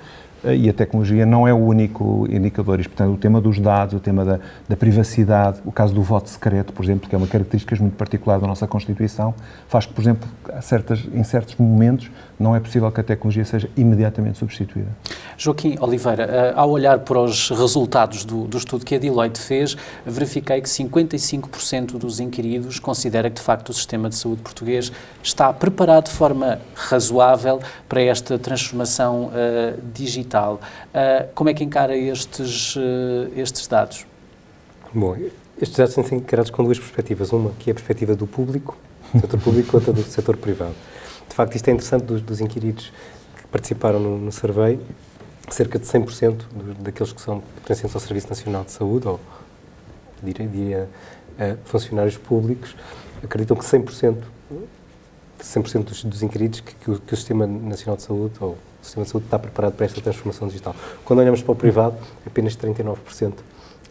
eh, 0.44 0.56
e 0.56 0.68
a 0.68 0.72
tecnologia 0.72 1.24
não 1.24 1.46
é 1.46 1.54
o 1.54 1.58
único 1.58 2.26
indicador. 2.28 2.80
Isto, 2.80 2.90
portanto, 2.90 3.14
o 3.14 3.16
tema 3.16 3.40
dos 3.40 3.60
dados, 3.60 3.94
o 3.94 4.00
tema 4.00 4.24
da, 4.24 4.40
da, 4.68 4.76
privacidade, 4.76 5.60
o 5.64 5.70
caso 5.70 5.94
do 5.94 6.02
voto 6.02 6.28
secreto, 6.28 6.72
por 6.72 6.84
exemplo, 6.84 7.08
que 7.08 7.14
é 7.14 7.18
uma 7.18 7.28
característica 7.28 7.76
muito 7.76 7.96
particular 7.96 8.40
da 8.40 8.46
nossa 8.46 8.66
Constituição, 8.66 9.32
faz 9.68 9.86
que, 9.86 9.92
por 9.92 10.00
exemplo, 10.00 10.28
certas, 10.60 11.06
em 11.14 11.22
certos 11.22 11.54
momentos 11.56 12.10
não 12.42 12.56
é 12.56 12.60
possível 12.60 12.90
que 12.90 13.00
a 13.00 13.04
tecnologia 13.04 13.44
seja 13.44 13.70
imediatamente 13.76 14.38
substituída. 14.38 14.88
Joaquim 15.38 15.76
Oliveira, 15.80 16.24
eh, 16.24 16.52
ao 16.54 16.70
olhar 16.70 16.98
para 16.98 17.20
os 17.20 17.50
resultados 17.50 18.24
do, 18.24 18.44
do 18.44 18.58
estudo 18.58 18.84
que 18.84 18.94
a 18.94 18.98
Deloitte 18.98 19.40
fez, 19.40 19.76
verifiquei 20.04 20.60
que 20.60 20.68
55% 20.68 21.98
dos 21.98 22.20
inquiridos 22.20 22.78
considera 22.78 23.30
que, 23.30 23.36
de 23.36 23.42
facto, 23.42 23.70
o 23.70 23.72
sistema 23.72 24.08
de 24.08 24.16
saúde 24.16 24.42
português 24.42 24.92
está 25.22 25.52
preparado 25.52 26.06
de 26.06 26.10
forma 26.10 26.60
razoável 26.74 27.60
para 27.88 28.02
esta 28.02 28.38
transformação 28.38 29.26
uh, 29.26 29.80
digital. 29.94 30.60
Uh, 30.94 31.28
como 31.34 31.48
é 31.50 31.54
que 31.54 31.62
encara 31.62 31.96
estes, 31.96 32.76
uh, 32.76 32.80
estes 33.36 33.66
dados? 33.66 34.06
Bom, 34.92 35.16
estes 35.60 35.76
dados 35.76 35.94
ser 35.94 36.14
encarados 36.14 36.50
com 36.50 36.64
duas 36.64 36.78
perspectivas. 36.78 37.32
Uma 37.32 37.50
que 37.58 37.70
é 37.70 37.72
a 37.72 37.74
perspectiva 37.74 38.14
do 38.14 38.26
público, 38.26 38.76
do 39.14 39.20
setor 39.20 39.40
público, 39.40 39.76
outra 39.76 39.92
do 39.92 40.02
setor 40.02 40.36
privado. 40.36 40.74
De 41.32 41.36
facto, 41.36 41.56
isto 41.56 41.66
é 41.68 41.72
interessante 41.72 42.04
dos, 42.04 42.20
dos 42.20 42.42
inquiridos 42.42 42.92
que 43.34 43.46
participaram 43.46 43.98
no, 43.98 44.18
no 44.18 44.30
survey, 44.30 44.78
cerca 45.48 45.78
de 45.78 45.86
100% 45.86 46.42
daqueles 46.78 47.10
que 47.10 47.22
são 47.22 47.42
pertencentes 47.54 47.94
ao 47.94 48.02
Serviço 48.02 48.28
Nacional 48.28 48.64
de 48.64 48.72
Saúde, 48.72 49.08
ou 49.08 49.18
diria, 50.22 50.46
diria 50.46 50.88
uh, 51.38 51.56
funcionários 51.64 52.18
públicos, 52.18 52.76
acreditam 53.24 53.56
que 53.56 53.64
100%, 53.64 54.18
100 55.40 55.80
dos, 55.80 56.04
dos 56.04 56.22
inquiridos 56.22 56.60
que, 56.60 56.74
que, 56.74 56.90
o, 56.90 57.00
que, 57.00 57.14
o, 57.14 57.16
Sistema 57.16 57.46
Nacional 57.46 57.96
de 57.96 58.02
Saúde, 58.02 58.34
ou 58.38 58.50
o 58.50 58.84
Sistema 58.84 59.06
de 59.06 59.10
Saúde, 59.10 59.24
está 59.24 59.38
preparado 59.38 59.72
para 59.72 59.86
esta 59.86 60.02
transformação 60.02 60.48
digital. 60.48 60.76
Quando 61.02 61.20
olhamos 61.20 61.40
para 61.40 61.52
o 61.52 61.56
privado, 61.56 61.96
apenas 62.26 62.54
39% 62.58 63.32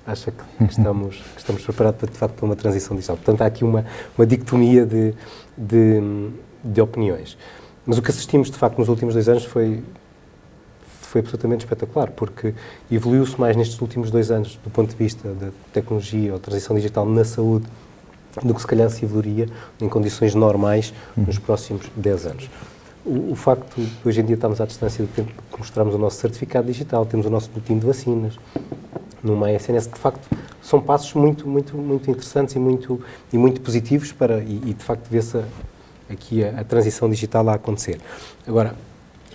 acha 0.06 0.30
que 0.30 0.44
estamos, 0.70 1.16
que 1.16 1.40
estamos 1.40 1.64
preparados 1.64 2.00
para, 2.02 2.12
de 2.12 2.18
facto, 2.20 2.36
para 2.36 2.46
uma 2.46 2.56
transição 2.56 2.96
digital. 2.96 3.18
Portanto, 3.18 3.42
há 3.42 3.48
aqui 3.48 3.64
uma, 3.64 3.84
uma 4.16 4.28
dicotomia 4.28 4.86
de, 4.86 5.16
de 5.58 6.32
de 6.64 6.82
opiniões. 6.82 7.38
Mas 7.86 7.98
o 7.98 8.02
que 8.02 8.12
assistimos, 8.12 8.50
de 8.52 8.58
facto, 8.58 8.78
nos 8.78 8.90
últimos 8.90 9.14
dois 9.14 9.28
anos 9.28 9.44
foi, 9.46 9.84
foi 11.02 11.22
absolutamente 11.22 11.66
espetacular, 11.66 12.12
porque 12.12 12.54
evoluiu-se 12.92 13.40
mais 13.40 13.56
nestes 13.56 13.80
últimos 13.82 14.12
dois 14.12 14.32
anos 14.32 14.60
do 14.64 14.70
ponto 14.70 14.90
de 14.90 14.96
vista 14.96 15.30
da 15.30 15.50
tecnologia 15.74 16.34
ou 16.34 16.40
transição 16.40 16.76
digital 16.76 17.06
na 17.06 17.26
saúde 17.26 17.66
do 18.44 18.54
que 18.54 18.62
se 18.62 18.68
calhar 18.68 18.90
se 18.90 19.04
evoluiria 19.04 19.48
em 19.80 19.90
condições 19.90 20.34
normais 20.34 20.94
nos 21.18 21.38
próximos 21.38 21.90
10 21.96 22.26
anos. 22.28 22.50
O, 23.04 23.32
o, 23.32 23.36
facto 23.36 23.76
de 23.76 23.90
hoje 24.08 24.22
em 24.22 24.26
dia 24.26 24.36
estamos 24.36 24.62
à 24.62 24.66
distância 24.66 25.04
do 25.04 25.12
tempo 25.12 25.32
que 25.52 25.58
mostramos 25.58 25.96
o 25.96 25.98
nosso 25.98 26.18
certificado 26.18 26.68
digital, 26.68 27.06
temos 27.06 27.26
o 27.26 27.30
nosso 27.30 27.50
boletim 27.50 27.80
de 27.80 27.86
vacinas, 27.86 28.38
numa 29.24 29.52
SNS, 29.52 29.88
de 29.88 30.00
facto, 30.00 30.28
são 30.62 30.80
passos 30.80 31.14
muito, 31.14 31.48
muito, 31.48 31.76
muito 31.78 32.10
interessantes 32.10 32.56
e 32.56 32.60
muito, 32.60 33.02
e 33.34 33.38
muito 33.38 33.60
positivos 33.62 34.12
para, 34.12 34.40
e, 34.40 34.62
e 34.66 34.74
de 34.74 34.84
facto 34.84 35.08
vê-se 35.10 35.42
aqui 36.12 36.44
a, 36.44 36.62
a, 36.62 36.64
transição 36.64 37.10
digital 37.10 37.48
a 37.50 37.56
acontecer. 37.56 38.00
Agora, 38.46 38.76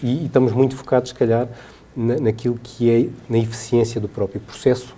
e, 0.02 0.22
e 0.22 0.26
estamos 0.26 0.52
muito 0.52 0.76
focados, 0.76 1.10
se 1.10 1.14
calhar, 1.14 1.48
na, 1.96 2.16
naquilo 2.16 2.58
que 2.62 2.90
é 2.90 3.08
na 3.28 3.38
eficiência 3.38 4.00
do 4.00 4.08
próprio 4.08 4.40
processo 4.40 4.94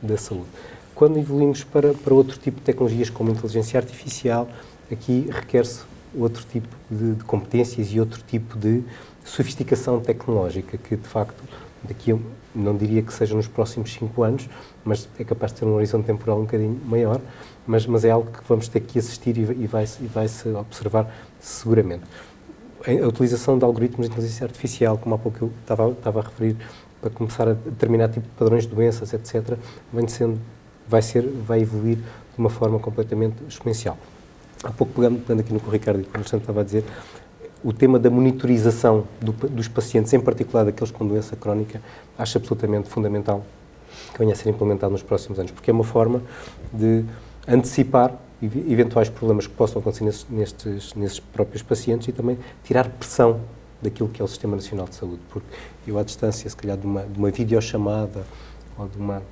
da 0.00 0.16
saúde. 0.16 0.46
Quando 0.94 1.18
evoluímos 1.18 1.64
para, 1.64 1.92
para 1.92 2.14
outro 2.14 2.38
tipo 2.38 2.58
de 2.58 2.64
tecnologias 2.64 3.10
como 3.10 3.30
a 3.30 3.32
inteligência 3.32 3.78
artificial, 3.78 4.48
aqui 4.90 5.28
requer-se 5.30 5.80
outro 6.14 6.44
tipo 6.50 6.68
de, 6.90 7.14
de, 7.14 7.24
competências 7.24 7.92
e 7.92 8.00
outro 8.00 8.22
tipo 8.26 8.56
de 8.58 8.82
sofisticação 9.24 10.00
tecnológica 10.00 10.78
que, 10.78 10.96
de 10.96 11.06
facto, 11.06 11.42
daqui 11.84 12.18
não 12.54 12.76
diria 12.76 13.02
que 13.02 13.12
seja 13.12 13.34
nos 13.34 13.46
próximos 13.46 13.92
cinco 13.92 14.22
anos, 14.22 14.48
mas 14.86 15.08
é 15.18 15.24
capaz 15.24 15.52
de 15.52 15.58
ter 15.58 15.66
um 15.66 15.74
horizonte 15.74 16.06
temporal 16.06 16.38
um 16.38 16.42
bocadinho 16.42 16.80
maior, 16.86 17.20
mas, 17.66 17.84
mas 17.86 18.04
é 18.04 18.10
algo 18.10 18.30
que 18.30 18.38
vamos 18.48 18.68
ter 18.68 18.80
que 18.80 18.98
assistir 18.98 19.36
e, 19.36 19.40
e 19.40 19.66
vai-se 19.66 20.02
vai 20.06 20.28
-se 20.28 20.48
observar 20.50 21.12
seguramente. 21.40 22.04
A 22.86 23.08
utilização 23.08 23.58
de 23.58 23.64
algoritmos 23.64 24.06
de 24.06 24.12
inteligência 24.12 24.44
artificial, 24.44 24.96
como 24.96 25.16
há 25.16 25.18
pouco 25.18 25.44
eu 25.44 25.52
estava, 25.60 25.90
estava 25.90 26.20
a 26.20 26.22
referir, 26.22 26.56
para 27.00 27.10
começar 27.10 27.48
a 27.48 27.52
determinar 27.52 28.08
tipo 28.08 28.26
de 28.26 28.32
padrões 28.38 28.62
de 28.62 28.74
doenças, 28.74 29.12
etc., 29.12 29.58
vem 29.92 30.06
sendo, 30.06 30.38
vai, 30.88 31.02
ser, 31.02 31.22
vai 31.22 31.60
evoluir 31.60 31.96
de 31.96 32.38
uma 32.38 32.48
forma 32.48 32.78
completamente 32.78 33.36
exponencial. 33.48 33.98
Há 34.62 34.70
pouco, 34.70 34.92
pegando, 34.94 35.18
pegando 35.18 35.40
aqui 35.40 35.52
no 35.52 35.58
que 35.58 35.68
o 35.68 35.70
Ricardo 35.70 36.00
e 36.00 36.02
o 36.02 36.20
estava 36.20 36.60
a 36.60 36.64
dizer, 36.64 36.84
o 37.64 37.72
tema 37.72 37.98
da 37.98 38.08
monitorização 38.08 39.04
do, 39.20 39.32
dos 39.32 39.66
pacientes, 39.66 40.12
em 40.12 40.20
particular 40.20 40.64
daqueles 40.64 40.92
com 40.92 41.04
doença 41.06 41.34
crónica, 41.34 41.82
acho 42.16 42.38
absolutamente 42.38 42.88
fundamental 42.88 43.44
que 44.12 44.18
venha 44.18 44.32
a 44.32 44.36
ser 44.36 44.48
implementado 44.48 44.92
nos 44.92 45.02
próximos 45.02 45.38
anos, 45.38 45.50
porque 45.50 45.70
é 45.70 45.74
uma 45.74 45.84
forma 45.84 46.22
de 46.72 47.04
antecipar 47.46 48.12
eventuais 48.42 49.08
problemas 49.08 49.46
que 49.46 49.54
possam 49.54 49.80
acontecer 49.80 50.04
nesses, 50.04 50.94
nestes, 50.94 51.20
próprios 51.20 51.62
pacientes 51.62 52.08
e 52.08 52.12
também 52.12 52.38
tirar 52.64 52.88
pressão 52.88 53.40
daquilo 53.80 54.08
que 54.08 54.20
é 54.20 54.24
o 54.24 54.28
Sistema 54.28 54.56
Nacional 54.56 54.86
de 54.86 54.94
Saúde, 54.94 55.20
porque 55.30 55.46
eu 55.86 55.98
à 55.98 56.02
distância, 56.02 56.48
se 56.48 56.56
calhar 56.56 56.76
de 56.76 56.86
uma, 56.86 57.02
de 57.02 57.18
uma 57.18 57.30
videochamada 57.30 58.24
ou 58.78 58.88
de 58.88 58.98
uma, 58.98 59.22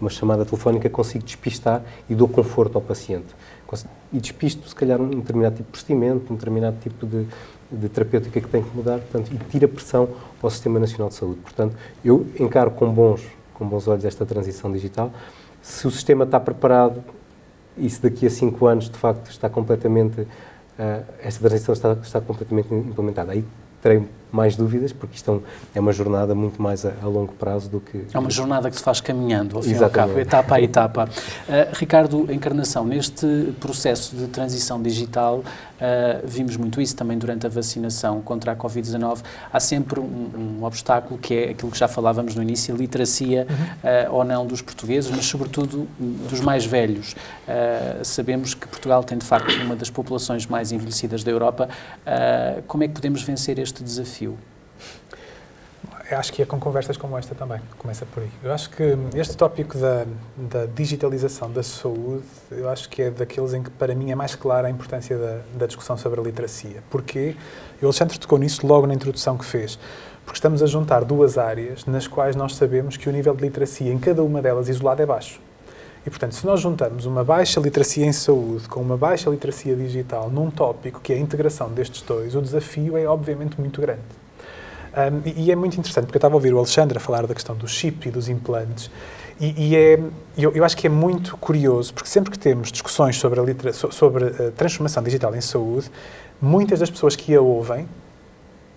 uma 0.00 0.10
chamada 0.10 0.44
telefónica, 0.44 0.88
consigo 0.88 1.24
despistar 1.24 1.82
e 2.08 2.14
dou 2.14 2.28
conforto 2.28 2.76
ao 2.76 2.82
paciente. 2.82 3.28
E 4.12 4.18
despisto, 4.18 4.68
se 4.68 4.74
calhar, 4.74 5.00
um 5.00 5.08
determinado 5.08 5.56
tipo 5.56 5.66
de 5.66 5.70
procedimento, 5.70 6.32
um 6.32 6.36
determinado 6.36 6.76
tipo 6.82 7.06
de, 7.06 7.26
de 7.70 7.88
terapêutica 7.88 8.40
que 8.40 8.48
tem 8.48 8.62
que 8.62 8.76
mudar, 8.76 8.98
portanto, 8.98 9.30
e 9.32 9.38
tira 9.50 9.68
pressão 9.68 10.08
ao 10.42 10.50
Sistema 10.50 10.80
Nacional 10.80 11.08
de 11.08 11.14
Saúde. 11.14 11.40
Portanto, 11.40 11.76
eu 12.04 12.26
encaro 12.38 12.72
com 12.72 12.92
bons, 12.92 13.22
com 13.60 13.68
bons 13.68 13.86
olhos 13.86 14.06
esta 14.06 14.24
transição 14.24 14.72
digital. 14.72 15.12
Se 15.60 15.86
o 15.86 15.90
sistema 15.90 16.24
está 16.24 16.40
preparado, 16.40 17.04
e 17.76 17.88
se 17.88 18.02
daqui 18.02 18.26
a 18.26 18.30
cinco 18.30 18.66
anos, 18.66 18.88
de 18.88 18.96
facto, 18.96 19.30
está 19.30 19.50
completamente, 19.50 20.22
uh, 20.22 21.04
esta 21.22 21.46
transição 21.46 21.74
está, 21.74 21.92
está 22.02 22.20
completamente 22.22 22.72
implementada. 22.72 23.32
Aí 23.32 23.44
terei 23.82 24.02
mais 24.32 24.56
dúvidas, 24.56 24.92
porque 24.92 25.16
isto 25.16 25.42
é, 25.74 25.78
é 25.78 25.80
uma 25.80 25.92
jornada 25.92 26.34
muito 26.34 26.60
mais 26.60 26.84
a, 26.84 26.92
a, 27.02 27.06
longo 27.06 27.32
prazo 27.32 27.68
do 27.68 27.80
que... 27.80 28.04
É 28.12 28.18
uma 28.18 28.30
jornada 28.30 28.70
que 28.70 28.76
se 28.76 28.82
faz 28.82 29.00
caminhando, 29.00 29.56
ao 29.56 29.62
fim 29.62 29.72
e 29.72 29.82
ao 29.82 29.90
cabo, 29.90 30.18
etapa 30.18 30.54
a 30.54 30.60
etapa. 30.60 31.04
Uh, 31.04 31.76
Ricardo 31.76 32.32
Encarnação, 32.32 32.84
neste 32.84 33.54
processo 33.60 34.14
de 34.14 34.26
transição 34.28 34.80
digital, 34.80 35.38
uh, 35.38 35.42
vimos 36.24 36.56
muito 36.56 36.80
isso 36.80 36.94
também 36.94 37.18
durante 37.18 37.46
a 37.46 37.48
vacinação 37.48 38.20
contra 38.20 38.52
a 38.52 38.56
Covid-19, 38.56 39.18
há 39.52 39.60
sempre 39.60 40.00
um, 40.00 40.58
um, 40.60 40.64
obstáculo 40.64 41.18
que 41.18 41.34
é 41.34 41.50
aquilo 41.50 41.70
que 41.70 41.78
já 41.78 41.88
falávamos 41.88 42.34
no 42.34 42.42
início, 42.42 42.74
a 42.74 42.78
literacia 42.78 43.46
uhum. 43.48 44.10
uh, 44.12 44.16
ou 44.16 44.24
não 44.24 44.46
dos 44.46 44.62
portugueses, 44.62 45.10
mas 45.10 45.24
sobretudo 45.26 45.88
dos 45.98 46.40
mais 46.40 46.64
velhos. 46.64 47.14
sabemos 48.02 48.54
que 48.54 48.66
Portugal 48.66 49.02
tem, 49.02 49.18
de 49.18 49.24
facto, 49.24 49.50
uma 49.62 49.74
das 49.74 49.90
populações 49.90 50.46
mais 50.46 50.72
envelhecidas 50.72 51.24
da 51.24 51.30
Europa. 51.30 51.68
como 52.66 52.84
é 52.84 52.88
que 52.88 52.94
podemos 52.94 53.22
vencer 53.22 53.58
este 53.58 53.82
desafio? 53.82 54.19
Acho 56.16 56.32
que 56.32 56.42
é 56.42 56.46
com 56.46 56.58
conversas 56.58 56.96
como 56.96 57.16
esta 57.16 57.34
também, 57.34 57.60
começa 57.78 58.04
por 58.04 58.22
aí. 58.22 58.30
Eu 58.42 58.52
acho 58.52 58.70
que 58.70 58.96
este 59.14 59.36
tópico 59.36 59.78
da, 59.78 60.04
da 60.36 60.66
digitalização 60.66 61.50
da 61.50 61.62
saúde, 61.62 62.24
eu 62.50 62.68
acho 62.68 62.88
que 62.88 63.02
é 63.02 63.10
daqueles 63.10 63.54
em 63.54 63.62
que 63.62 63.70
para 63.70 63.94
mim 63.94 64.10
é 64.10 64.14
mais 64.14 64.34
clara 64.34 64.68
a 64.68 64.70
importância 64.70 65.16
da, 65.16 65.40
da 65.54 65.66
discussão 65.66 65.96
sobre 65.96 66.20
a 66.20 66.22
literacia. 66.22 66.82
Porquê? 66.90 67.36
O 67.80 67.86
Alexandre 67.86 68.18
tocou 68.18 68.38
nisso 68.38 68.66
logo 68.66 68.86
na 68.86 68.94
introdução 68.94 69.38
que 69.38 69.44
fez. 69.44 69.78
Porque 70.24 70.36
estamos 70.36 70.62
a 70.62 70.66
juntar 70.66 71.04
duas 71.04 71.38
áreas 71.38 71.84
nas 71.86 72.06
quais 72.06 72.36
nós 72.36 72.54
sabemos 72.54 72.96
que 72.96 73.08
o 73.08 73.12
nível 73.12 73.34
de 73.34 73.42
literacia 73.42 73.92
em 73.92 73.98
cada 73.98 74.22
uma 74.22 74.42
delas 74.42 74.68
isolada 74.68 75.02
é 75.02 75.06
baixo. 75.06 75.40
E, 76.06 76.08
portanto, 76.08 76.34
se 76.34 76.46
nós 76.46 76.60
juntamos 76.60 77.04
uma 77.04 77.22
baixa 77.22 77.60
literacia 77.60 78.06
em 78.06 78.12
saúde 78.12 78.68
com 78.68 78.80
uma 78.80 78.96
baixa 78.96 79.28
literacia 79.28 79.76
digital 79.76 80.30
num 80.30 80.50
tópico 80.50 81.00
que 81.00 81.12
é 81.12 81.16
a 81.16 81.18
integração 81.18 81.68
destes 81.68 82.02
dois, 82.02 82.34
o 82.34 82.40
desafio 82.40 82.96
é 82.96 83.06
obviamente 83.06 83.60
muito 83.60 83.80
grande. 83.80 84.19
Um, 84.90 85.22
e, 85.24 85.52
é 85.52 85.56
muito 85.56 85.78
interessante, 85.78 86.06
porque 86.06 86.16
eu 86.16 86.20
estava 86.20 86.34
a 86.34 86.36
ouvir 86.36 86.52
o 86.52 86.58
Alexandre 86.58 86.98
a 86.98 87.00
falar 87.00 87.26
da 87.26 87.34
questão 87.34 87.54
do 87.54 87.68
chip 87.68 88.08
e 88.08 88.10
dos 88.10 88.28
implantes, 88.28 88.90
e, 89.40 89.68
e 89.68 89.76
é, 89.76 89.98
eu, 90.36 90.52
eu, 90.52 90.64
acho 90.64 90.76
que 90.76 90.86
é 90.86 90.90
muito 90.90 91.36
curioso, 91.38 91.94
porque 91.94 92.10
sempre 92.10 92.30
que 92.30 92.38
temos 92.38 92.70
discussões 92.70 93.16
sobre 93.16 93.40
a, 93.40 93.72
sobre 93.72 94.26
a 94.26 94.50
transformação 94.50 95.02
digital 95.02 95.34
em 95.34 95.40
saúde, 95.40 95.90
muitas 96.42 96.80
das 96.80 96.90
pessoas 96.90 97.16
que 97.16 97.34
a 97.34 97.40
ouvem 97.40 97.88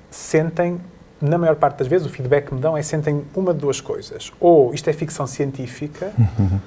sentem, 0.09 0.79
na 1.19 1.37
maior 1.37 1.55
parte 1.55 1.79
das 1.79 1.87
vezes, 1.87 2.07
o 2.07 2.09
feedback 2.09 2.47
que 2.47 2.53
me 2.53 2.61
dão 2.61 2.77
é 2.77 2.81
sentem 2.81 3.25
uma 3.35 3.53
de 3.53 3.59
duas 3.59 3.81
coisas. 3.81 4.31
Ou 4.39 4.73
isto 4.73 4.89
é 4.89 4.93
ficção 4.93 5.27
científica, 5.27 6.13
uhum. 6.17 6.59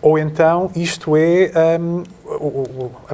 ou 0.00 0.18
então 0.18 0.70
isto 0.74 1.14
é 1.14 1.50
um, 1.78 2.04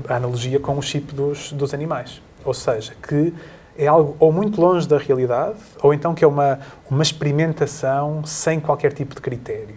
a 0.07 0.14
analogia 0.14 0.61
com 0.61 0.78
o 0.78 0.82
chip 0.82 1.12
dos, 1.14 1.51
dos 1.51 1.74
animais. 1.74 2.20
Ou 2.45 2.55
seja, 2.55 2.93
que 3.03 3.32
é 3.79 3.87
algo 3.87 4.16
ou 4.18 4.33
muito 4.33 4.61
longe 4.61 4.87
da 4.87 4.99
realidade, 4.99 5.57
ou 5.81 5.95
então 5.95 6.14
que 6.14 6.24
é 6.24 6.26
uma, 6.26 6.59
uma 6.91 7.03
experimentação 7.03 8.24
sem 8.24 8.59
qualquer 8.59 8.93
tipo 8.93 9.14
de 9.14 9.20
critério. 9.20 9.76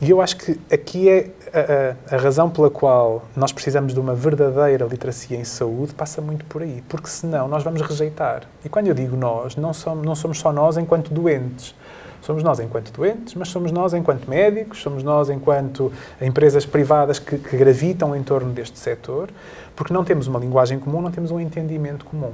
E 0.00 0.08
eu 0.08 0.20
acho 0.20 0.36
que 0.36 0.58
aqui 0.72 1.08
é 1.08 1.30
a, 1.52 2.12
a, 2.12 2.16
a, 2.16 2.18
razão 2.18 2.48
pela 2.48 2.70
qual 2.70 3.24
nós 3.36 3.52
precisamos 3.52 3.92
de 3.92 4.00
uma 4.00 4.14
verdadeira 4.14 4.86
literacia 4.86 5.36
em 5.36 5.44
saúde 5.44 5.92
passa 5.92 6.22
muito 6.22 6.44
por 6.46 6.62
aí, 6.62 6.82
porque 6.88 7.08
senão 7.08 7.48
nós 7.48 7.62
vamos 7.62 7.82
rejeitar. 7.82 8.44
E 8.64 8.68
quando 8.68 8.86
eu 8.86 8.94
digo 8.94 9.16
nós, 9.16 9.56
não 9.56 9.74
somos, 9.74 10.04
não 10.04 10.14
somos 10.14 10.38
só 10.38 10.52
nós 10.52 10.76
enquanto 10.76 11.12
doentes. 11.12 11.74
Somos 12.22 12.42
nós 12.42 12.60
enquanto 12.60 12.92
doentes, 12.92 13.34
mas 13.34 13.48
somos 13.48 13.72
nós 13.72 13.94
enquanto 13.94 14.28
médicos, 14.28 14.80
somos 14.82 15.02
nós 15.02 15.30
enquanto 15.30 15.90
empresas 16.20 16.66
privadas 16.66 17.18
que, 17.18 17.38
que 17.38 17.56
gravitam 17.56 18.14
em 18.14 18.22
torno 18.22 18.52
deste 18.52 18.78
setor, 18.78 19.30
porque 19.74 19.92
não 19.92 20.04
temos 20.04 20.26
uma 20.26 20.38
linguagem 20.38 20.78
comum, 20.78 21.00
não 21.00 21.10
temos 21.10 21.30
um 21.30 21.40
entendimento 21.40 22.04
comum. 22.04 22.32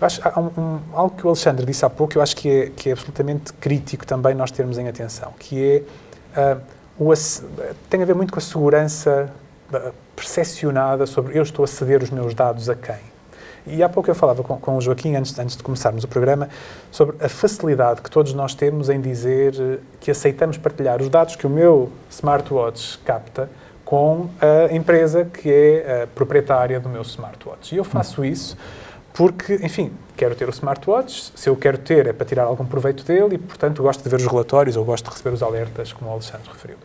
Eu 0.00 0.06
acho, 0.06 0.20
um, 0.38 0.60
um, 0.60 0.80
algo 0.92 1.16
que 1.16 1.24
o 1.24 1.28
Alexandre 1.28 1.64
disse 1.64 1.84
há 1.84 1.90
pouco, 1.90 2.16
eu 2.16 2.22
acho 2.22 2.36
que 2.36 2.48
é, 2.48 2.70
que 2.74 2.90
é 2.90 2.92
absolutamente 2.92 3.52
crítico 3.54 4.06
também 4.06 4.34
nós 4.34 4.50
termos 4.50 4.76
em 4.78 4.88
atenção, 4.88 5.32
que 5.38 5.84
é 6.34 6.54
uh, 6.54 6.60
o, 6.98 7.12
tem 7.88 8.02
a 8.02 8.04
ver 8.04 8.14
muito 8.14 8.32
com 8.32 8.38
a 8.38 8.42
segurança 8.42 9.32
percepcionada 10.14 11.06
sobre 11.06 11.36
eu 11.36 11.42
estou 11.42 11.64
a 11.64 11.68
ceder 11.68 12.02
os 12.02 12.10
meus 12.10 12.34
dados 12.34 12.68
a 12.70 12.74
quem. 12.74 13.16
E 13.66 13.82
há 13.82 13.88
pouco 13.88 14.08
eu 14.08 14.14
falava 14.14 14.44
com, 14.44 14.56
com 14.58 14.76
o 14.76 14.80
Joaquim, 14.80 15.16
antes, 15.16 15.36
antes 15.38 15.56
de 15.56 15.62
começarmos 15.62 16.04
o 16.04 16.08
programa, 16.08 16.48
sobre 16.90 17.16
a 17.24 17.28
facilidade 17.28 18.00
que 18.00 18.10
todos 18.10 18.32
nós 18.32 18.54
temos 18.54 18.88
em 18.88 19.00
dizer 19.00 19.54
eh, 19.58 19.78
que 19.98 20.08
aceitamos 20.08 20.56
partilhar 20.56 21.02
os 21.02 21.08
dados 21.08 21.34
que 21.34 21.48
o 21.48 21.50
meu 21.50 21.90
smartwatch 22.08 22.98
capta 22.98 23.50
com 23.84 24.30
a 24.40 24.72
empresa 24.72 25.24
que 25.24 25.52
é 25.52 26.02
a 26.02 26.06
proprietária 26.06 26.78
do 26.78 26.88
meu 26.88 27.02
smartwatch. 27.02 27.74
E 27.74 27.78
eu 27.78 27.84
faço 27.84 28.24
isso 28.24 28.56
porque, 29.16 29.54
enfim, 29.62 29.90
quero 30.14 30.34
ter 30.34 30.46
o 30.46 30.50
smartwatch, 30.50 31.32
se 31.34 31.48
eu 31.48 31.56
quero 31.56 31.78
ter 31.78 32.06
é 32.06 32.12
para 32.12 32.26
tirar 32.26 32.44
algum 32.44 32.66
proveito 32.66 33.02
dele 33.02 33.36
e, 33.36 33.38
portanto, 33.38 33.82
gosto 33.82 34.04
de 34.04 34.10
ver 34.10 34.16
os 34.16 34.26
relatórios 34.26 34.76
ou 34.76 34.84
gosto 34.84 35.06
de 35.06 35.10
receber 35.10 35.34
os 35.34 35.42
alertas, 35.42 35.90
como 35.90 36.10
o 36.10 36.12
Alexandre 36.12 36.50
referiu. 36.52 36.76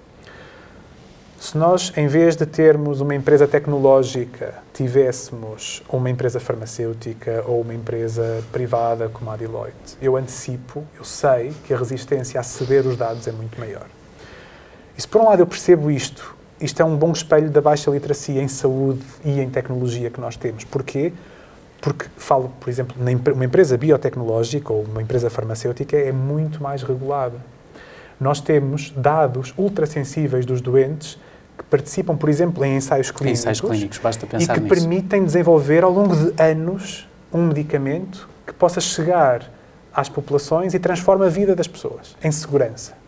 Se 1.37 1.57
nós, 1.57 1.91
em 1.97 2.07
vez 2.07 2.37
de 2.37 2.45
termos 2.45 3.01
uma 3.01 3.13
empresa 3.13 3.47
tecnológica, 3.49 4.53
tivéssemos 4.73 5.83
uma 5.89 6.09
empresa 6.09 6.39
farmacêutica 6.39 7.43
ou 7.45 7.59
uma 7.59 7.73
empresa 7.73 8.41
privada 8.49 9.09
como 9.09 9.29
a 9.29 9.35
Deloitte, 9.35 9.97
eu 10.01 10.15
antecipo, 10.15 10.85
eu 10.97 11.03
sei 11.03 11.51
que 11.65 11.73
a 11.73 11.77
resistência 11.77 12.39
a 12.39 12.43
ceder 12.43 12.87
os 12.87 12.95
dados 12.95 13.27
é 13.27 13.33
muito 13.33 13.59
maior. 13.59 13.87
E 14.97 15.01
se 15.01 15.07
por 15.07 15.19
um 15.19 15.25
lado 15.25 15.41
eu 15.41 15.47
percebo 15.47 15.91
isto, 15.91 16.33
isto 16.61 16.81
é 16.81 16.85
um 16.85 16.95
bom 16.95 17.11
espelho 17.11 17.49
da 17.49 17.59
baixa 17.59 17.91
literacia 17.91 18.41
em 18.41 18.47
saúde 18.47 19.03
e 19.25 19.41
em 19.41 19.49
tecnologia 19.49 20.09
que 20.09 20.21
nós 20.21 20.37
temos. 20.37 20.63
Porquê? 20.63 21.11
Porque 21.81 22.05
falo, 22.15 22.51
por 22.59 22.69
exemplo, 22.69 22.95
uma 22.99 23.45
empresa 23.45 23.75
biotecnológica 23.75 24.71
ou 24.71 24.83
uma 24.83 25.01
empresa 25.01 25.29
farmacêutica 25.29 25.97
é 25.97 26.11
muito 26.11 26.61
mais 26.61 26.83
regulada. 26.83 27.37
Nós 28.19 28.39
temos 28.39 28.93
dados 28.95 29.53
ultrassensíveis 29.57 30.45
dos 30.45 30.61
doentes 30.61 31.17
que 31.57 31.63
participam, 31.63 32.15
por 32.15 32.29
exemplo, 32.29 32.63
em 32.63 32.75
ensaios 32.75 33.09
clínicos, 33.09 33.41
ensaios 33.41 33.61
clínicos 33.61 33.97
basta 33.97 34.27
pensar 34.27 34.53
e 34.53 34.55
que 34.55 34.63
nisso. 34.63 34.75
permitem 34.75 35.25
desenvolver 35.25 35.83
ao 35.83 35.91
longo 35.91 36.15
de 36.15 36.41
anos 36.41 37.09
um 37.33 37.47
medicamento 37.47 38.29
que 38.45 38.53
possa 38.53 38.79
chegar 38.79 39.51
às 39.93 40.07
populações 40.07 40.75
e 40.75 40.79
transforma 40.79 41.25
a 41.25 41.29
vida 41.29 41.55
das 41.55 41.67
pessoas 41.67 42.15
em 42.23 42.31
segurança 42.31 43.01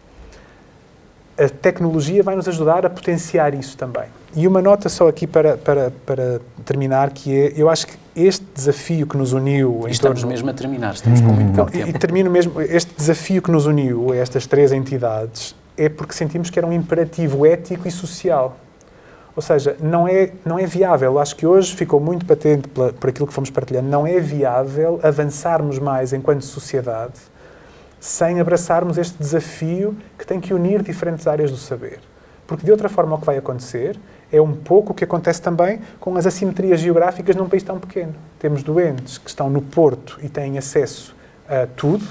a 1.38 1.50
tecnologia 1.50 2.22
vai 2.22 2.36
nos 2.36 2.48
ajudar 2.48 2.86
a 2.86 2.90
potenciar 2.90 3.54
isso 3.54 3.76
também. 3.78 4.06
E 4.36 4.48
uma 4.48 4.62
nota 4.62 4.90
só 4.90 5.08
aqui 5.08 5.26
para, 5.26 5.58
para, 5.58 5.92
para 6.06 6.40
terminar, 6.66 7.12
que 7.12 7.36
é, 7.36 7.54
eu 7.56 7.70
acho 7.70 7.88
que 7.88 7.96
este 8.16 8.46
desafio 8.54 9.08
que 9.08 9.18
nos 9.18 9.34
uniu... 9.34 9.86
estamos 9.88 10.20
torno, 10.20 10.32
mesmo 10.32 10.50
a 10.50 10.54
terminar, 10.54 10.94
estamos 10.94 11.22
com 11.22 11.28
muito 11.28 11.54
pouco 11.56 11.72
tempo. 11.72 11.90
E 11.90 11.94
termino 11.94 12.30
mesmo, 12.30 12.62
este 12.62 12.94
desafio 12.96 13.42
que 13.42 13.52
nos 13.52 13.66
uniu 13.66 14.12
a 14.12 14.16
estas 14.16 14.46
três 14.46 14.72
entidades 14.72 15.56
é 15.78 15.90
porque 15.90 16.14
sentimos 16.14 16.50
que 16.50 16.60
era 16.60 16.68
um 16.68 16.74
imperativo 16.74 17.46
ético 17.46 17.88
e 17.88 17.92
social. 17.92 18.58
Ou 19.36 19.42
seja, 19.42 19.76
não 19.82 20.08
é, 20.08 20.32
não 20.46 20.60
é 20.60 20.66
viável, 20.66 21.18
acho 21.18 21.36
que 21.36 21.48
hoje 21.48 21.76
ficou 21.76 22.00
muito 22.00 22.24
patente 22.26 22.68
por 22.68 23.10
aquilo 23.10 23.26
que 23.26 23.34
fomos 23.34 23.50
partilhando, 23.50 23.90
não 23.90 24.06
é 24.06 24.20
viável 24.20 25.00
avançarmos 25.02 25.80
mais 25.80 26.14
enquanto 26.14 26.44
sociedade 26.44 27.14
sem 28.04 28.42
abraçarmos 28.42 28.98
este 28.98 29.18
desafio 29.18 29.96
que 30.20 30.28
tem 30.28 30.38
que 30.42 30.54
unir 30.54 30.84
diferentes 30.84 31.26
áreas 31.26 31.50
do 31.50 31.56
saber. 31.56 32.02
Porque 32.46 32.66
de 32.66 32.70
outra 32.70 32.90
forma 32.90 33.16
o 33.16 33.18
que 33.18 33.26
vai 33.26 33.38
acontecer 33.38 33.98
é 34.34 34.42
um 34.42 34.52
pouco 34.52 34.92
o 34.92 34.96
que 34.96 35.04
acontece 35.04 35.40
também 35.40 35.80
com 36.00 36.18
as 36.18 36.26
assimetrias 36.26 36.80
geográficas 36.80 37.36
num 37.36 37.48
país 37.48 37.62
tão 37.62 37.80
pequeno. 37.80 38.16
Temos 38.40 38.64
doentes 38.64 39.20
que 39.20 39.30
estão 39.30 39.48
no 39.48 39.62
Porto 39.62 40.20
e 40.24 40.28
têm 40.28 40.58
acesso 40.58 41.16
a 41.48 41.68
tudo, 41.68 42.04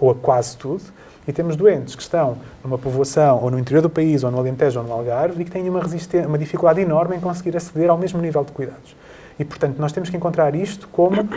ou 0.00 0.10
a 0.10 0.14
quase 0.16 0.56
tudo, 0.56 0.82
e 1.28 1.32
temos 1.32 1.54
doentes 1.54 1.94
que 1.94 2.02
estão 2.02 2.38
numa 2.64 2.76
povoação, 2.76 3.40
ou 3.40 3.52
no 3.52 3.58
interior 3.58 3.82
do 3.82 3.88
país, 3.88 4.24
ou 4.24 4.32
no 4.32 4.38
Alentejo, 4.38 4.80
ou 4.80 4.86
no 4.86 4.92
Algarve, 4.92 5.40
e 5.40 5.44
que 5.44 5.50
têm 5.50 5.68
uma, 5.68 5.80
uma 6.26 6.38
dificuldade 6.38 6.80
enorme 6.80 7.16
em 7.16 7.20
conseguir 7.20 7.56
aceder 7.56 7.88
ao 7.88 7.96
mesmo 7.96 8.20
nível 8.20 8.42
de 8.42 8.50
cuidados. 8.50 8.96
E, 9.38 9.44
portanto, 9.44 9.78
nós 9.78 9.92
temos 9.92 10.10
que 10.10 10.16
encontrar 10.16 10.56
isto 10.56 10.88
como 10.88 11.28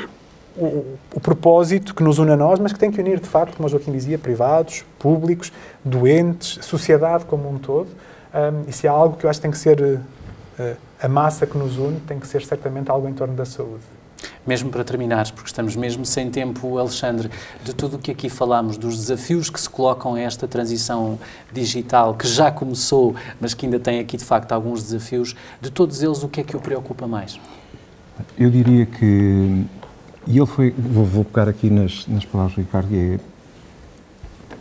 o, 0.57 0.97
o, 1.13 1.19
propósito 1.21 1.93
que 1.93 2.01
nos 2.01 2.17
une 2.17 2.31
a 2.31 2.37
nós, 2.37 2.59
mas 2.59 2.73
que 2.73 2.79
tem 2.79 2.89
que 2.89 2.99
unir, 2.99 3.19
de 3.19 3.27
facto, 3.27 3.55
como 3.55 3.67
o 3.67 3.69
Joaquim 3.69 3.91
dizia, 3.91 4.17
privados, 4.17 4.83
públicos, 4.97 5.53
doentes, 5.85 6.57
sociedade 6.65 7.25
como 7.25 7.47
um 7.47 7.59
todo. 7.59 7.87
Um, 8.33 8.71
se 8.71 8.87
há 8.87 8.91
algo 8.91 9.15
que 9.15 9.25
eu 9.25 9.29
acho 9.29 9.39
que 9.39 9.43
tem 9.43 9.51
que 9.51 9.57
ser 9.57 9.79
uh, 9.79 9.99
a 11.01 11.07
massa 11.07 11.45
que 11.45 11.57
nos 11.57 11.77
une, 11.77 11.99
tem 12.01 12.19
que 12.19 12.27
ser 12.27 12.43
certamente 12.43 12.89
algo 12.89 13.07
em 13.07 13.13
torno 13.13 13.33
da 13.35 13.45
saúde. 13.45 13.83
Mesmo 14.47 14.69
para 14.69 14.83
terminar, 14.83 15.29
porque 15.31 15.49
estamos 15.49 15.75
mesmo 15.75 16.05
sem 16.05 16.29
tempo, 16.29 16.77
Alexandre, 16.77 17.29
de 17.63 17.73
tudo 17.73 17.97
o 17.97 17.99
que 17.99 18.11
aqui 18.11 18.29
falámos, 18.29 18.77
dos 18.77 18.97
desafios 18.97 19.49
que 19.49 19.59
se 19.59 19.69
colocam 19.69 20.15
a 20.15 20.19
esta 20.19 20.47
transição 20.47 21.19
digital, 21.51 22.13
que 22.13 22.27
já 22.27 22.51
começou, 22.51 23.15
mas 23.39 23.53
que 23.53 23.65
ainda 23.65 23.79
tem 23.79 23.99
aqui 23.99 24.15
de 24.15 24.23
facto 24.23 24.51
alguns 24.51 24.83
desafios, 24.83 25.35
de 25.59 25.69
todos 25.69 26.01
eles, 26.01 26.23
o 26.23 26.29
que 26.29 26.41
é 26.41 26.43
que 26.43 26.55
o 26.55 26.59
preocupa 26.59 27.07
mais? 27.07 27.39
Eu 28.37 28.49
diria 28.49 28.85
que 28.85 29.65
e 30.25 30.37
ele 30.37 30.45
foi, 30.45 30.71
vou, 30.71 31.05
vou 31.05 31.25
pegar 31.25 31.49
aqui 31.49 31.69
nas, 31.69 32.07
nas 32.07 32.23
palavras 32.23 32.55
do 32.55 32.61
Ricardo, 32.61 32.95
é, 32.95 33.19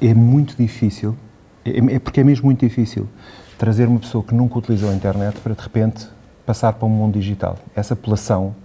é 0.00 0.14
muito 0.14 0.56
difícil, 0.56 1.16
é, 1.64 1.94
é, 1.94 1.98
porque 1.98 2.20
é 2.20 2.24
mesmo 2.24 2.46
muito 2.46 2.66
difícil 2.66 3.08
trazer 3.62 3.86
uma 3.86 4.00
pessoa 4.00 4.24
que 4.24 4.34
nunca 4.34 4.58
utilizou 4.58 4.90
a 4.90 4.92
internet 4.92 5.38
para 5.38 5.54
de 5.54 5.62
repente 5.62 6.08
passar 6.44 6.72
para 6.72 6.84
um 6.84 6.90
mundo 6.90 7.16
digital. 7.16 7.56
Essa 7.76 7.94
população 7.94 8.56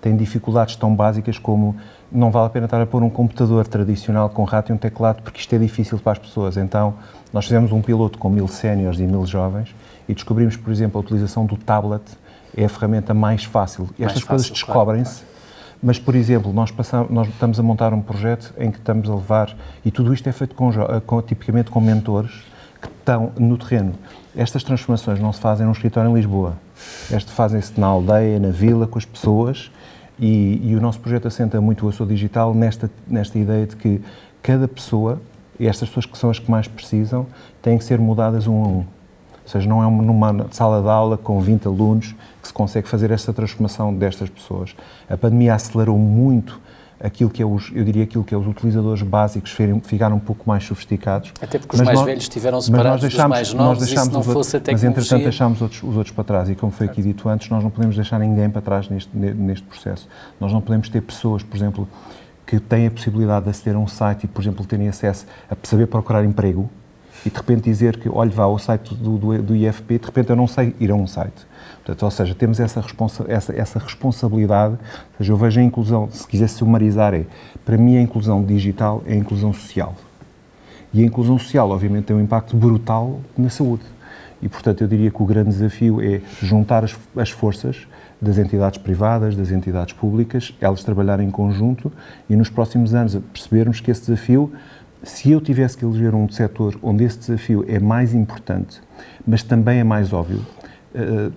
tem 0.00 0.16
dificuldades 0.16 0.74
tão 0.74 0.96
básicas 0.96 1.38
como 1.38 1.76
não 2.10 2.30
vale 2.30 2.46
a 2.46 2.48
pena 2.48 2.64
estar 2.64 2.80
a 2.80 2.86
pôr 2.86 3.02
um 3.02 3.10
computador 3.10 3.66
tradicional 3.66 4.30
com 4.30 4.44
rato 4.44 4.70
e 4.70 4.72
um 4.72 4.78
teclado 4.78 5.20
porque 5.22 5.38
isto 5.38 5.54
é 5.54 5.58
difícil 5.58 5.98
para 5.98 6.12
as 6.12 6.18
pessoas. 6.18 6.56
Então, 6.56 6.94
nós 7.30 7.44
fizemos 7.44 7.72
um 7.72 7.82
piloto 7.82 8.18
com 8.18 8.30
mil 8.30 8.48
séniores 8.48 8.98
e 8.98 9.02
mil 9.02 9.26
jovens 9.26 9.74
e 10.08 10.14
descobrimos, 10.14 10.56
por 10.56 10.72
exemplo, 10.72 10.98
a 10.98 11.04
utilização 11.04 11.44
do 11.44 11.58
tablet 11.58 12.02
é 12.56 12.64
a 12.64 12.68
ferramenta 12.70 13.12
mais 13.12 13.44
fácil. 13.44 13.90
E 13.98 14.04
estas 14.04 14.24
coisas 14.24 14.48
descobrem-se 14.48 15.24
claro 15.24 15.38
mas, 15.82 15.98
por 15.98 16.14
exemplo, 16.16 16.54
nós, 16.54 16.70
passamos, 16.70 17.10
nós 17.10 17.28
estamos 17.28 17.60
a 17.60 17.62
montar 17.62 17.92
um 17.92 18.00
projeto 18.00 18.54
em 18.58 18.70
que 18.70 18.78
estamos 18.78 19.10
a 19.10 19.14
levar, 19.14 19.54
e 19.84 19.90
tudo 19.90 20.12
isto 20.12 20.26
é 20.26 20.32
feito 20.32 20.54
com, 20.54 20.70
com, 21.06 21.22
tipicamente 21.22 21.70
com 21.70 21.80
mentores 21.80 22.32
que 22.80 22.88
estão 22.88 23.32
no 23.38 23.56
terreno. 23.56 23.94
Estas 24.36 24.62
transformações 24.62 25.20
não 25.20 25.32
se 25.32 25.40
fazem 25.40 25.66
num 25.66 25.72
escritório 25.72 26.10
em 26.10 26.14
Lisboa. 26.14 26.56
Estas 27.10 27.32
fazem-se 27.32 27.78
na 27.80 27.86
aldeia, 27.86 28.38
na 28.38 28.50
vila, 28.50 28.86
com 28.86 28.98
as 28.98 29.04
pessoas, 29.04 29.70
e, 30.18 30.60
e, 30.64 30.74
o 30.74 30.80
nosso 30.80 30.98
projeto 31.00 31.28
assenta 31.28 31.60
muito 31.60 31.86
o 31.86 31.88
Açor 31.88 32.06
Digital 32.06 32.52
nesta, 32.52 32.90
nesta 33.06 33.38
ideia 33.38 33.66
de 33.66 33.76
que 33.76 34.00
cada 34.42 34.66
pessoa, 34.66 35.20
e 35.58 35.66
estas 35.66 35.88
pessoas 35.88 36.06
que 36.06 36.18
são 36.18 36.28
as 36.28 36.38
que 36.38 36.50
mais 36.50 36.66
precisam, 36.66 37.26
têm 37.62 37.78
que 37.78 37.84
ser 37.84 37.98
mudadas 37.98 38.46
um 38.46 38.64
a 38.64 38.68
um. 38.68 38.78
Ou 38.78 39.50
seja, 39.50 39.68
não 39.68 39.82
é 39.82 39.90
numa 39.90 40.46
sala 40.50 40.82
de 40.82 40.88
aula 40.88 41.16
com 41.16 41.40
20 41.40 41.66
alunos 41.66 42.14
que 42.42 42.48
se 42.48 42.52
consegue 42.52 42.86
fazer 42.88 43.10
esta 43.10 43.32
transformação 43.32 43.94
destas 43.94 44.28
pessoas. 44.28 44.74
A 45.08 45.16
pandemia 45.16 45.54
acelerou 45.54 45.96
muito 45.96 46.60
aquilo 47.00 47.30
que 47.30 47.42
é 47.42 47.46
os, 47.46 47.70
eu 47.74 47.84
diria 47.84 48.04
aquilo 48.04 48.24
que 48.24 48.34
é 48.34 48.38
os 48.38 48.46
utilizadores 48.46 49.02
básicos 49.02 49.56
ficaram 49.84 50.16
um 50.16 50.20
pouco 50.20 50.48
mais 50.48 50.64
sofisticados. 50.64 51.32
Até 51.40 51.58
porque 51.58 51.76
os 51.76 51.82
mais 51.82 51.98
nós, 51.98 52.06
velhos 52.06 52.22
estiveram 52.24 52.60
separados 52.60 53.00
deixámos, 53.02 53.38
dos 53.38 53.48
mais 53.48 53.54
novos 53.54 53.78
nós 53.78 53.88
deixámos 53.88 54.12
não 54.14 54.22
fosse 54.22 54.56
a 54.56 54.60
tecnologia... 54.60 54.90
Mas, 54.90 54.98
entretanto, 54.98 55.22
deixámos 55.22 55.62
outros, 55.62 55.82
os 55.82 55.96
outros 55.96 56.14
para 56.14 56.24
trás 56.24 56.50
e, 56.50 56.54
como 56.54 56.72
foi 56.72 56.86
aqui 56.86 57.02
dito 57.02 57.28
antes, 57.28 57.48
nós 57.48 57.62
não 57.62 57.70
podemos 57.70 57.96
deixar 57.96 58.18
ninguém 58.18 58.50
para 58.50 58.62
trás 58.62 58.88
neste, 58.88 59.16
neste 59.16 59.64
processo. 59.66 60.08
Nós 60.40 60.52
não 60.52 60.60
podemos 60.60 60.88
ter 60.88 61.00
pessoas, 61.00 61.42
por 61.42 61.56
exemplo, 61.56 61.88
que 62.46 62.58
têm 62.58 62.86
a 62.86 62.90
possibilidade 62.90 63.44
de 63.44 63.50
aceder 63.50 63.76
a 63.76 63.78
um 63.78 63.86
site 63.86 64.24
e, 64.24 64.26
por 64.26 64.40
exemplo, 64.42 64.64
terem 64.64 64.88
acesso 64.88 65.26
a 65.50 65.56
saber 65.62 65.86
procurar 65.86 66.24
emprego 66.24 66.68
e 67.24 67.30
de 67.30 67.36
repente 67.36 67.62
dizer 67.62 67.98
que, 67.98 68.08
olhe, 68.08 68.30
vá 68.30 68.44
ao 68.44 68.58
site 68.58 68.94
do, 68.94 69.18
do, 69.18 69.42
do 69.42 69.56
IFP, 69.56 69.98
de 69.98 70.06
repente 70.06 70.30
eu 70.30 70.36
não 70.36 70.46
sei 70.46 70.74
ir 70.78 70.90
a 70.90 70.94
um 70.94 71.06
site. 71.06 71.46
Portanto, 71.76 72.02
ou 72.02 72.10
seja, 72.10 72.34
temos 72.34 72.60
essa, 72.60 72.80
responsa 72.80 73.24
essa, 73.28 73.52
essa 73.54 73.78
responsabilidade, 73.78 74.74
ou 74.74 75.18
seja, 75.18 75.32
eu 75.32 75.36
vejo 75.36 75.60
a 75.60 75.62
inclusão, 75.62 76.08
se 76.10 76.26
quisesse 76.26 76.54
sumarizar, 76.54 77.14
é, 77.14 77.24
para 77.64 77.76
mim 77.76 77.96
a 77.96 78.00
inclusão 78.00 78.44
digital 78.44 79.02
é 79.06 79.14
a 79.14 79.16
inclusão 79.16 79.52
social. 79.52 79.94
E 80.92 81.02
a 81.02 81.04
inclusão 81.04 81.38
social, 81.38 81.70
obviamente, 81.70 82.04
tem 82.04 82.16
um 82.16 82.20
impacto 82.20 82.56
brutal 82.56 83.20
na 83.36 83.50
saúde. 83.50 83.84
E, 84.40 84.48
portanto, 84.48 84.82
eu 84.82 84.88
diria 84.88 85.10
que 85.10 85.22
o 85.22 85.26
grande 85.26 85.50
desafio 85.50 86.00
é 86.00 86.20
juntar 86.40 86.84
as, 86.84 86.96
as 87.16 87.30
forças 87.30 87.86
das 88.20 88.38
entidades 88.38 88.78
privadas, 88.78 89.36
das 89.36 89.50
entidades 89.50 89.94
públicas, 89.94 90.54
elas 90.60 90.82
trabalharem 90.82 91.28
em 91.28 91.30
conjunto 91.30 91.92
e 92.28 92.34
nos 92.34 92.48
próximos 92.50 92.94
anos 92.94 93.16
percebermos 93.32 93.80
que 93.80 93.90
esse 93.90 94.00
desafio, 94.02 94.52
se 95.02 95.30
eu 95.30 95.40
tivesse 95.40 95.76
que 95.76 95.84
eleger 95.84 96.14
um 96.14 96.28
setor 96.28 96.78
onde 96.82 97.04
esse 97.04 97.18
desafio 97.18 97.64
é 97.68 97.78
mais 97.78 98.14
importante, 98.14 98.80
mas 99.26 99.42
também 99.42 99.78
é 99.78 99.84
mais 99.84 100.12
óbvio, 100.12 100.44
uh, 100.94 101.32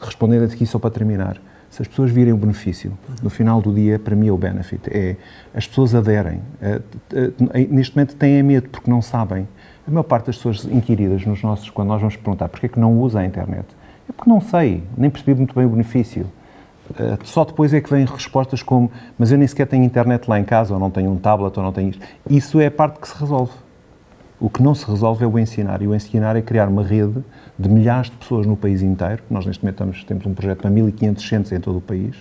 respondendo 0.00 0.44
aqui 0.44 0.66
só 0.66 0.78
para 0.78 0.90
terminar, 0.90 1.40
se 1.70 1.82
as 1.82 1.88
pessoas 1.88 2.10
virem 2.10 2.32
o 2.32 2.36
benefício, 2.36 2.96
no 3.22 3.28
final 3.28 3.60
do 3.60 3.72
dia, 3.74 3.98
para 3.98 4.16
mim 4.16 4.28
é 4.28 4.32
o 4.32 4.38
benefit, 4.38 4.80
é 4.90 5.16
as 5.54 5.66
pessoas 5.66 5.94
aderem. 5.94 6.40
Uh, 6.62 6.82
uh, 7.14 7.74
neste 7.74 7.94
momento 7.94 8.16
têm 8.16 8.42
medo 8.42 8.70
porque 8.70 8.90
não 8.90 9.02
sabem. 9.02 9.46
A 9.86 9.90
maior 9.90 10.04
parte 10.04 10.26
das 10.26 10.36
pessoas 10.36 10.64
inquiridas 10.64 11.24
nos 11.24 11.42
nossos, 11.42 11.70
quando 11.70 11.88
nós 11.88 12.00
vamos 12.00 12.16
perguntar 12.16 12.48
porquê 12.48 12.66
é 12.66 12.68
que 12.68 12.80
não 12.80 12.98
usa 12.98 13.20
a 13.20 13.24
internet, 13.24 13.66
é 14.08 14.12
porque 14.12 14.30
não 14.30 14.40
sei, 14.40 14.82
nem 14.96 15.10
percebi 15.10 15.34
muito 15.34 15.54
bem 15.54 15.66
o 15.66 15.68
benefício. 15.68 16.26
Uh, 16.90 17.18
só 17.24 17.44
depois 17.44 17.74
é 17.74 17.80
que 17.80 17.90
vêm 17.90 18.06
respostas 18.06 18.62
como 18.62 18.90
mas 19.18 19.30
eu 19.30 19.38
nem 19.38 19.46
sequer 19.46 19.66
tenho 19.66 19.84
internet 19.84 20.28
lá 20.28 20.40
em 20.40 20.44
casa, 20.44 20.72
ou 20.72 20.80
não 20.80 20.90
tenho 20.90 21.10
um 21.10 21.16
tablet, 21.16 21.56
ou 21.56 21.62
não 21.62 21.72
tenho 21.72 21.90
isto. 21.90 22.04
Isso 22.28 22.60
é 22.60 22.66
a 22.66 22.70
parte 22.70 22.98
que 23.00 23.08
se 23.08 23.18
resolve. 23.18 23.52
O 24.40 24.48
que 24.48 24.62
não 24.62 24.74
se 24.74 24.88
resolve 24.88 25.24
é 25.24 25.26
o 25.26 25.38
ensinar. 25.38 25.82
E 25.82 25.88
o 25.88 25.94
ensinar 25.94 26.36
é 26.36 26.42
criar 26.42 26.68
uma 26.68 26.82
rede 26.82 27.24
de 27.58 27.68
milhares 27.68 28.08
de 28.08 28.16
pessoas 28.16 28.46
no 28.46 28.56
país 28.56 28.82
inteiro. 28.82 29.22
Nós, 29.28 29.44
neste 29.44 29.64
momento, 29.64 29.74
estamos, 29.74 30.04
temos 30.04 30.26
um 30.26 30.34
projeto 30.34 30.58
para 30.58 30.70
1.500 30.70 31.28
centros 31.28 31.52
em 31.52 31.60
todo 31.60 31.78
o 31.78 31.80
país, 31.80 32.14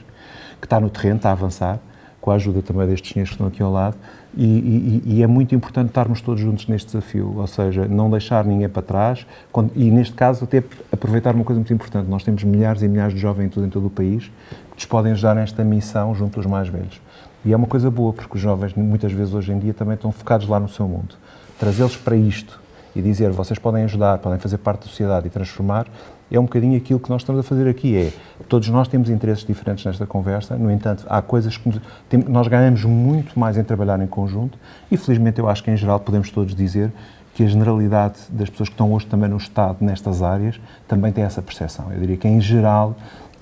que 0.59 0.65
está 0.65 0.79
no 0.79 0.89
terreno, 0.89 1.17
está 1.17 1.29
a 1.29 1.33
avançar, 1.33 1.79
com 2.27 2.31
a 2.31 2.35
ajuda 2.35 2.61
também 2.61 2.85
destes 2.85 3.13
senhores 3.13 3.29
que 3.29 3.35
estão 3.35 3.47
aqui 3.47 3.63
ao 3.63 3.71
lado. 3.71 3.95
E, 4.35 4.43
e, 4.43 5.03
e, 5.05 5.23
é 5.23 5.27
muito 5.27 5.55
importante 5.55 5.87
estarmos 5.87 6.19
todos 6.19 6.41
juntos 6.41 6.67
neste 6.67 6.87
desafio, 6.87 7.33
ou 7.37 7.47
seja, 7.47 7.87
não 7.87 8.09
deixar 8.09 8.43
ninguém 8.43 8.67
para 8.67 8.81
trás 8.81 9.25
e, 9.73 9.89
neste 9.89 10.13
caso, 10.13 10.43
até 10.43 10.61
aproveitar 10.91 11.33
uma 11.33 11.45
coisa 11.45 11.57
muito 11.57 11.73
importante. 11.73 12.09
Nós 12.09 12.25
temos 12.25 12.43
milhares 12.43 12.81
e 12.81 12.87
milhares 12.89 13.13
de 13.13 13.19
jovens 13.21 13.55
em 13.55 13.69
todo 13.69 13.87
o 13.87 13.89
país 13.89 14.25
que 14.25 14.75
nos 14.75 14.83
podem 14.83 15.13
ajudar 15.13 15.35
nesta 15.35 15.63
missão 15.63 16.13
junto 16.13 16.35
dos 16.35 16.45
mais 16.45 16.67
velhos. 16.67 16.99
E 17.45 17.53
é 17.53 17.55
uma 17.55 17.65
coisa 17.65 17.89
boa, 17.89 18.11
porque 18.11 18.35
os 18.35 18.41
jovens, 18.41 18.73
muitas 18.73 19.13
vezes 19.13 19.33
hoje 19.33 19.53
em 19.53 19.57
dia, 19.57 19.73
também 19.73 19.95
estão 19.95 20.11
focados 20.11 20.49
lá 20.49 20.59
no 20.59 20.67
seu 20.67 20.85
mundo. 20.85 21.15
Trazê-los 21.57 21.95
para 21.95 22.17
isto 22.17 22.59
e 22.93 23.01
dizer 23.01 23.31
vocês 23.31 23.57
podem 23.57 23.85
ajudar, 23.85 24.17
podem 24.17 24.37
fazer 24.37 24.57
parte 24.57 24.81
da 24.81 24.87
sociedade 24.87 25.27
e 25.27 25.29
transformar, 25.29 25.87
é 26.35 26.39
um 26.39 26.43
bocadinho 26.43 26.77
aquilo 26.77 26.99
que 26.99 27.09
nós 27.09 27.21
estamos 27.21 27.39
a 27.39 27.43
fazer 27.43 27.67
aqui. 27.69 27.95
É, 27.95 28.11
todos 28.47 28.67
nós 28.69 28.87
temos 28.87 29.09
interesses 29.09 29.45
diferentes 29.45 29.85
nesta 29.85 30.05
conversa, 30.05 30.55
no 30.55 30.69
entanto, 30.71 31.05
há 31.09 31.21
coisas 31.21 31.57
que 31.57 31.69
nós 32.27 32.47
ganhamos 32.47 32.83
muito 32.83 33.39
mais 33.39 33.57
em 33.57 33.63
trabalhar 33.63 33.99
em 34.01 34.07
conjunto 34.07 34.57
e, 34.91 34.97
felizmente, 34.97 35.39
eu 35.39 35.47
acho 35.47 35.63
que, 35.63 35.71
em 35.71 35.77
geral, 35.77 35.99
podemos 35.99 36.29
todos 36.29 36.53
dizer 36.53 36.91
que 37.33 37.43
a 37.43 37.47
generalidade 37.47 38.15
das 38.29 38.49
pessoas 38.49 38.67
que 38.67 38.73
estão 38.73 38.91
hoje 38.91 39.05
também 39.05 39.29
no 39.29 39.37
Estado, 39.37 39.77
nestas 39.79 40.23
áreas, 40.23 40.59
também 40.87 41.11
tem 41.11 41.23
essa 41.23 41.41
percepção. 41.41 41.91
Eu 41.93 41.99
diria 41.99 42.17
que, 42.17 42.27
em 42.27 42.41
geral, 42.41 42.95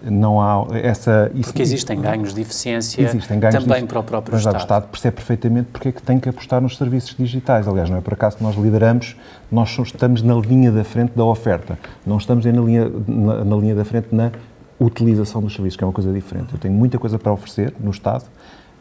não 0.10 0.42
há 0.42 0.66
essa... 0.78 1.32
Isso, 1.34 1.44
porque 1.50 1.62
existem 1.62 2.00
ganhos 2.00 2.34
de 2.34 2.42
eficiência 2.42 3.02
existem 3.02 3.40
ganhos 3.40 3.64
também 3.64 3.82
de, 3.82 3.88
para 3.88 4.00
o 4.00 4.04
próprio 4.04 4.38
Estado. 4.38 4.56
o 4.56 4.58
Estado 4.58 4.88
percebe 4.88 5.16
perfeitamente 5.16 5.70
porque 5.72 5.90
é 5.90 5.92
que 5.92 6.02
tem 6.02 6.20
que 6.20 6.30
apostar 6.30 6.62
nos 6.62 6.78
serviços 6.78 7.16
digitais. 7.18 7.68
Aliás, 7.68 7.90
não 7.90 7.98
é 7.98 8.02
por 8.02 8.14
acaso 8.14 8.38
que 8.38 8.44
nós 8.44 8.56
lideramos, 8.56 9.16
nós 9.52 9.78
estamos 9.78 10.22
na 10.22 10.36
linha 10.36 10.72
da 10.72 10.84
frente 10.84 11.14
da 11.16 11.24
oferta, 11.24 11.78
não 12.06 12.18
estamos 12.18 12.46
na 12.46 12.52
linha, 12.52 12.92
na, 13.08 13.44
na 13.44 13.56
linha 13.56 13.76
da 13.76 13.86
frente 13.86 14.08
na 14.12 14.32
utilização 14.80 15.42
dos 15.42 15.54
serviços, 15.54 15.78
que 15.78 15.84
é 15.84 15.88
uma 15.88 15.94
coisa 15.94 16.12
diferente. 16.12 16.54
Eu 16.54 16.60
tenho 16.60 16.74
muita 16.74 17.00
coisa 17.00 17.18
para 17.18 17.32
oferecer 17.32 17.74
no 17.80 17.92
Estado, 17.92 18.26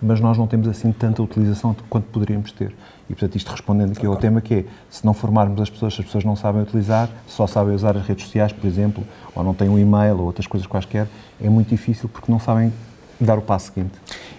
mas 0.05 0.21
nós 0.21 0.37
não 0.37 0.47
temos 0.47 0.69
assim 0.69 0.93
tanta 0.93 1.23
utilização 1.23 1.75
quanto 1.89 2.05
poderíamos 2.09 2.53
ter. 2.53 2.75
E, 3.09 3.15
portanto, 3.15 3.37
isto 3.37 3.51
respondendo 3.51 3.93
aqui 3.93 4.07
ao 4.07 4.17
tema 4.17 4.41
que 4.41 4.55
é, 4.55 4.65
se 4.91 5.05
não 5.05 5.15
formarmos 5.15 5.61
as 5.61 5.71
pessoas, 5.71 5.95
se 5.95 6.01
as 6.01 6.07
pessoas 6.07 6.25
não 6.25 6.37
sabem 6.37 6.63
utilizar, 6.63 7.09
só 7.27 7.47
sabem 7.47 7.75
usar 7.75 7.97
as 7.97 8.07
redes 8.07 8.25
sociais, 8.25 8.53
por 8.53 8.67
exemplo, 8.67 9.03
ou 9.35 9.43
não 9.43 9.55
têm 9.55 9.69
um 9.69 9.79
e-mail 9.79 10.19
ou 10.19 10.27
outras 10.27 10.47
coisas 10.47 10.67
quaisquer, 10.67 11.09
é 11.43 11.49
muito 11.49 11.69
difícil 11.69 12.09
porque 12.09 12.31
não 12.31 12.39
sabem 12.39 12.73
dar 13.21 13.39
o 13.39 13.43
passo 13.43 13.73
seguinte. 13.73 13.93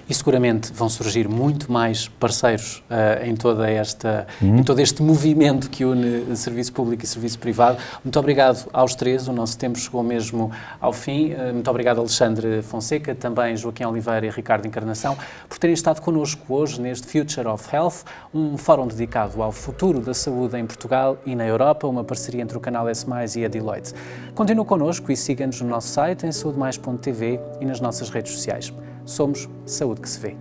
E 0.08 0.14
seguramente 0.14 0.72
vão 0.72 0.88
surgir 0.88 1.28
muito 1.28 1.72
mais 1.72 2.08
parceiros 2.08 2.84
uh, 2.90 3.26
em, 3.26 3.36
toda 3.36 3.70
esta, 3.70 4.28
uhum. 4.42 4.58
em 4.58 4.64
todo 4.64 4.80
este 4.80 5.02
movimento 5.02 5.70
que 5.70 5.84
une 5.84 6.36
serviço 6.36 6.74
público 6.74 7.04
e 7.04 7.08
serviço 7.08 7.40
privado. 7.40 7.78
Muito 8.04 8.20
obrigado 8.20 8.68
aos 8.72 8.94
três, 8.94 9.28
o 9.28 9.34
nosso 9.34 9.58
tempo 9.58 9.80
chegou 9.80 10.04
mesmo 10.04 10.52
ao 10.80 10.94
fim. 10.94 11.34
Uh, 11.34 11.54
muito 11.54 11.70
obrigado 11.70 12.00
Alexandre 12.00 12.62
Fonseca, 12.62 13.16
também 13.16 13.58
Joaquim 13.58 13.86
Oliveira 13.86 14.28
e 14.28 14.30
Ricardo 14.30 14.68
Encarnação, 14.68 15.18
por 15.50 15.58
terem 15.58 15.74
estado 15.74 16.02
connosco 16.02 16.54
hoje 16.54 16.80
neste 16.80 17.08
Future 17.08 17.48
of 17.48 17.76
Health, 17.76 18.04
um 18.34 18.58
fórum 18.58 18.88
dedicado 18.88 19.42
ao 19.42 19.52
futuro 19.52 20.00
da 20.00 20.14
saúde 20.14 20.58
em 20.58 20.66
Portugal 20.66 21.18
e 21.26 21.36
na 21.36 21.46
Europa, 21.46 21.88
uma 21.88 22.04
parceria 22.04 22.42
entre 22.42 22.58
o 22.58 22.62
canal 22.62 22.88
S+, 22.88 23.06
e 23.36 23.46
a 23.46 23.48
Deloitte. 23.48 23.94
Continue 24.34 24.66
connosco 24.66 25.12
e 25.12 25.18
siga-nos 25.18 25.62
no 25.62 25.70
nosso 25.70 25.88
site 25.88 26.26
em 26.26 26.32
saudemais.tv 26.32 27.40
e 27.60 27.66
nas 27.66 27.80
nossas 27.80 28.10
redes 28.10 28.34
sociais. 28.34 28.74
Somos 29.06 29.48
Saúde 29.66 30.02
que 30.02 30.10
se 30.10 30.20
vê. 30.20 30.36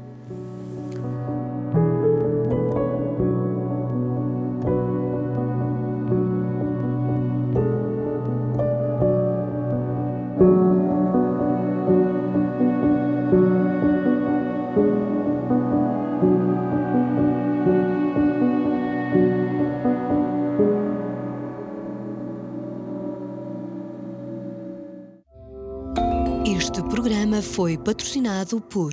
Patrocinado 27.79 28.61
por 28.61 28.93